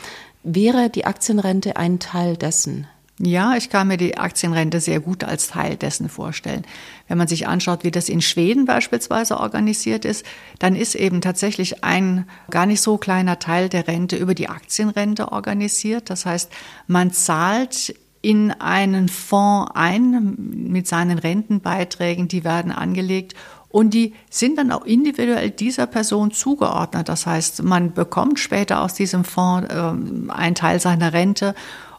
Wäre 0.43 0.89
die 0.89 1.05
Aktienrente 1.05 1.77
ein 1.77 1.99
Teil 1.99 2.37
dessen? 2.37 2.87
Ja, 3.19 3.55
ich 3.55 3.71
kann 3.71 3.87
mir 3.87 3.97
die 3.97 4.17
Aktienrente 4.17 4.79
sehr 4.79 4.99
gut 4.99 5.23
als 5.23 5.47
Teil 5.47 5.75
dessen 5.75 6.07
vorstellen. 6.07 6.65
Wenn 7.07 7.17
man 7.17 7.27
sich 7.27 7.47
anschaut, 7.47 7.83
wie 7.83 7.89
das 7.89 8.09
in 8.09 8.21
Schweden 8.21 8.65
beispielsweise 8.65 9.39
organisiert 9.39 10.05
ist, 10.05 10.23
dann 10.59 10.75
ist 10.75 10.93
eben 10.93 11.19
tatsächlich 11.21 11.83
ein 11.83 12.27
gar 12.51 12.67
nicht 12.67 12.81
so 12.81 12.97
kleiner 12.99 13.39
Teil 13.39 13.69
der 13.69 13.87
Rente 13.87 14.17
über 14.17 14.35
die 14.35 14.49
Aktienrente 14.49 15.31
organisiert. 15.31 16.11
Das 16.11 16.27
heißt, 16.27 16.51
man 16.85 17.11
zahlt 17.11 17.95
in 18.21 18.51
einen 18.51 19.09
Fonds 19.09 19.71
ein 19.73 20.35
mit 20.37 20.87
seinen 20.87 21.17
Rentenbeiträgen, 21.17 22.27
die 22.27 22.43
werden 22.43 22.71
angelegt 22.71 23.33
und 23.69 23.95
die 23.95 24.13
sind 24.29 24.57
dann 24.57 24.71
auch 24.71 24.85
individuell 24.85 25.49
dieser 25.49 25.87
Person 25.87 26.31
zugeordnet. 26.31 27.09
Das 27.09 27.25
heißt, 27.25 27.63
man 27.63 27.93
bekommt 27.93 28.39
später 28.39 28.81
aus 28.81 28.93
diesem 28.93 29.23
Fonds 29.23 29.69
äh, 29.69 30.31
einen 30.31 30.55
Teil 30.55 30.79
seiner 30.79 31.13
Rente 31.13 31.55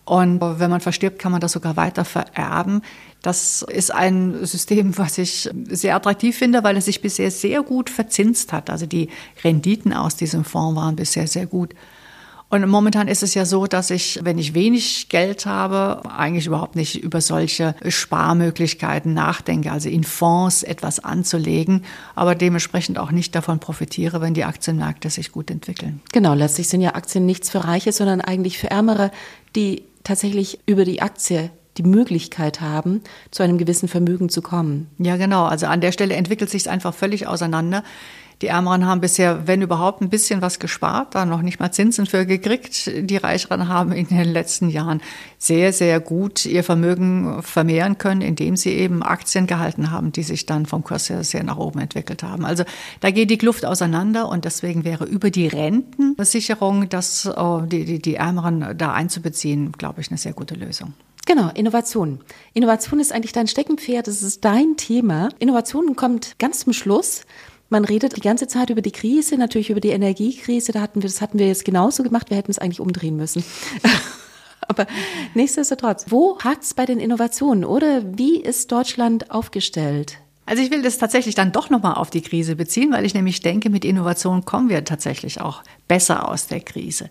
und 0.09 0.40
wenn 0.40 0.70
man 0.70 0.80
verstirbt, 0.80 1.18
kann 1.18 1.32
man 1.32 1.40
das 1.40 1.52
sogar 1.52 1.76
weiter 1.76 2.04
vererben. 2.04 2.80
Das 3.20 3.62
ist 3.62 3.92
ein 3.92 4.46
System, 4.46 4.96
was 4.96 5.18
ich 5.18 5.50
sehr 5.68 5.96
attraktiv 5.96 6.36
finde, 6.36 6.64
weil 6.64 6.78
es 6.78 6.86
sich 6.86 7.02
bisher 7.02 7.30
sehr 7.30 7.62
gut 7.62 7.90
verzinst 7.90 8.52
hat. 8.52 8.70
Also 8.70 8.86
die 8.86 9.11
Renditen 9.44 9.92
aus 9.92 10.16
diesem 10.16 10.44
Fonds 10.44 10.80
waren 10.80 10.96
bisher 10.96 11.26
sehr 11.26 11.46
gut. 11.46 11.74
Und 12.50 12.66
momentan 12.66 13.09
ist 13.09 13.22
es 13.22 13.34
ja 13.34 13.44
so, 13.44 13.66
dass 13.66 13.90
ich, 13.90 14.20
wenn 14.22 14.38
ich 14.38 14.54
wenig 14.54 15.11
Geld 15.11 15.44
habe, 15.44 16.00
eigentlich 16.16 16.46
überhaupt 16.46 16.76
nicht 16.76 17.02
über 17.02 17.20
solche 17.20 17.74
Sparmöglichkeiten 17.86 19.12
nachdenke, 19.12 19.70
also 19.70 19.90
in 19.90 20.02
Fonds 20.02 20.62
etwas 20.62 20.98
anzulegen, 21.00 21.84
aber 22.14 22.34
dementsprechend 22.34 22.98
auch 22.98 23.11
nicht 23.11 23.34
davon 23.34 23.59
profitiere, 23.59 24.22
wenn 24.22 24.32
die 24.32 24.44
Aktienmärkte 24.44 25.11
sich 25.11 25.30
gut 25.30 25.50
entwickeln. 25.50 26.00
Genau, 26.12 26.32
letztlich 26.32 26.68
sind 26.68 26.80
ja 26.80 26.94
Aktien 26.94 27.26
nichts 27.26 27.50
für 27.50 27.64
Reiche, 27.64 27.92
sondern 27.92 28.22
eigentlich 28.22 28.56
für 28.56 28.70
Ärmere, 28.70 29.11
die 29.54 29.82
tatsächlich 30.09 30.59
über 30.66 30.86
die 30.86 31.02
Aktie 31.02 31.50
die 31.76 31.82
Möglichkeit 31.82 32.61
haben, 32.61 33.02
zu 33.30 33.42
einem 33.42 33.59
gewissen 33.59 33.88
Vermögen 33.88 34.30
zu 34.30 34.42
kommen. 34.42 34.88
Ja, 34.98 35.16
genau. 35.16 35.44
Also 35.44 35.66
an 35.66 35.80
der 35.80 35.92
Stelle 35.92 36.14
entwickelt 36.14 36.50
sich 36.50 36.62
es 36.62 36.68
einfach 36.68 36.94
völlig 36.94 37.26
auseinander. 37.26 37.84
Die 38.41 38.47
Ärmeren 38.47 38.86
haben 38.86 39.01
bisher, 39.01 39.47
wenn 39.49 39.62
überhaupt, 39.62 40.01
ein 40.01 40.11
bisschen 40.11 40.43
was 40.43 40.61
gespart, 40.61 41.14
da 41.14 41.26
noch 41.26 41.43
nicht 41.43 41.59
mal 41.59 41.72
Zinsen 41.72 42.07
für 42.07 42.24
gekriegt. 42.24 42.91
Die 42.95 43.16
Reicheren 43.16 43.68
haben 43.68 43.91
in 43.93 44.07
den 44.07 44.32
letzten 44.32 44.68
Jahren 44.68 45.01
sehr, 45.39 45.72
sehr 45.72 45.99
gut 45.99 46.47
ihr 46.47 46.62
Vermögen 46.62 47.43
vermehren 47.43 47.99
können, 47.99 48.20
indem 48.20 48.57
sie 48.57 48.70
eben 48.70 49.03
Aktien 49.03 49.47
gehalten 49.47 49.91
haben, 49.91 50.12
die 50.12 50.22
sich 50.22 50.47
dann 50.47 50.66
vom 50.66 50.84
Kurs 50.84 51.11
her 51.11 51.24
sehr 51.24 51.43
nach 51.43 51.57
oben 51.57 51.80
entwickelt 51.80 52.22
haben. 52.22 52.45
Also 52.45 52.64
da 53.01 53.11
geht 53.11 53.30
die 53.30 53.39
Kluft 53.39 53.64
auseinander 53.64 54.28
und 54.28 54.45
deswegen 54.45 54.84
wäre 54.84 55.05
über 55.05 55.30
die 55.30 55.49
Rentensicherung, 55.49 56.89
das, 56.89 57.26
äh, 57.26 57.66
die, 57.66 57.84
die, 57.84 57.99
die 57.99 58.14
Ärmeren 58.14 58.76
da 58.78 58.93
einzubeziehen, 58.93 59.72
glaube 59.72 60.01
ich, 60.01 60.11
eine 60.11 60.18
sehr 60.18 60.32
gute 60.32 60.55
Lösung. 60.55 60.95
Genau, 61.26 61.51
Innovation. 61.51 62.20
Innovation 62.55 63.01
ist 63.01 63.12
eigentlich 63.12 63.32
dein 63.32 63.49
Steckenpferd, 63.49 64.07
das 64.07 64.22
ist 64.22 64.47
dein 64.47 64.76
Thema. 64.78 65.28
Innovation 65.39 65.95
kommt 65.95 66.39
ganz 66.39 66.61
zum 66.61 66.72
Schluss. 66.72 67.26
Man 67.70 67.84
redet 67.84 68.16
die 68.16 68.22
ganze 68.22 68.48
Zeit 68.48 68.70
über 68.70 68.80
die 68.80 68.92
Krise, 68.92 69.36
natürlich 69.36 69.68
über 69.68 69.80
die 69.80 69.90
Energiekrise. 69.90 70.72
Da 70.72 70.80
hatten 70.80 71.02
wir, 71.02 71.08
das 71.08 71.20
hatten 71.20 71.38
wir 71.38 71.46
jetzt 71.46 71.66
genauso 71.66 72.02
gemacht. 72.02 72.30
Wir 72.30 72.38
hätten 72.38 72.50
es 72.50 72.58
eigentlich 72.58 72.80
umdrehen 72.80 73.16
müssen. 73.16 73.44
Aber 74.68 74.86
nichtsdestotrotz, 75.34 76.06
wo 76.08 76.38
hakt 76.40 76.62
es 76.62 76.74
bei 76.74 76.86
den 76.86 76.98
Innovationen 76.98 77.64
oder 77.64 78.02
wie 78.04 78.40
ist 78.40 78.72
Deutschland 78.72 79.30
aufgestellt? 79.30 80.18
Also 80.46 80.62
ich 80.62 80.70
will 80.70 80.82
das 80.82 80.96
tatsächlich 80.96 81.34
dann 81.34 81.52
doch 81.52 81.68
nochmal 81.68 81.94
auf 81.94 82.08
die 82.08 82.22
Krise 82.22 82.56
beziehen, 82.56 82.90
weil 82.90 83.04
ich 83.04 83.12
nämlich 83.12 83.40
denke, 83.40 83.68
mit 83.68 83.84
Innovation 83.84 84.46
kommen 84.46 84.70
wir 84.70 84.82
tatsächlich 84.84 85.40
auch 85.42 85.62
besser 85.88 86.26
aus 86.26 86.46
der 86.46 86.60
Krise. 86.60 87.10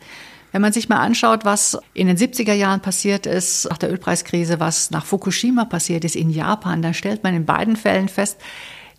Wenn 0.51 0.61
man 0.61 0.73
sich 0.73 0.89
mal 0.89 0.99
anschaut, 0.99 1.45
was 1.45 1.77
in 1.93 2.07
den 2.07 2.17
70er 2.17 2.53
Jahren 2.53 2.81
passiert 2.81 3.27
ist, 3.27 3.69
nach 3.69 3.77
der 3.77 3.91
Ölpreiskrise, 3.91 4.59
was 4.59 4.89
nach 4.89 5.05
Fukushima 5.05 5.65
passiert 5.65 6.03
ist 6.03 6.15
in 6.15 6.31
Japan, 6.31 6.81
dann 6.81 6.95
stellt 6.95 7.23
man 7.23 7.35
in 7.35 7.45
beiden 7.45 7.75
Fällen 7.75 8.09
fest, 8.09 8.37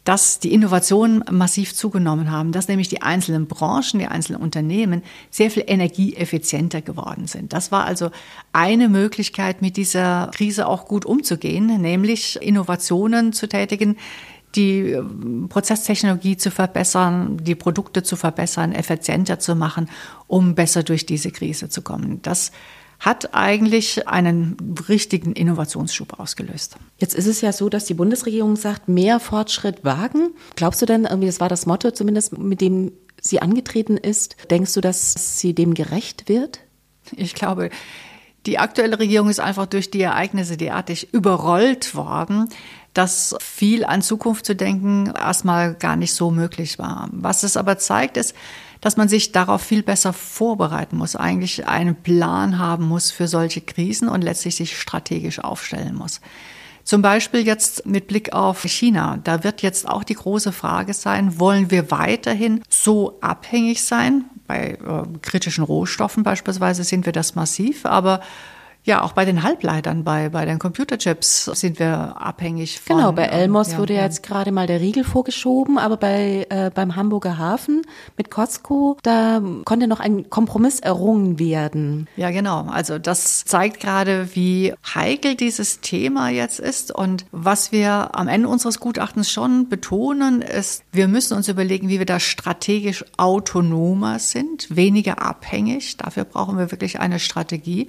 dass 0.08 0.38
die 0.38 0.54
Innovationen 0.54 1.22
massiv 1.30 1.74
zugenommen 1.74 2.30
haben, 2.30 2.50
dass 2.50 2.66
nämlich 2.66 2.88
die 2.88 3.02
einzelnen 3.02 3.46
Branchen, 3.46 4.00
die 4.00 4.06
einzelnen 4.06 4.40
Unternehmen 4.40 5.02
sehr 5.28 5.50
viel 5.50 5.64
energieeffizienter 5.66 6.80
geworden 6.80 7.26
sind. 7.26 7.52
Das 7.52 7.72
war 7.72 7.84
also 7.84 8.08
eine 8.54 8.88
Möglichkeit, 8.88 9.60
mit 9.60 9.76
dieser 9.76 10.30
Krise 10.32 10.66
auch 10.66 10.86
gut 10.86 11.04
umzugehen, 11.04 11.66
nämlich 11.82 12.40
Innovationen 12.40 13.34
zu 13.34 13.50
tätigen, 13.50 13.98
die 14.54 14.92
äh, 14.92 15.02
Prozesstechnologie 15.50 16.38
zu 16.38 16.50
verbessern, 16.50 17.36
die 17.42 17.54
Produkte 17.54 18.02
zu 18.02 18.16
verbessern, 18.16 18.72
effizienter 18.72 19.38
zu 19.38 19.56
machen, 19.56 19.90
um 20.26 20.54
besser 20.54 20.84
durch 20.84 21.04
diese 21.04 21.32
Krise 21.32 21.68
zu 21.68 21.82
kommen. 21.82 22.22
Das 22.22 22.50
hat 23.00 23.32
eigentlich 23.32 24.08
einen 24.08 24.56
richtigen 24.88 25.32
Innovationsschub 25.32 26.18
ausgelöst. 26.18 26.76
Jetzt 26.96 27.14
ist 27.14 27.26
es 27.26 27.40
ja 27.40 27.52
so, 27.52 27.68
dass 27.68 27.84
die 27.84 27.94
Bundesregierung 27.94 28.56
sagt, 28.56 28.88
mehr 28.88 29.20
Fortschritt 29.20 29.84
wagen. 29.84 30.30
Glaubst 30.56 30.82
du 30.82 30.86
denn, 30.86 31.04
irgendwie, 31.04 31.28
das 31.28 31.40
war 31.40 31.48
das 31.48 31.66
Motto 31.66 31.92
zumindest, 31.92 32.36
mit 32.36 32.60
dem 32.60 32.92
sie 33.20 33.40
angetreten 33.40 33.96
ist, 33.96 34.36
denkst 34.50 34.74
du, 34.74 34.80
dass 34.80 35.38
sie 35.38 35.54
dem 35.54 35.74
gerecht 35.74 36.28
wird? 36.28 36.60
Ich 37.16 37.34
glaube, 37.34 37.70
die 38.46 38.58
aktuelle 38.58 38.98
Regierung 38.98 39.28
ist 39.28 39.40
einfach 39.40 39.66
durch 39.66 39.90
die 39.90 40.02
Ereignisse 40.02 40.56
derartig 40.56 41.12
überrollt 41.12 41.94
worden, 41.94 42.48
dass 42.94 43.36
viel 43.40 43.84
an 43.84 44.02
Zukunft 44.02 44.46
zu 44.46 44.56
denken 44.56 45.12
erstmal 45.14 45.74
gar 45.74 45.96
nicht 45.96 46.14
so 46.14 46.30
möglich 46.30 46.78
war. 46.78 47.08
Was 47.12 47.42
es 47.42 47.56
aber 47.56 47.78
zeigt, 47.78 48.16
ist, 48.16 48.34
dass 48.80 48.96
man 48.96 49.08
sich 49.08 49.32
darauf 49.32 49.62
viel 49.62 49.82
besser 49.82 50.12
vorbereiten 50.12 50.96
muss, 50.96 51.16
eigentlich 51.16 51.66
einen 51.66 51.96
Plan 51.96 52.58
haben 52.58 52.86
muss 52.86 53.10
für 53.10 53.28
solche 53.28 53.60
Krisen 53.60 54.08
und 54.08 54.22
letztlich 54.22 54.56
sich 54.56 54.78
strategisch 54.78 55.40
aufstellen 55.40 55.94
muss. 55.94 56.20
Zum 56.84 57.02
Beispiel 57.02 57.46
jetzt 57.46 57.84
mit 57.84 58.06
Blick 58.06 58.32
auf 58.32 58.62
China. 58.62 59.18
Da 59.22 59.44
wird 59.44 59.60
jetzt 59.60 59.86
auch 59.86 60.04
die 60.04 60.14
große 60.14 60.52
Frage 60.52 60.94
sein, 60.94 61.38
wollen 61.38 61.70
wir 61.70 61.90
weiterhin 61.90 62.62
so 62.70 63.18
abhängig 63.20 63.84
sein? 63.84 64.24
Bei 64.46 64.70
äh, 64.70 65.02
kritischen 65.20 65.64
Rohstoffen 65.64 66.22
beispielsweise 66.22 66.84
sind 66.84 67.04
wir 67.04 67.12
das 67.12 67.34
massiv, 67.34 67.84
aber 67.84 68.22
ja, 68.88 69.02
auch 69.02 69.12
bei 69.12 69.26
den 69.26 69.42
Halbleitern, 69.42 70.02
bei, 70.02 70.30
bei 70.30 70.46
den 70.46 70.58
Computerchips 70.58 71.44
sind 71.44 71.78
wir 71.78 72.16
abhängig 72.18 72.80
von. 72.80 72.96
Genau, 72.96 73.12
bei 73.12 73.24
Elmos 73.24 73.72
ja, 73.72 73.78
wurde 73.78 73.94
ja 73.94 74.02
jetzt 74.02 74.22
gerade 74.22 74.50
mal 74.50 74.66
der 74.66 74.80
Riegel 74.80 75.04
vorgeschoben, 75.04 75.76
aber 75.76 75.98
bei, 75.98 76.46
äh, 76.48 76.70
beim 76.74 76.96
Hamburger 76.96 77.36
Hafen 77.36 77.82
mit 78.16 78.30
Costco, 78.30 78.96
da 79.02 79.42
konnte 79.66 79.88
noch 79.88 80.00
ein 80.00 80.30
Kompromiss 80.30 80.80
errungen 80.80 81.38
werden. 81.38 82.08
Ja, 82.16 82.30
genau. 82.30 82.62
Also 82.62 82.98
das 82.98 83.44
zeigt 83.44 83.80
gerade, 83.80 84.34
wie 84.34 84.72
heikel 84.94 85.34
dieses 85.34 85.80
Thema 85.80 86.30
jetzt 86.30 86.58
ist. 86.58 86.90
Und 86.90 87.26
was 87.30 87.70
wir 87.72 88.14
am 88.14 88.26
Ende 88.26 88.48
unseres 88.48 88.80
Gutachtens 88.80 89.30
schon 89.30 89.68
betonen, 89.68 90.40
ist, 90.40 90.82
wir 90.92 91.08
müssen 91.08 91.36
uns 91.36 91.48
überlegen, 91.48 91.90
wie 91.90 91.98
wir 91.98 92.06
da 92.06 92.18
strategisch 92.18 93.04
autonomer 93.18 94.18
sind, 94.18 94.74
weniger 94.74 95.20
abhängig. 95.20 95.98
Dafür 95.98 96.24
brauchen 96.24 96.56
wir 96.56 96.70
wirklich 96.70 97.00
eine 97.00 97.18
Strategie. 97.18 97.88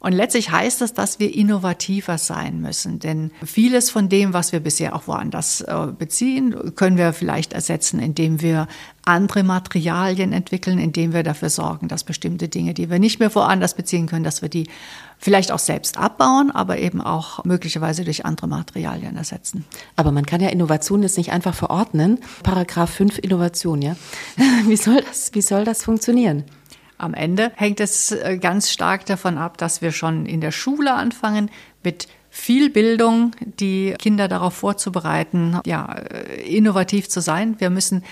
Und 0.00 0.12
letztlich 0.12 0.50
heißt 0.50 0.80
das, 0.80 0.94
dass 0.94 1.18
wir 1.18 1.34
innovativer 1.34 2.16
sein 2.16 2.62
müssen. 2.62 2.98
Denn 3.00 3.30
vieles 3.44 3.90
von 3.90 4.08
dem, 4.08 4.32
was 4.32 4.50
wir 4.50 4.60
bisher 4.60 4.96
auch 4.96 5.06
woanders 5.06 5.60
äh, 5.60 5.88
beziehen, 5.96 6.74
können 6.74 6.96
wir 6.96 7.12
vielleicht 7.12 7.52
ersetzen, 7.52 8.00
indem 8.00 8.40
wir 8.40 8.66
andere 9.04 9.42
Materialien 9.42 10.32
entwickeln, 10.32 10.78
indem 10.78 11.12
wir 11.12 11.22
dafür 11.22 11.50
sorgen, 11.50 11.88
dass 11.88 12.04
bestimmte 12.04 12.48
Dinge, 12.48 12.72
die 12.72 12.88
wir 12.88 12.98
nicht 12.98 13.20
mehr 13.20 13.34
woanders 13.34 13.74
beziehen 13.74 14.06
können, 14.06 14.24
dass 14.24 14.40
wir 14.40 14.48
die 14.48 14.68
vielleicht 15.18 15.52
auch 15.52 15.58
selbst 15.58 15.98
abbauen, 15.98 16.50
aber 16.50 16.78
eben 16.78 17.02
auch 17.02 17.44
möglicherweise 17.44 18.04
durch 18.04 18.24
andere 18.24 18.48
Materialien 18.48 19.16
ersetzen. 19.16 19.66
Aber 19.96 20.12
man 20.12 20.24
kann 20.24 20.40
ja 20.40 20.48
Innovation 20.48 21.02
jetzt 21.02 21.18
nicht 21.18 21.30
einfach 21.30 21.54
verordnen. 21.54 22.20
Paragraph 22.42 22.90
5 22.90 23.18
Innovation, 23.18 23.82
ja. 23.82 23.96
Wie 24.66 24.76
soll 24.76 25.02
das, 25.02 25.32
wie 25.34 25.42
soll 25.42 25.64
das 25.64 25.82
funktionieren? 25.82 26.44
Am 27.00 27.14
Ende. 27.14 27.52
Hängt 27.56 27.80
es 27.80 28.12
äh, 28.12 28.38
ganz 28.38 28.70
stark 28.70 29.06
davon 29.06 29.38
ab, 29.38 29.58
dass 29.58 29.82
wir 29.82 29.92
schon 29.92 30.26
in 30.26 30.40
der 30.40 30.52
Schule 30.52 30.92
anfangen 30.94 31.50
mit 31.82 32.08
viel 32.30 32.70
Bildung, 32.70 33.32
die 33.40 33.94
Kinder 33.98 34.28
darauf 34.28 34.54
vorzubereiten, 34.54 35.58
ja, 35.66 35.92
äh, 35.94 36.56
innovativ 36.56 37.08
zu 37.08 37.20
sein. 37.20 37.56
Wir 37.58 37.70
müssen 37.70 38.04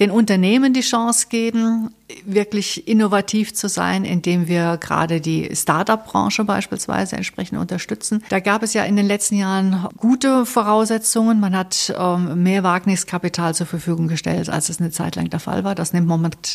den 0.00 0.10
Unternehmen 0.10 0.72
die 0.72 0.80
Chance 0.80 1.26
geben, 1.28 1.90
wirklich 2.24 2.88
innovativ 2.88 3.54
zu 3.54 3.68
sein, 3.68 4.04
indem 4.04 4.48
wir 4.48 4.78
gerade 4.78 5.20
die 5.20 5.54
Start-up-Branche 5.54 6.44
beispielsweise 6.44 7.16
entsprechend 7.16 7.58
unterstützen. 7.58 8.22
Da 8.30 8.40
gab 8.40 8.62
es 8.62 8.72
ja 8.72 8.84
in 8.84 8.96
den 8.96 9.06
letzten 9.06 9.36
Jahren 9.36 9.86
gute 9.98 10.46
Voraussetzungen. 10.46 11.38
Man 11.38 11.56
hat 11.56 11.94
ähm, 11.98 12.42
mehr 12.42 12.62
Wagniskapital 12.62 13.54
zur 13.54 13.66
Verfügung 13.66 14.08
gestellt, 14.08 14.48
als 14.48 14.70
es 14.70 14.80
eine 14.80 14.90
Zeit 14.90 15.16
lang 15.16 15.28
der 15.28 15.40
Fall 15.40 15.64
war. 15.64 15.74
Das 15.74 15.92
nimmt 15.92 16.08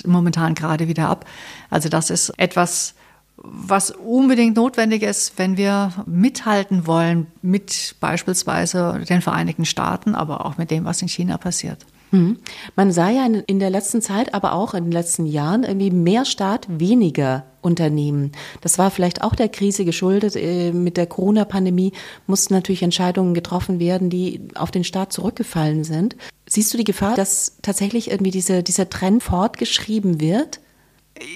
momentan 0.05 0.55
gerade 0.55 0.88
wieder 0.88 1.09
ab. 1.09 1.26
Also 1.69 1.88
das 1.89 2.09
ist 2.09 2.34
etwas, 2.38 2.95
was 3.43 3.91
unbedingt 3.91 4.55
notwendig 4.55 5.01
ist, 5.03 5.33
wenn 5.37 5.57
wir 5.57 5.91
mithalten 6.05 6.85
wollen 6.85 7.27
mit 7.41 7.95
beispielsweise 7.99 9.03
den 9.07 9.21
Vereinigten 9.21 9.65
Staaten, 9.65 10.15
aber 10.15 10.45
auch 10.45 10.57
mit 10.57 10.71
dem, 10.71 10.85
was 10.85 11.01
in 11.01 11.07
China 11.07 11.37
passiert. 11.37 11.85
Mhm. 12.11 12.37
Man 12.75 12.91
sah 12.91 13.09
ja 13.09 13.25
in 13.25 13.59
der 13.59 13.69
letzten 13.69 14.01
Zeit, 14.01 14.33
aber 14.33 14.53
auch 14.53 14.73
in 14.73 14.85
den 14.85 14.91
letzten 14.91 15.25
Jahren 15.25 15.63
irgendwie 15.63 15.91
mehr 15.91 16.25
Staat, 16.25 16.67
weniger 16.69 17.45
Unternehmen. 17.61 18.33
Das 18.61 18.77
war 18.77 18.91
vielleicht 18.91 19.21
auch 19.21 19.35
der 19.35 19.49
Krise 19.49 19.85
geschuldet. 19.85 20.35
Äh, 20.35 20.73
mit 20.73 20.97
der 20.97 21.07
Corona-Pandemie 21.07 21.93
mussten 22.27 22.53
natürlich 22.53 22.83
Entscheidungen 22.83 23.33
getroffen 23.33 23.79
werden, 23.79 24.09
die 24.09 24.41
auf 24.55 24.71
den 24.71 24.83
Staat 24.83 25.13
zurückgefallen 25.13 25.83
sind. 25.83 26.17
Siehst 26.47 26.73
du 26.73 26.77
die 26.77 26.83
Gefahr, 26.83 27.15
dass 27.15 27.57
tatsächlich 27.61 28.11
irgendwie 28.11 28.31
diese, 28.31 28.61
dieser 28.61 28.89
Trend 28.89 29.23
fortgeschrieben 29.23 30.19
wird? 30.19 30.59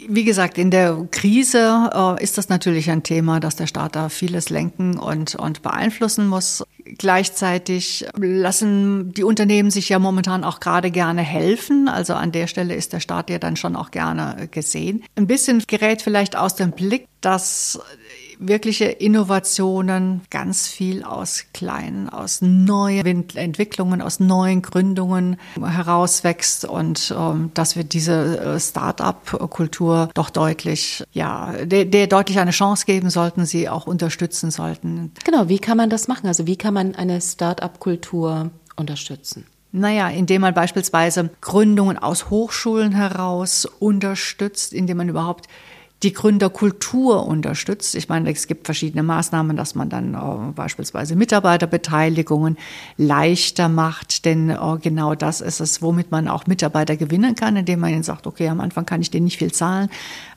Wie 0.08 0.24
gesagt, 0.24 0.58
in 0.58 0.72
der 0.72 1.08
Krise 1.12 1.90
äh, 1.94 2.24
ist 2.24 2.38
das 2.38 2.50
natürlich 2.50 2.90
ein 2.90 3.04
Thema, 3.04 3.40
dass 3.40 3.56
der 3.56 3.68
Staat 3.68 3.96
da 3.96 4.10
vieles 4.10 4.50
lenken 4.50 4.98
und, 4.98 5.36
und 5.36 5.62
beeinflussen 5.62 6.28
muss. 6.28 6.64
Gleichzeitig 6.98 8.06
lassen 8.16 9.12
die 9.14 9.24
Unternehmen 9.24 9.72
sich 9.72 9.90
ja 9.90 10.00
momentan 10.00 10.44
auch 10.44 10.60
gerade 10.60 10.92
gerne 10.92 11.22
helfen. 11.22 11.88
Also 11.88 12.14
an 12.14 12.32
der 12.32 12.48
Stelle 12.48 12.76
ist 12.76 12.94
der 12.94 13.00
Staat 13.00 13.30
ja 13.30 13.40
dann 13.40 13.56
schon 13.56 13.76
auch 13.76 13.92
gerne 13.92 14.48
gesehen. 14.52 15.04
Ein 15.16 15.28
bisschen 15.28 15.64
gerät 15.68 16.02
vielleicht 16.02 16.36
aus 16.36 16.56
dem 16.56 16.72
Blick, 16.72 17.08
dass 17.22 17.80
wirkliche 18.40 18.86
Innovationen 18.86 20.22
ganz 20.30 20.68
viel 20.68 21.04
aus 21.04 21.46
kleinen, 21.54 22.10
aus 22.10 22.42
neuen 22.42 23.30
Entwicklungen, 23.36 24.02
aus 24.02 24.20
neuen 24.20 24.62
Gründungen 24.62 25.38
herauswächst 25.60 26.66
und 26.66 27.14
ähm, 27.18 27.52
dass 27.54 27.76
wir 27.76 27.84
diese 27.84 28.40
äh, 28.40 28.60
Start-up-Kultur 28.60 30.10
doch 30.14 30.30
deutlich, 30.30 31.04
ja, 31.12 31.54
der, 31.64 31.86
der 31.86 32.08
deutlich 32.08 32.40
eine 32.40 32.52
Chance 32.52 32.86
geben 32.86 33.10
sollten, 33.10 33.46
sie 33.46 33.70
auch 33.70 33.88
unterstützen 33.88 34.52
sollten. 34.52 35.12
Genau, 35.24 35.50
wie 35.50 35.60
kann 35.60 35.78
man 35.78 35.90
das 35.90 36.08
machen? 36.08 36.28
Also 36.28 36.48
wie 36.48 36.58
kann 36.58 36.74
man 36.74 36.96
eine 36.96 37.22
Start-up-Kultur 37.22 38.52
unterstützen? 38.76 39.46
Naja, 39.78 40.08
indem 40.08 40.42
man 40.42 40.54
beispielsweise 40.54 41.32
Gründungen 41.42 41.98
aus 41.98 42.30
Hochschulen 42.30 42.94
heraus 42.94 43.66
unterstützt, 43.66 44.72
indem 44.72 44.96
man 44.96 45.10
überhaupt 45.10 45.48
die 46.04 46.14
Gründerkultur 46.14 47.26
unterstützt. 47.26 47.96
Ich 47.96 48.10
meine, 48.10 48.32
es 48.32 48.48
gibt 48.48 48.66
verschiedene 48.66 49.02
Maßnahmen, 49.02 49.56
dass 49.56 49.76
man 49.76 49.90
dann 49.90 50.14
äh, 50.14 50.52
beispielsweise 50.54 51.16
Mitarbeiterbeteiligungen 51.16 52.58
leichter 52.98 53.70
macht, 53.70 54.26
denn 54.26 54.50
äh, 54.50 54.58
genau 54.82 55.16
das 55.16 55.42
ist 55.42 55.62
es, 55.62 55.82
womit 55.82 56.12
man 56.12 56.28
auch 56.28 56.48
Mitarbeiter 56.48 56.98
gewinnen 56.98 57.36
kann, 57.36 57.56
indem 57.56 57.80
man 57.80 57.92
ihnen 57.92 58.04
sagt, 58.04 58.28
okay, 58.28 58.50
am 58.50 58.60
Anfang 58.60 58.86
kann 58.86 59.02
ich 59.02 59.10
denen 59.10 59.26
nicht 59.26 59.38
viel 59.38 59.54
zahlen, 59.54 59.90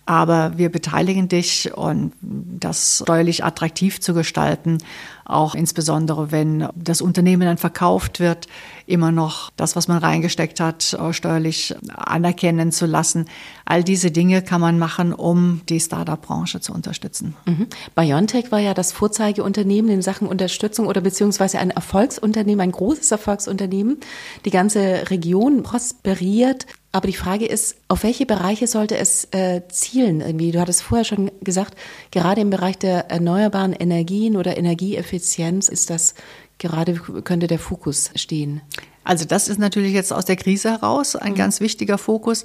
aber 0.08 0.56
wir 0.56 0.72
beteiligen 0.72 1.28
dich 1.28 1.76
und 1.76 2.14
das 2.22 3.02
steuerlich 3.04 3.44
attraktiv 3.44 4.00
zu 4.00 4.14
gestalten, 4.14 4.78
auch 5.26 5.54
insbesondere 5.54 6.32
wenn 6.32 6.66
das 6.74 7.02
Unternehmen 7.02 7.42
dann 7.42 7.58
verkauft 7.58 8.18
wird, 8.18 8.46
immer 8.86 9.12
noch 9.12 9.50
das, 9.56 9.76
was 9.76 9.86
man 9.86 9.98
reingesteckt 9.98 10.60
hat, 10.60 10.94
äh, 10.94 11.12
steuerlich 11.12 11.74
anerkennen 11.94 12.72
zu 12.72 12.86
lassen. 12.86 13.26
All 13.66 13.84
diese 13.84 14.10
Dinge 14.10 14.40
kann 14.40 14.62
man 14.62 14.78
machen, 14.78 15.12
um 15.12 15.60
die 15.68 15.78
Startup-Branche 15.78 16.60
zu 16.60 16.72
unterstützen. 16.72 17.36
Mhm. 17.44 17.66
BioNTech 17.94 18.50
war 18.50 18.60
ja 18.60 18.72
das 18.72 18.92
Vorzeigeunternehmen 18.92 19.90
in 19.90 20.00
Sachen 20.00 20.26
Unterstützung 20.26 20.86
oder 20.86 21.02
beziehungsweise 21.02 21.58
ein 21.58 21.70
Erfolgsunternehmen, 21.70 22.62
ein 22.62 22.72
großes 22.72 23.10
Erfolgsunternehmen. 23.10 23.98
Die 24.46 24.50
ganze 24.50 25.10
Region 25.10 25.62
prosperiert. 25.62 26.64
Aber 26.90 27.06
die 27.06 27.16
Frage 27.16 27.44
ist, 27.44 27.76
auf 27.88 28.02
welche 28.02 28.24
Bereiche 28.24 28.66
sollte 28.66 28.96
es 28.96 29.24
äh, 29.32 29.62
zielen? 29.68 30.20
Irgendwie, 30.20 30.52
du 30.52 30.60
hattest 30.60 30.82
vorher 30.82 31.04
schon 31.04 31.30
gesagt, 31.42 31.76
gerade 32.10 32.40
im 32.40 32.50
Bereich 32.50 32.78
der 32.78 33.10
erneuerbaren 33.10 33.74
Energien 33.74 34.36
oder 34.36 34.56
Energieeffizienz 34.56 35.68
ist 35.68 35.90
das 35.90 36.14
gerade 36.56 36.94
könnte 36.94 37.46
der 37.46 37.58
Fokus 37.58 38.10
stehen. 38.16 38.62
Also 39.04 39.24
das 39.24 39.48
ist 39.48 39.58
natürlich 39.58 39.92
jetzt 39.92 40.12
aus 40.12 40.24
der 40.24 40.36
Krise 40.36 40.70
heraus 40.70 41.14
ein 41.14 41.32
mhm. 41.32 41.36
ganz 41.36 41.60
wichtiger 41.60 41.98
Fokus. 41.98 42.44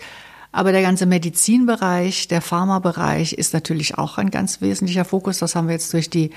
Aber 0.51 0.71
der 0.71 0.83
ganze 0.83 1.07
Medizinbereich, 1.07 2.27
der 2.27 2.39
Pharmabereich 2.39 3.33
ist 3.33 3.53
natürlich 3.53 3.97
auch 3.97 4.19
ein 4.19 4.29
ganz 4.29 4.61
wesentlicher 4.61 5.03
Fokus. 5.03 5.39
Das 5.39 5.55
haben 5.55 5.67
wir 5.67 5.73
jetzt 5.73 5.91
durch 5.93 6.11
die 6.11 6.29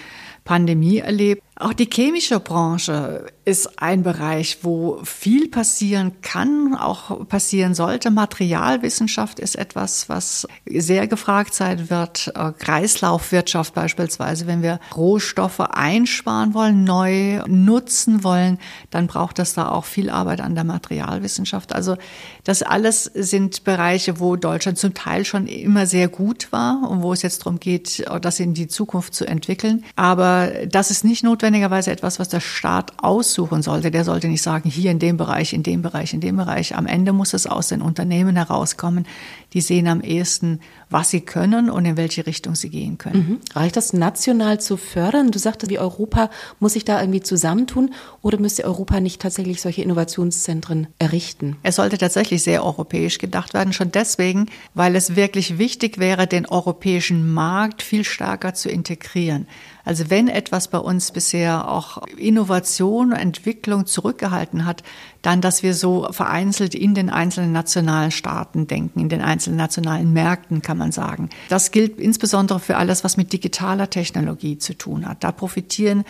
Pandemie 0.43 0.99
erlebt. 0.99 1.43
Auch 1.59 1.73
die 1.73 1.89
chemische 1.91 2.39
Branche 2.39 3.25
ist 3.47 3.81
ein 3.81 4.03
Bereich, 4.03 4.59
wo 4.63 4.99
viel 5.05 5.49
passieren 5.49 6.21
kann, 6.21 6.75
auch 6.75 7.27
passieren 7.29 7.75
sollte. 7.75 8.11
Materialwissenschaft 8.11 9.39
ist 9.39 9.57
etwas, 9.57 10.11
was 10.11 10.47
sehr 10.67 11.07
gefragt 11.07 11.55
sein 11.55 11.89
wird. 11.89 12.33
Äh, 12.35 12.53
Kreislaufwirtschaft 12.59 13.73
beispielsweise, 13.73 14.47
wenn 14.47 14.63
wir 14.63 14.81
Rohstoffe 14.95 15.61
einsparen 15.61 16.53
wollen, 16.53 16.85
neu 16.85 17.41
nutzen 17.47 18.23
wollen, 18.23 18.59
dann 18.91 19.07
braucht 19.07 19.39
das 19.39 19.55
da 19.55 19.69
auch 19.71 19.87
viel 19.87 20.11
Arbeit 20.11 20.43
an 20.43 20.57
der 20.57 20.65
Materialwissenschaft. 20.65 21.73
Also 21.73 21.97
das 22.45 22.63
alles 22.63 23.05
sind 23.05 23.65
Bereiche, 23.65 24.21
wo 24.21 24.37
Deutschland 24.37 24.77
zum 24.77 24.93
Teil 24.93 25.25
schon 25.25 25.47
immer 25.47 25.87
sehr 25.87 26.09
gut 26.09 26.53
war 26.53 26.87
und 26.91 27.03
wo 27.03 27.15
es 27.15 27.23
jetzt 27.23 27.47
darum 27.47 27.61
geht, 27.61 28.05
das 28.21 28.41
in 28.41 28.53
die 28.53 28.69
Zukunft 28.69 29.15
zu 29.15 29.25
entwickeln. 29.25 29.85
Aber 29.95 30.51
das 30.69 30.91
ist 30.91 31.05
nicht 31.05 31.23
notwendigerweise 31.47 31.93
etwas, 31.93 32.19
was 32.19 32.29
der 32.29 32.41
Staat 32.41 32.93
aussuchen 32.99 33.63
sollte. 33.63 33.91
Der 33.91 34.05
sollte 34.05 34.29
nicht 34.29 34.43
sagen, 34.43 34.69
hier 34.69 34.91
in 34.91 34.99
dem 34.99 35.17
Bereich, 35.17 35.53
in 35.53 35.63
dem 35.63 35.83
Bereich, 35.83 36.13
in 36.13 36.21
dem 36.21 36.37
Bereich. 36.37 36.75
Am 36.75 36.87
Ende 36.87 37.13
muss 37.13 37.35
es 37.35 37.47
aus 37.47 37.69
den 37.69 37.83
Unternehmen 37.83 38.37
herauskommen. 38.37 39.07
Die 39.53 39.61
sehen 39.61 39.87
am 39.87 40.01
ehesten, 40.01 40.61
was 40.91 41.11
sie 41.11 41.21
können 41.21 41.71
und 41.71 41.85
in 41.85 41.97
welche 41.97 42.27
Richtung 42.27 42.57
sie 42.57 42.69
gehen 42.69 42.99
können. 42.99 43.29
Mhm. 43.29 43.41
Reicht 43.55 43.77
das 43.77 43.93
national 43.93 44.61
zu 44.61 44.77
fördern? 44.77 45.31
Du 45.31 45.39
sagtest, 45.39 45.71
wie 45.71 45.79
Europa 45.79 46.31
muss 46.59 46.73
sich 46.73 46.85
da 46.85 47.01
irgendwie 47.01 47.23
zusammentun 47.23 47.95
oder 48.23 48.39
müsste 48.39 48.65
Europa 48.65 49.01
nicht 49.01 49.23
tatsächlich 49.23 49.61
solche 49.63 49.83
Innovationszentren 49.83 50.89
errichten? 50.99 51.57
Es 51.63 51.77
sollte 51.77 51.97
tatsächlich 51.97 52.43
sehr 52.43 52.65
europäisch 52.65 53.19
gedacht 53.19 53.55
werden, 53.55 53.73
schon 53.73 53.93
deswegen, 53.93 54.47
weil 54.75 54.97
es 54.97 55.17
wirklich 55.17 55.59
wichtig 55.59 55.99
wäre, 55.99 56.27
den 56.27 56.47
europäischen 56.47 57.33
Markt 57.33 57.83
viel 57.83 58.05
stärker 58.05 58.55
zu 58.55 58.69
integrieren. 58.69 59.47
Also 59.87 60.11
wenn 60.11 60.27
etwas 60.27 60.67
bei 60.67 60.79
uns 60.79 61.13
bisher 61.13 61.69
auch 61.71 62.03
Innovation, 62.19 63.13
Entwicklung 63.13 63.87
zurückgehalten 63.87 64.67
hat, 64.67 64.83
dann, 65.23 65.41
dass 65.41 65.63
wir 65.63 65.75
so 65.75 66.09
vereinzelt 66.11 66.75
in 66.75 66.95
den 66.95 67.09
einzelnen 67.09 67.53
nationalen 67.53 68.11
Staaten 68.11 68.67
denken, 68.67 68.99
in 68.99 69.09
den 69.09 69.23
einzelnen 69.23 69.57
nationalen 69.57 70.13
Märkten, 70.13 70.61
kann 70.61 70.77
man 70.77 70.91
sagen. 70.91 71.31
Das 71.49 71.71
gilt 71.71 72.01
insbesondere 72.01 72.59
für 72.59 72.77
alles, 72.77 73.05
was 73.05 73.17
mit 73.17 73.33
digitaler 73.33 73.89
Technologie 73.89 74.59
zu 74.59 74.75
tun 74.75 75.09
hat. 75.09 75.23
Da 75.23 75.31
profitieren 75.31 76.05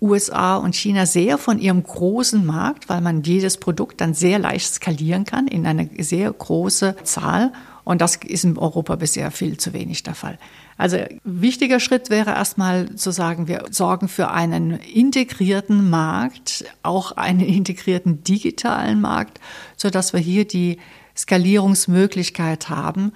USA 0.00 0.56
und 0.56 0.74
China 0.74 1.04
sehr 1.04 1.36
von 1.38 1.58
ihrem 1.58 1.82
großen 1.82 2.46
Markt, 2.46 2.88
weil 2.88 3.02
man 3.02 3.22
jedes 3.22 3.58
Produkt 3.58 4.00
dann 4.00 4.14
sehr 4.14 4.38
leicht 4.38 4.72
skalieren 4.72 5.24
kann 5.24 5.48
in 5.48 5.66
eine 5.66 5.90
sehr 5.98 6.32
große 6.32 6.96
Zahl. 7.02 7.52
Und 7.88 8.02
das 8.02 8.16
ist 8.16 8.44
in 8.44 8.58
Europa 8.58 8.96
bisher 8.96 9.30
viel 9.30 9.56
zu 9.56 9.72
wenig 9.72 10.02
der 10.02 10.14
Fall. 10.14 10.38
Also 10.76 10.98
wichtiger 11.24 11.80
Schritt 11.80 12.10
wäre 12.10 12.32
erstmal 12.32 12.94
zu 12.96 13.10
sagen, 13.12 13.48
wir 13.48 13.64
sorgen 13.70 14.08
für 14.08 14.30
einen 14.30 14.72
integrierten 14.72 15.88
Markt, 15.88 16.66
auch 16.82 17.12
einen 17.12 17.40
integrierten 17.40 18.22
digitalen 18.22 19.00
Markt, 19.00 19.40
so 19.78 19.88
dass 19.88 20.12
wir 20.12 20.20
hier 20.20 20.46
die 20.46 20.76
Skalierungsmöglichkeit 21.16 22.68
haben 22.68 23.12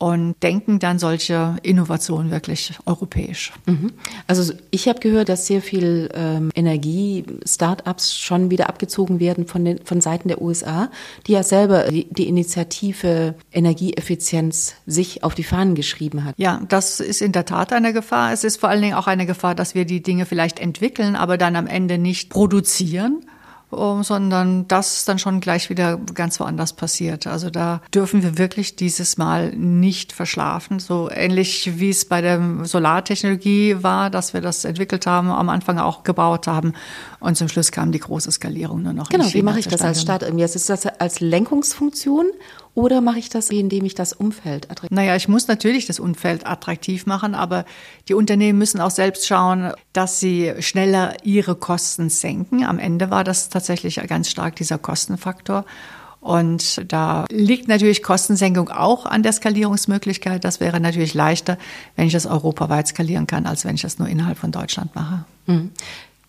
und 0.00 0.34
denken 0.42 0.78
dann 0.78 0.98
solche 0.98 1.56
Innovationen 1.62 2.30
wirklich 2.30 2.72
europäisch. 2.86 3.52
Mhm. 3.66 3.92
Also 4.26 4.54
ich 4.70 4.88
habe 4.88 4.98
gehört, 4.98 5.28
dass 5.28 5.46
sehr 5.46 5.60
viel 5.60 6.08
ähm, 6.14 6.50
Energie, 6.54 7.26
Startups 7.44 8.18
schon 8.18 8.50
wieder 8.50 8.70
abgezogen 8.70 9.20
werden 9.20 9.46
von 9.46 9.62
den 9.62 9.84
von 9.84 10.00
Seiten 10.00 10.28
der 10.28 10.40
USA, 10.40 10.90
die 11.26 11.32
ja 11.32 11.42
selber 11.42 11.90
die, 11.90 12.08
die 12.10 12.28
Initiative 12.28 13.34
Energieeffizienz 13.52 14.74
sich 14.86 15.22
auf 15.22 15.34
die 15.34 15.44
Fahnen 15.44 15.74
geschrieben 15.74 16.24
hat. 16.24 16.34
Ja, 16.38 16.62
das 16.66 17.00
ist 17.00 17.20
in 17.20 17.32
der 17.32 17.44
Tat 17.44 17.74
eine 17.74 17.92
Gefahr. 17.92 18.32
Es 18.32 18.42
ist 18.42 18.58
vor 18.58 18.70
allen 18.70 18.80
Dingen 18.80 18.94
auch 18.94 19.06
eine 19.06 19.26
Gefahr, 19.26 19.54
dass 19.54 19.74
wir 19.74 19.84
die 19.84 20.02
Dinge 20.02 20.24
vielleicht 20.24 20.60
entwickeln, 20.60 21.14
aber 21.14 21.36
dann 21.36 21.56
am 21.56 21.66
Ende 21.66 21.98
nicht 21.98 22.30
produzieren 22.30 23.20
sondern 23.70 24.66
das 24.68 25.04
dann 25.04 25.18
schon 25.18 25.40
gleich 25.40 25.70
wieder 25.70 25.96
ganz 26.14 26.40
woanders 26.40 26.72
passiert. 26.72 27.26
Also 27.26 27.50
da 27.50 27.80
dürfen 27.94 28.22
wir 28.22 28.38
wirklich 28.38 28.76
dieses 28.76 29.16
Mal 29.16 29.50
nicht 29.50 30.12
verschlafen. 30.12 30.78
So 30.80 31.08
ähnlich 31.10 31.78
wie 31.78 31.90
es 31.90 32.04
bei 32.04 32.20
der 32.20 32.64
Solartechnologie 32.64 33.76
war, 33.82 34.10
dass 34.10 34.34
wir 34.34 34.40
das 34.40 34.64
entwickelt 34.64 35.06
haben, 35.06 35.30
am 35.30 35.48
Anfang 35.48 35.78
auch 35.78 36.02
gebaut 36.02 36.46
haben 36.46 36.74
und 37.20 37.36
zum 37.36 37.48
Schluss 37.48 37.70
kam 37.70 37.92
die 37.92 38.00
große 38.00 38.32
Skalierung 38.32 38.82
nur 38.82 38.92
noch. 38.92 39.08
Genau, 39.08 39.32
wie 39.32 39.42
mache 39.42 39.60
ich 39.60 39.68
das 39.68 39.82
als 39.82 40.00
Staat 40.00 40.22
irgendwie? 40.22 40.44
Ist 40.44 40.68
das 40.68 40.86
als 40.86 41.20
Lenkungsfunktion 41.20 42.26
oder 42.80 43.00
mache 43.00 43.18
ich 43.18 43.28
das, 43.28 43.50
indem 43.50 43.84
ich 43.84 43.94
das 43.94 44.12
Umfeld 44.12 44.70
attraktiv 44.70 44.90
Naja, 44.90 45.14
ich 45.14 45.28
muss 45.28 45.48
natürlich 45.48 45.86
das 45.86 46.00
Umfeld 46.00 46.46
attraktiv 46.46 47.06
machen, 47.06 47.34
aber 47.34 47.64
die 48.08 48.14
Unternehmen 48.14 48.58
müssen 48.58 48.80
auch 48.80 48.90
selbst 48.90 49.26
schauen, 49.26 49.72
dass 49.92 50.18
sie 50.18 50.54
schneller 50.60 51.14
ihre 51.22 51.54
Kosten 51.54 52.08
senken. 52.08 52.64
Am 52.64 52.78
Ende 52.78 53.10
war 53.10 53.22
das 53.22 53.50
tatsächlich 53.50 53.96
ganz 54.06 54.30
stark 54.30 54.56
dieser 54.56 54.78
Kostenfaktor. 54.78 55.64
Und 56.20 56.92
da 56.92 57.24
liegt 57.30 57.68
natürlich 57.68 58.02
Kostensenkung 58.02 58.68
auch 58.68 59.06
an 59.06 59.22
der 59.22 59.32
Skalierungsmöglichkeit. 59.32 60.44
Das 60.44 60.60
wäre 60.60 60.80
natürlich 60.80 61.14
leichter, 61.14 61.56
wenn 61.96 62.06
ich 62.06 62.12
das 62.12 62.26
europaweit 62.26 62.88
skalieren 62.88 63.26
kann, 63.26 63.46
als 63.46 63.64
wenn 63.64 63.74
ich 63.74 63.82
das 63.82 63.98
nur 63.98 64.08
innerhalb 64.08 64.36
von 64.36 64.52
Deutschland 64.52 64.94
mache. 64.94 65.24
Mhm. 65.46 65.70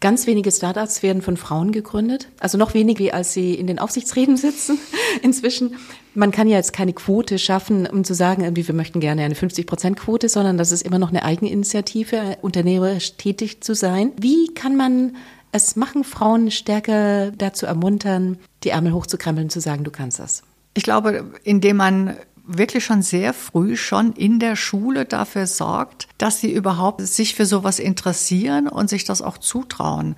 Ganz 0.02 0.26
wenige 0.26 0.52
Startups 0.52 1.04
werden 1.04 1.22
von 1.22 1.38
Frauen 1.38 1.72
gegründet, 1.72 2.28
also 2.39 2.58
noch 2.58 2.74
weniger, 2.74 3.14
als 3.14 3.34
sie 3.34 3.54
in 3.54 3.68
den 3.68 3.78
Aufsichtsräten 3.78 4.36
sitzen 4.36 4.80
inzwischen. 5.22 5.76
Man 6.16 6.32
kann 6.32 6.47
ja 6.47 6.58
jetzt 6.58 6.74
keine 6.74 6.93
Quote 6.93 7.38
schaffen, 7.38 7.86
um 7.86 8.04
zu 8.04 8.16
sagen, 8.16 8.43
irgendwie, 8.43 8.68
wir 8.68 8.74
möchten 8.74 8.99
gerne 8.99 9.24
eine 9.24 9.36
50-Prozent-Quote, 9.36 10.28
sondern 10.28 10.58
das 10.58 10.72
ist 10.72 10.82
immer 10.82 10.97
noch 10.97 11.10
eine 11.10 11.24
Eigeninitiative, 11.24 12.39
unternehmerisch 12.41 13.14
tätig 13.18 13.62
zu 13.62 13.76
sein. 13.76 14.12
Wie 14.18 14.52
kann 14.56 14.76
man 14.76 15.16
es 15.52 15.76
machen, 15.76 16.04
Frauen 16.04 16.49
stärker 16.49 17.30
dazu 17.32 17.68
ermuntern, 17.68 18.39
die 18.64 18.70
Ärmel 18.70 18.93
hochzukrempeln, 18.93 19.52
zu 19.52 19.62
sagen, 19.62 19.84
du 19.84 19.91
kannst 19.91 20.18
das? 20.18 20.41
Ich 20.74 20.84
glaube, 20.84 21.32
indem 21.43 21.78
man 21.78 22.16
wirklich 22.45 22.83
schon 22.83 23.01
sehr 23.01 23.33
früh 23.33 23.75
schon 23.75 24.13
in 24.13 24.39
der 24.39 24.55
Schule 24.55 25.05
dafür 25.05 25.47
sorgt, 25.47 26.07
dass 26.17 26.39
sie 26.39 26.51
überhaupt 26.51 27.01
sich 27.01 27.35
für 27.35 27.45
sowas 27.45 27.79
interessieren 27.79 28.67
und 28.67 28.89
sich 28.89 29.03
das 29.03 29.21
auch 29.21 29.37
zutrauen. 29.37 30.15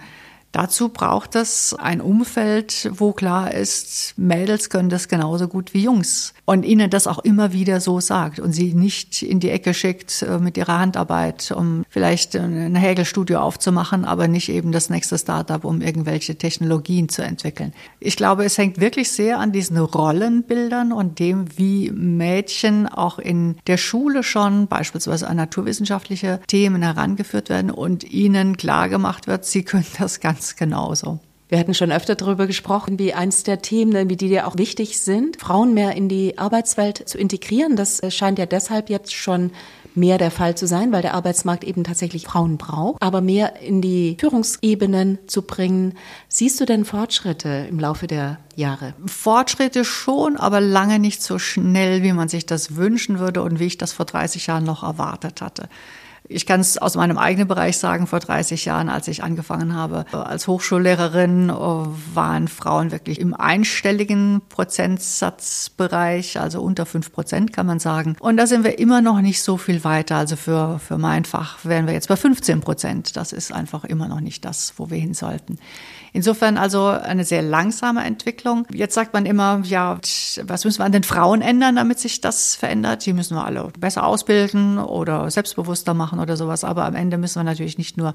Dazu 0.54 0.90
braucht 0.90 1.36
es 1.36 1.74
ein 1.74 2.00
Umfeld, 2.00 2.92
wo 2.94 3.12
klar 3.12 3.52
ist, 3.52 4.14
Mädels 4.18 4.70
können 4.70 4.90
das 4.90 5.08
genauso 5.08 5.48
gut 5.48 5.74
wie 5.74 5.82
Jungs. 5.82 6.36
Und 6.46 6.64
ihnen 6.64 6.92
das 6.92 7.08
auch 7.08 7.20
immer 7.20 7.54
wieder 7.54 7.82
so 7.82 8.00
sagt 8.00 8.40
und 8.40 8.54
sie 8.54 8.76
nicht 8.76 9.24
in 9.24 9.40
die 9.40 9.50
Ecke 9.50 9.74
schickt 9.74 10.22
äh, 10.22 10.38
mit 10.38 10.56
ihrer 10.58 10.78
Handarbeit, 10.78 11.52
um 11.52 11.86
vielleicht 11.90 12.36
ein 12.36 12.76
Hägelstudio 12.76 13.40
aufzumachen, 13.40 14.06
aber 14.06 14.28
nicht 14.28 14.50
eben 14.50 14.72
das 14.72 14.92
nächste 14.92 15.18
Startup, 15.18 15.66
um 15.66 15.82
irgendwelche 15.82 16.38
Technologien 16.38 17.10
zu 17.10 17.24
entwickeln. 17.24 17.74
Ich 18.00 18.16
glaube, 18.16 18.46
es 18.46 18.60
hängt 18.60 18.80
wirklich 18.80 19.12
sehr 19.12 19.40
an 19.40 19.54
diesen 19.54 19.78
Rollenbildern 19.78 20.92
und 20.92 21.18
dem, 21.18 21.58
wie 21.58 21.90
Mädchen 21.90 22.88
auch 22.88 23.18
in 23.18 23.56
der 23.66 23.78
Schule 23.78 24.22
schon 24.22 24.68
beispielsweise 24.68 25.28
an 25.28 25.38
naturwissenschaftliche 25.38 26.42
Themen 26.46 26.84
herangeführt 26.84 27.50
werden 27.50 27.72
und 27.72 28.04
ihnen 28.04 28.56
klar 28.56 28.88
gemacht 28.88 29.26
wird, 29.26 29.46
sie 29.46 29.64
können 29.64 29.88
das 29.98 30.20
ganz 30.20 30.43
ganz 30.44 30.56
genauso. 30.58 31.20
Wir 31.50 31.60
hatten 31.60 31.74
schon 31.74 31.92
öfter 31.92 32.16
darüber 32.16 32.48
gesprochen, 32.48 32.98
wie 32.98 33.14
eins 33.14 33.44
der 33.44 33.62
Themen, 33.62 34.10
wie 34.10 34.18
die 34.18 34.28
dir 34.28 34.48
auch 34.48 34.58
wichtig 34.58 35.00
sind, 35.00 35.40
Frauen 35.40 35.74
mehr 35.74 35.96
in 35.96 36.10
die 36.10 36.38
Arbeitswelt 36.38 37.08
zu 37.08 37.18
integrieren. 37.18 37.76
Das 37.76 38.02
scheint 38.10 38.40
ja 38.40 38.46
deshalb 38.48 38.90
jetzt 38.90 39.14
schon 39.14 39.52
mehr 39.94 40.18
der 40.18 40.32
Fall 40.32 40.56
zu 40.56 40.66
sein, 40.66 40.92
weil 40.92 41.04
der 41.04 41.14
Arbeitsmarkt 41.14 41.64
eben 41.64 41.84
tatsächlich 41.84 42.26
Frauen 42.26 42.58
braucht, 42.58 43.02
aber 43.04 43.22
mehr 43.22 43.62
in 43.62 43.82
die 43.82 44.18
Führungsebenen 44.20 45.20
zu 45.28 45.44
bringen. 45.44 45.94
Siehst 46.28 46.60
du 46.60 46.66
denn 46.66 46.86
Fortschritte 46.86 47.68
im 47.70 47.80
Laufe 47.80 48.08
der 48.08 48.40
Jahre? 48.56 48.96
Fortschritte 49.06 49.86
schon, 49.86 50.38
aber 50.38 50.60
lange 50.60 50.98
nicht 50.98 51.22
so 51.22 51.38
schnell, 51.38 52.02
wie 52.02 52.14
man 52.14 52.30
sich 52.30 52.48
das 52.48 52.76
wünschen 52.76 53.20
würde 53.20 53.44
und 53.44 53.60
wie 53.60 53.68
ich 53.68 53.78
das 53.78 53.94
vor 53.94 54.06
30 54.06 54.48
Jahren 54.48 54.64
noch 54.64 54.82
erwartet 54.82 55.42
hatte. 55.42 55.70
Ich 56.30 56.46
kann 56.46 56.62
es 56.62 56.78
aus 56.78 56.96
meinem 56.96 57.18
eigenen 57.18 57.48
Bereich 57.48 57.78
sagen, 57.78 58.08
vor 58.08 58.20
30 58.20 58.66
Jahren, 58.66 58.88
als 58.90 59.08
ich 59.10 59.24
angefangen 59.24 59.76
habe 59.76 60.06
als 60.14 60.48
Hochschullehrerin, 60.48 61.50
waren 61.50 62.48
Frauen 62.48 62.92
wirklich 62.92 63.20
im 63.20 63.34
einstelligen 63.34 64.42
Prozentsatzbereich, 64.48 66.40
also 66.40 66.62
unter 66.62 66.86
fünf 66.86 67.12
Prozent 67.12 67.52
kann 67.52 67.66
man 67.66 67.80
sagen. 67.80 68.16
Und 68.20 68.38
da 68.38 68.48
sind 68.48 68.64
wir 68.64 68.80
immer 68.80 69.02
noch 69.02 69.20
nicht 69.22 69.44
so 69.44 69.58
viel 69.58 69.84
weiter. 69.84 70.16
Also 70.16 70.38
für, 70.38 70.80
für 70.80 70.98
mein 70.98 71.26
Fach 71.26 71.58
wären 71.64 71.88
wir 71.88 71.94
jetzt 71.94 72.08
bei 72.08 72.16
15 72.16 72.62
Prozent. 72.62 73.18
Das 73.18 73.34
ist 73.34 73.52
einfach 73.52 73.84
immer 73.84 74.08
noch 74.08 74.22
nicht 74.22 74.46
das, 74.46 74.74
wo 74.78 74.90
wir 74.90 74.98
hin 74.98 75.14
sollten. 75.14 75.60
Insofern 76.16 76.58
also 76.58 76.86
eine 76.86 77.26
sehr 77.26 77.42
langsame 77.42 78.04
Entwicklung. 78.04 78.68
Jetzt 78.72 78.94
sagt 78.94 79.14
man 79.14 79.26
immer, 79.26 79.62
ja, 79.64 80.00
was 80.44 80.64
müssen 80.64 80.80
wir 80.80 80.86
an 80.86 80.92
den 80.92 81.04
Frauen 81.04 81.42
ändern, 81.42 81.76
damit 81.76 81.98
sich 81.98 82.22
das 82.22 82.56
verändert? 82.56 83.04
Die 83.06 83.14
müssen 83.14 83.36
wir 83.36 83.44
alle 83.44 83.72
besser 83.80 84.06
ausbilden 84.06 84.78
oder 84.78 85.30
selbstbewusster 85.32 85.96
machen 85.96 86.20
oder 86.20 86.38
sowas. 86.38 86.64
Aber 86.64 86.86
am 86.86 86.94
Ende 86.94 87.18
müssen 87.18 87.40
wir 87.40 87.44
natürlich 87.44 87.80
nicht 87.80 87.98
nur 87.98 88.14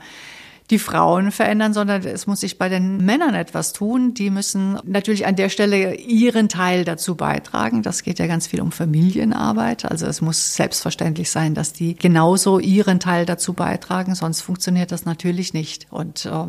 die 0.71 0.79
Frauen 0.79 1.33
verändern, 1.33 1.73
sondern 1.73 2.05
es 2.05 2.27
muss 2.27 2.41
sich 2.41 2.59
bei 2.59 2.69
den 2.69 2.99
Männern 2.99 3.35
etwas 3.35 3.73
tun. 3.73 4.12
Die 4.12 4.29
müssen 4.29 4.79
natürlich 4.85 5.27
an 5.27 5.35
der 5.35 5.49
Stelle 5.49 5.95
ihren 5.95 6.51
Teil 6.51 6.85
dazu 6.85 7.14
beitragen. 7.14 7.83
Das 7.83 8.03
geht 8.03 8.19
ja 8.19 8.27
ganz 8.27 8.47
viel 8.47 8.61
um 8.61 8.71
Familienarbeit. 8.71 9.87
Also 9.87 10.07
es 10.07 10.21
muss 10.21 10.57
selbstverständlich 10.57 11.31
sein, 11.31 11.55
dass 11.55 11.73
die 11.73 11.95
genauso 11.95 12.59
ihren 12.59 13.01
Teil 13.01 13.25
dazu 13.25 13.55
beitragen, 13.55 14.14
sonst 14.14 14.43
funktioniert 14.43 14.93
das 14.93 15.07
natürlich 15.07 15.55
nicht. 15.55 15.87
Und 15.91 16.27
äh, 16.27 16.45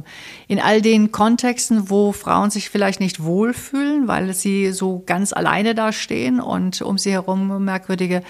in 0.47 0.59
all 0.59 0.81
den 0.81 1.13
Kontexten, 1.13 1.89
wo 1.89 2.11
Frauen 2.11 2.51
sich 2.51 2.69
vielleicht 2.69 2.99
nicht 2.99 3.23
wohlfühlen, 3.23 4.09
weil 4.09 4.33
sie 4.33 4.73
so 4.73 5.01
ganz 5.05 5.31
alleine 5.31 5.75
dastehen 5.75 6.41
und 6.41 6.81
um 6.81 6.97
sie 6.97 7.11
herum 7.11 7.63
merkwürdige 7.63 8.21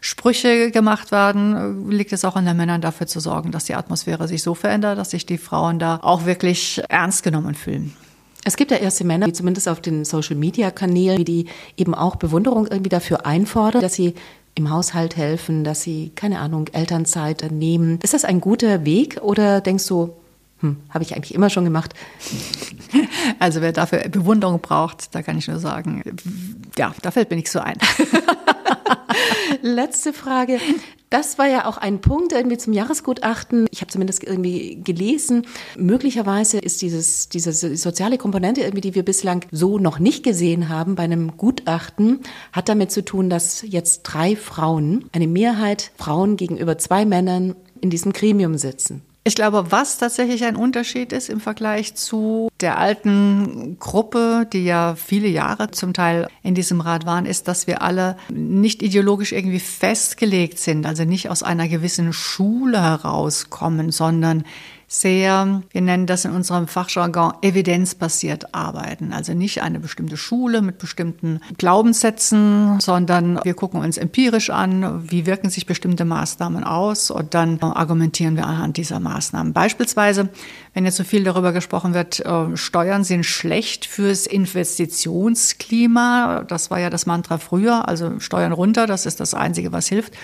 Sprüche 0.00 0.70
gemacht 0.70 1.12
werden, 1.12 1.90
liegt 1.90 2.12
es 2.12 2.24
auch 2.24 2.36
an 2.36 2.44
den 2.44 2.56
Männern 2.56 2.80
dafür 2.80 3.06
zu 3.06 3.20
sorgen, 3.20 3.50
dass 3.50 3.64
die 3.64 3.74
Atmosphäre 3.74 4.28
sich 4.28 4.42
so 4.42 4.54
verändert, 4.54 4.98
dass 4.98 5.10
sich 5.10 5.26
die 5.26 5.38
Frauen 5.38 5.78
da 5.78 6.00
auch 6.02 6.24
wirklich 6.24 6.80
ernst 6.88 7.22
genommen 7.22 7.54
fühlen. 7.54 7.96
Es 8.44 8.56
gibt 8.56 8.70
ja 8.70 8.78
erste 8.78 9.04
Männer, 9.04 9.26
die 9.26 9.32
zumindest 9.32 9.68
auf 9.68 9.80
den 9.80 10.04
Social-Media-Kanälen, 10.04 11.24
die 11.24 11.46
eben 11.76 11.94
auch 11.94 12.16
Bewunderung 12.16 12.66
irgendwie 12.66 12.88
dafür 12.88 13.26
einfordern, 13.26 13.82
dass 13.82 13.94
sie 13.94 14.14
im 14.54 14.70
Haushalt 14.70 15.16
helfen, 15.16 15.64
dass 15.64 15.82
sie, 15.82 16.12
keine 16.14 16.40
Ahnung, 16.40 16.68
Elternzeit 16.72 17.50
nehmen. 17.50 17.98
Ist 18.02 18.14
das 18.14 18.24
ein 18.24 18.40
guter 18.40 18.84
Weg 18.84 19.20
oder 19.22 19.60
denkst 19.60 19.86
du, 19.86 20.14
hm, 20.60 20.76
habe 20.90 21.04
ich 21.04 21.14
eigentlich 21.14 21.34
immer 21.34 21.50
schon 21.50 21.64
gemacht? 21.64 21.94
Also 23.40 23.60
wer 23.60 23.72
dafür 23.72 24.08
Bewunderung 24.08 24.60
braucht, 24.60 25.14
da 25.14 25.22
kann 25.22 25.36
ich 25.36 25.46
nur 25.46 25.58
sagen, 25.58 26.02
ja, 26.78 26.94
da 27.02 27.10
fällt 27.10 27.28
mir 27.28 27.36
nichts 27.36 27.52
so 27.52 27.60
ein. 27.60 27.76
Letzte 29.62 30.14
Frage. 30.14 30.58
Das 31.10 31.38
war 31.38 31.46
ja 31.46 31.66
auch 31.66 31.78
ein 31.78 32.00
Punkt 32.00 32.32
irgendwie 32.32 32.58
zum 32.58 32.72
Jahresgutachten. 32.72 33.66
Ich 33.70 33.80
habe 33.80 33.90
zumindest 33.90 34.24
irgendwie 34.24 34.80
gelesen. 34.82 35.46
Möglicherweise 35.76 36.58
ist 36.58 36.82
dieses, 36.82 37.28
diese 37.28 37.52
soziale 37.52 38.18
Komponente 38.18 38.60
irgendwie, 38.60 38.80
die 38.80 38.94
wir 38.94 39.04
bislang 39.04 39.44
so 39.50 39.78
noch 39.78 39.98
nicht 39.98 40.22
gesehen 40.22 40.68
haben 40.68 40.94
bei 40.96 41.04
einem 41.04 41.36
Gutachten, 41.36 42.20
hat 42.52 42.68
damit 42.68 42.90
zu 42.90 43.04
tun, 43.04 43.30
dass 43.30 43.62
jetzt 43.66 44.02
drei 44.02 44.36
Frauen, 44.36 45.08
eine 45.12 45.28
Mehrheit 45.28 45.92
Frauen 45.96 46.36
gegenüber 46.36 46.76
zwei 46.78 47.04
Männern 47.04 47.54
in 47.80 47.90
diesem 47.90 48.12
Gremium 48.12 48.58
sitzen. 48.58 49.02
Ich 49.28 49.34
glaube, 49.34 49.70
was 49.70 49.98
tatsächlich 49.98 50.44
ein 50.44 50.56
Unterschied 50.56 51.12
ist 51.12 51.28
im 51.28 51.38
Vergleich 51.38 51.94
zu 51.94 52.48
der 52.62 52.78
alten 52.78 53.76
Gruppe, 53.78 54.46
die 54.50 54.64
ja 54.64 54.94
viele 54.94 55.28
Jahre 55.28 55.70
zum 55.70 55.92
Teil 55.92 56.28
in 56.42 56.54
diesem 56.54 56.80
Rat 56.80 57.04
waren, 57.04 57.26
ist, 57.26 57.46
dass 57.46 57.66
wir 57.66 57.82
alle 57.82 58.16
nicht 58.30 58.82
ideologisch 58.82 59.32
irgendwie 59.32 59.60
festgelegt 59.60 60.58
sind, 60.58 60.86
also 60.86 61.04
nicht 61.04 61.28
aus 61.28 61.42
einer 61.42 61.68
gewissen 61.68 62.14
Schule 62.14 62.80
herauskommen, 62.80 63.90
sondern 63.90 64.44
sehr, 64.90 65.62
wir 65.70 65.82
nennen 65.82 66.06
das 66.06 66.24
in 66.24 66.32
unserem 66.32 66.66
Fachjargon, 66.66 67.34
evidenzbasiert 67.42 68.54
arbeiten. 68.54 69.12
Also 69.12 69.34
nicht 69.34 69.62
eine 69.62 69.80
bestimmte 69.80 70.16
Schule 70.16 70.62
mit 70.62 70.78
bestimmten 70.78 71.40
Glaubenssätzen, 71.58 72.80
sondern 72.80 73.38
wir 73.44 73.52
gucken 73.52 73.82
uns 73.82 73.98
empirisch 73.98 74.48
an, 74.48 75.10
wie 75.10 75.26
wirken 75.26 75.50
sich 75.50 75.66
bestimmte 75.66 76.06
Maßnahmen 76.06 76.64
aus 76.64 77.10
und 77.10 77.34
dann 77.34 77.60
argumentieren 77.60 78.36
wir 78.36 78.46
anhand 78.46 78.78
dieser 78.78 78.98
Maßnahmen. 78.98 79.52
Beispielsweise, 79.52 80.30
wenn 80.72 80.86
jetzt 80.86 80.96
so 80.96 81.04
viel 81.04 81.22
darüber 81.22 81.52
gesprochen 81.52 81.92
wird, 81.92 82.24
äh, 82.24 82.56
Steuern 82.56 83.04
sind 83.04 83.24
schlecht 83.24 83.84
fürs 83.84 84.26
Investitionsklima. 84.26 86.44
Das 86.48 86.70
war 86.70 86.80
ja 86.80 86.88
das 86.88 87.04
Mantra 87.04 87.36
früher, 87.36 87.86
also 87.86 88.18
Steuern 88.20 88.52
runter, 88.52 88.86
das 88.86 89.04
ist 89.04 89.20
das 89.20 89.34
Einzige, 89.34 89.70
was 89.70 89.86
hilft. 89.86 90.14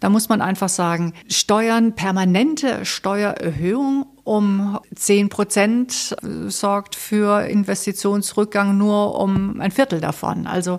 Da 0.00 0.08
muss 0.08 0.28
man 0.28 0.40
einfach 0.40 0.68
sagen, 0.68 1.14
Steuern, 1.28 1.94
permanente 1.94 2.84
Steuererhöhung 2.84 4.06
um 4.24 4.78
10 4.94 5.28
Prozent 5.28 6.16
sorgt 6.46 6.96
für 6.96 7.46
Investitionsrückgang 7.46 8.76
nur 8.76 9.20
um 9.20 9.60
ein 9.60 9.70
Viertel 9.70 10.00
davon. 10.00 10.46
Also 10.46 10.78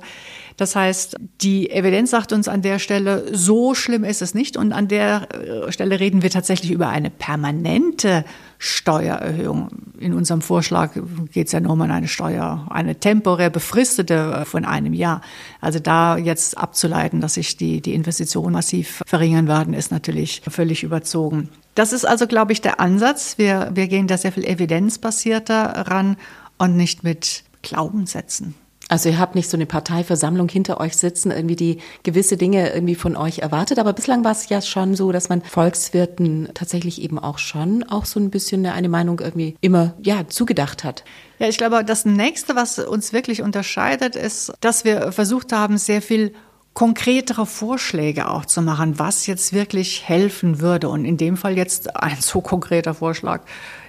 das 0.58 0.76
heißt, 0.76 1.18
die 1.42 1.70
Evidenz 1.70 2.12
sagt 2.12 2.32
uns 2.32 2.48
an 2.48 2.62
der 2.62 2.80
Stelle, 2.80 3.36
so 3.36 3.76
schlimm 3.76 4.04
ist 4.04 4.22
es 4.22 4.34
nicht. 4.34 4.56
Und 4.56 4.72
an 4.72 4.88
der 4.88 5.28
äh, 5.34 5.72
Stelle 5.72 6.00
reden 6.00 6.22
wir 6.22 6.30
tatsächlich 6.30 6.72
über 6.72 6.88
eine 6.88 7.10
permanente 7.10 8.24
Steuererhöhung. 8.58 9.70
In 10.00 10.14
unserem 10.14 10.42
Vorschlag 10.42 10.92
geht 11.32 11.48
es 11.48 11.54
ja 11.54 11.60
nur 11.60 11.74
um 11.74 11.82
eine 11.82 12.08
Steuer, 12.08 12.68
eine 12.70 13.00
temporär 13.00 13.50
befristete 13.50 14.14
äh, 14.42 14.46
von 14.46 14.66
einem 14.66 14.94
Jahr. 14.94 15.22
Also 15.62 15.80
da 15.80 16.18
jetzt 16.18 16.58
abzuleiten, 16.58 17.22
dass 17.22 17.36
sich 17.36 17.58
die, 17.58 17.82
die 17.82 17.94
Investitionen 17.94 18.54
massiv 18.54 19.02
verringern 19.06 19.48
werden, 19.48 19.74
ist 19.74 19.92
natürlich 19.92 20.42
völlig 20.50 20.84
überzogen. 20.84 21.50
Das 21.76 21.92
ist 21.92 22.06
also, 22.06 22.28
glaube 22.28 22.54
ich, 22.54 22.62
der 22.62 22.80
Ansatz. 22.80 23.38
Wir, 23.38 23.72
wir 23.74 23.88
gehen 23.88 24.08
da 24.08 24.18
sehr 24.18 24.32
viel 24.32 24.46
evidenzbasierter 24.46 25.88
ran 25.88 26.18
und 26.58 26.78
nicht 26.78 27.04
mit 27.04 27.44
Glaubenssätzen. 27.62 28.56
Also 28.88 29.10
ihr 29.10 29.18
habt 29.18 29.34
nicht 29.34 29.50
so 29.50 29.58
eine 29.58 29.66
Parteiversammlung 29.66 30.48
hinter 30.48 30.80
euch 30.80 30.96
sitzen, 30.96 31.32
irgendwie 31.32 31.56
die 31.56 31.78
gewisse 32.04 32.38
Dinge 32.38 32.72
irgendwie 32.74 32.96
von 32.96 33.16
euch 33.16 33.40
erwartet. 33.40 33.80
Aber 33.80 33.94
bislang 33.94 34.24
war 34.24 34.32
es 34.32 34.48
ja 34.50 34.62
schon 34.62 34.96
so, 34.96 35.12
dass 35.12 35.28
man 35.28 35.42
Volkswirten 35.42 36.50
tatsächlich 36.54 37.02
eben 37.02 37.18
auch 37.18 37.40
schon 37.40 37.84
auch 37.84 38.06
so 38.06 38.20
ein 38.20 38.30
bisschen 38.30 38.66
eine 38.66 38.90
Meinung 38.90 39.20
irgendwie 39.20 39.56
immer 39.62 39.96
ja 40.04 40.28
zugedacht 40.28 40.84
hat. 40.84 41.04
Ja, 41.40 41.48
ich 41.48 41.58
glaube, 41.58 41.84
das 41.84 42.06
nächste, 42.06 42.56
was 42.56 42.78
uns 42.80 43.12
wirklich 43.12 43.42
unterscheidet, 43.42 44.16
ist, 44.16 44.54
dass 44.62 44.86
wir 44.86 45.12
versucht 45.12 45.52
haben, 45.52 45.78
sehr 45.78 46.02
viel 46.02 46.34
konkretere 46.76 47.46
Vorschläge 47.46 48.30
auch 48.30 48.46
zu 48.46 48.62
machen, 48.62 49.00
was 49.00 49.26
jetzt 49.28 49.54
wirklich 49.54 50.08
helfen 50.08 50.60
würde. 50.60 50.90
Und 50.90 51.06
in 51.06 51.18
dem 51.18 51.38
Fall 51.38 51.58
jetzt 51.58 51.96
ein 51.96 52.18
so 52.20 52.42
konkreter 52.42 52.94
Vorschlag. 52.94 53.42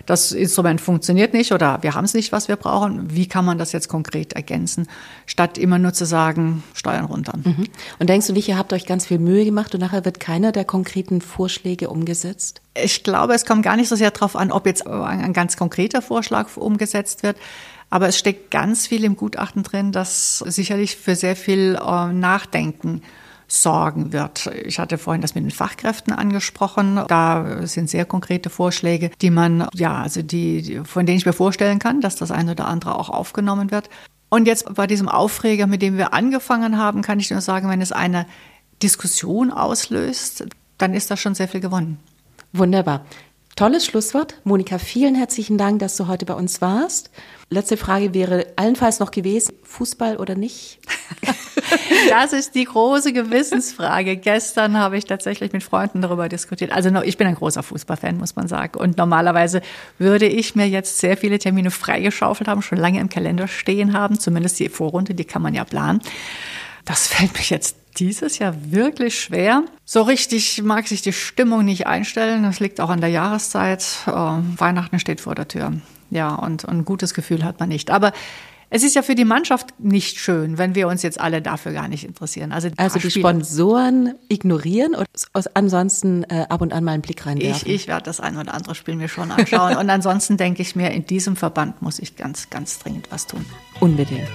Das 0.06 0.32
Instrument 0.32 0.80
funktioniert 0.80 1.34
nicht 1.34 1.52
oder 1.52 1.82
wir 1.82 1.94
haben 1.94 2.04
es 2.04 2.14
nicht, 2.14 2.32
was 2.32 2.46
wir 2.48 2.56
brauchen. 2.56 3.12
Wie 3.14 3.26
kann 3.26 3.44
man 3.44 3.58
das 3.58 3.72
jetzt 3.72 3.88
konkret 3.88 4.32
ergänzen, 4.34 4.88
statt 5.26 5.58
immer 5.58 5.78
nur 5.78 5.92
zu 5.92 6.06
sagen, 6.06 6.62
Steuern 6.74 7.04
runter? 7.04 7.32
Mhm. 7.36 7.66
Und 7.98 8.08
denkst 8.08 8.28
du 8.28 8.32
nicht, 8.32 8.48
ihr 8.48 8.56
habt 8.56 8.72
euch 8.72 8.86
ganz 8.86 9.06
viel 9.06 9.18
Mühe 9.18 9.44
gemacht 9.44 9.74
und 9.74 9.80
nachher 9.80 10.04
wird 10.04 10.20
keiner 10.20 10.52
der 10.52 10.64
konkreten 10.64 11.20
Vorschläge 11.20 11.90
umgesetzt? 11.90 12.62
Ich 12.74 13.02
glaube, 13.02 13.34
es 13.34 13.44
kommt 13.44 13.64
gar 13.64 13.76
nicht 13.76 13.88
so 13.88 13.96
sehr 13.96 14.12
darauf 14.12 14.36
an, 14.36 14.52
ob 14.52 14.66
jetzt 14.66 14.86
ein 14.86 15.32
ganz 15.32 15.56
konkreter 15.56 16.02
Vorschlag 16.02 16.56
umgesetzt 16.56 17.22
wird. 17.22 17.36
Aber 17.90 18.08
es 18.08 18.18
steckt 18.18 18.50
ganz 18.50 18.86
viel 18.86 19.04
im 19.04 19.16
Gutachten 19.16 19.62
drin, 19.62 19.92
das 19.92 20.38
sicherlich 20.38 20.96
für 20.96 21.14
sehr 21.14 21.36
viel 21.36 21.78
äh, 21.80 22.12
Nachdenken 22.12 23.02
sorgen 23.48 24.12
wird. 24.12 24.46
Ich 24.64 24.78
hatte 24.78 24.98
vorhin 24.98 25.22
das 25.22 25.34
mit 25.34 25.44
den 25.44 25.50
Fachkräften 25.50 26.12
angesprochen. 26.12 27.00
Da 27.08 27.66
sind 27.66 27.88
sehr 27.88 28.04
konkrete 28.04 28.50
Vorschläge, 28.50 29.10
die 29.20 29.30
man, 29.30 29.68
ja, 29.74 30.02
also 30.02 30.22
die, 30.22 30.80
von 30.84 31.06
denen 31.06 31.18
ich 31.18 31.26
mir 31.26 31.32
vorstellen 31.32 31.78
kann, 31.78 32.00
dass 32.00 32.16
das 32.16 32.30
eine 32.30 32.52
oder 32.52 32.66
andere 32.66 32.98
auch 32.98 33.10
aufgenommen 33.10 33.70
wird. 33.70 33.88
Und 34.28 34.46
jetzt 34.46 34.74
bei 34.74 34.86
diesem 34.86 35.08
Aufreger, 35.08 35.66
mit 35.66 35.82
dem 35.82 35.96
wir 35.96 36.12
angefangen 36.12 36.78
haben, 36.78 37.02
kann 37.02 37.20
ich 37.20 37.30
nur 37.30 37.40
sagen, 37.40 37.68
wenn 37.68 37.80
es 37.80 37.92
eine 37.92 38.26
Diskussion 38.82 39.50
auslöst, 39.52 40.46
dann 40.78 40.94
ist 40.94 41.10
da 41.10 41.16
schon 41.16 41.34
sehr 41.34 41.48
viel 41.48 41.60
gewonnen. 41.60 41.98
Wunderbar. 42.52 43.04
Tolles 43.54 43.86
Schlusswort. 43.86 44.34
Monika, 44.44 44.78
vielen 44.78 45.14
herzlichen 45.14 45.56
Dank, 45.56 45.78
dass 45.78 45.96
du 45.96 46.08
heute 46.08 46.26
bei 46.26 46.34
uns 46.34 46.60
warst. 46.60 47.10
Letzte 47.48 47.78
Frage 47.78 48.12
wäre 48.12 48.46
allenfalls 48.56 48.98
noch 48.98 49.10
gewesen, 49.10 49.54
Fußball 49.62 50.18
oder 50.18 50.34
nicht? 50.34 50.78
Das 52.10 52.32
ist 52.32 52.54
die 52.54 52.64
große 52.64 53.12
Gewissensfrage. 53.12 54.16
Gestern 54.16 54.76
habe 54.78 54.96
ich 54.96 55.04
tatsächlich 55.04 55.52
mit 55.52 55.62
Freunden 55.62 56.02
darüber 56.02 56.28
diskutiert. 56.28 56.72
Also 56.72 56.90
ich 57.02 57.16
bin 57.16 57.26
ein 57.26 57.34
großer 57.34 57.62
Fußballfan, 57.62 58.18
muss 58.18 58.36
man 58.36 58.48
sagen. 58.48 58.78
Und 58.78 58.96
normalerweise 58.96 59.60
würde 59.98 60.26
ich 60.26 60.54
mir 60.54 60.68
jetzt 60.68 60.98
sehr 60.98 61.16
viele 61.16 61.38
Termine 61.38 61.70
freigeschaufelt 61.70 62.48
haben, 62.48 62.62
schon 62.62 62.78
lange 62.78 63.00
im 63.00 63.08
Kalender 63.08 63.48
stehen 63.48 63.92
haben. 63.92 64.18
Zumindest 64.18 64.58
die 64.58 64.68
Vorrunde, 64.68 65.14
die 65.14 65.24
kann 65.24 65.42
man 65.42 65.54
ja 65.54 65.64
planen. 65.64 66.00
Das 66.84 67.08
fällt 67.08 67.34
mich 67.34 67.50
jetzt 67.50 67.76
dieses 67.98 68.38
Jahr 68.38 68.54
wirklich 68.70 69.18
schwer. 69.18 69.64
So 69.84 70.02
richtig 70.02 70.62
mag 70.62 70.86
sich 70.86 71.02
die 71.02 71.12
Stimmung 71.12 71.64
nicht 71.64 71.86
einstellen. 71.86 72.42
Das 72.42 72.60
liegt 72.60 72.80
auch 72.80 72.90
an 72.90 73.00
der 73.00 73.10
Jahreszeit. 73.10 73.84
Äh, 74.06 74.10
Weihnachten 74.10 74.98
steht 74.98 75.20
vor 75.20 75.34
der 75.34 75.48
Tür. 75.48 75.72
Ja, 76.10 76.34
und, 76.34 76.64
und 76.64 76.78
ein 76.78 76.84
gutes 76.84 77.14
Gefühl 77.14 77.44
hat 77.44 77.58
man 77.58 77.68
nicht. 77.68 77.90
Aber 77.90 78.12
es 78.68 78.82
ist 78.82 78.96
ja 78.96 79.02
für 79.02 79.14
die 79.14 79.24
Mannschaft 79.24 79.78
nicht 79.78 80.18
schön, 80.18 80.58
wenn 80.58 80.74
wir 80.74 80.88
uns 80.88 81.02
jetzt 81.02 81.20
alle 81.20 81.40
dafür 81.40 81.72
gar 81.72 81.88
nicht 81.88 82.04
interessieren. 82.04 82.50
Also, 82.50 82.68
also 82.76 82.98
die 82.98 83.10
Sponsoren 83.10 84.14
ignorieren 84.28 84.94
und 84.94 85.06
ansonsten 85.54 86.24
äh, 86.24 86.46
ab 86.48 86.60
und 86.62 86.72
an 86.72 86.82
mal 86.82 86.92
einen 86.92 87.02
Blick 87.02 87.26
reinwerfen. 87.26 87.68
Ich, 87.68 87.82
ich 87.82 87.88
werde 87.88 88.04
das 88.04 88.18
ein 88.18 88.36
oder 88.36 88.54
andere 88.54 88.74
Spiel 88.74 88.96
mir 88.96 89.08
schon 89.08 89.30
anschauen. 89.30 89.76
und 89.78 89.88
ansonsten 89.88 90.36
denke 90.36 90.62
ich 90.62 90.74
mir, 90.74 90.90
in 90.90 91.06
diesem 91.06 91.36
Verband 91.36 91.80
muss 91.80 92.00
ich 92.00 92.16
ganz, 92.16 92.50
ganz 92.50 92.80
dringend 92.80 93.06
was 93.10 93.26
tun. 93.26 93.44
Unbedingt. 93.78 94.28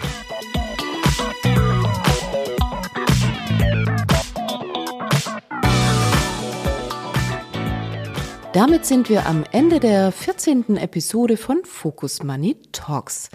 Damit 8.53 8.85
sind 8.85 9.07
wir 9.07 9.27
am 9.27 9.45
Ende 9.51 9.79
der 9.79 10.11
14. 10.11 10.75
Episode 10.75 11.37
von 11.37 11.61
Focus 11.63 12.21
Money 12.21 12.57
Talks. 12.73 13.29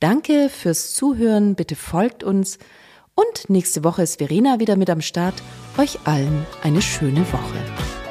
Danke 0.00 0.48
fürs 0.48 0.94
Zuhören, 0.94 1.56
bitte 1.56 1.74
folgt 1.74 2.22
uns 2.22 2.58
und 3.16 3.50
nächste 3.50 3.82
Woche 3.82 4.02
ist 4.02 4.18
Verena 4.18 4.60
wieder 4.60 4.76
mit 4.76 4.90
am 4.90 5.00
Start. 5.00 5.34
Euch 5.76 5.98
allen 6.04 6.46
eine 6.62 6.80
schöne 6.82 7.26
Woche. 7.32 8.07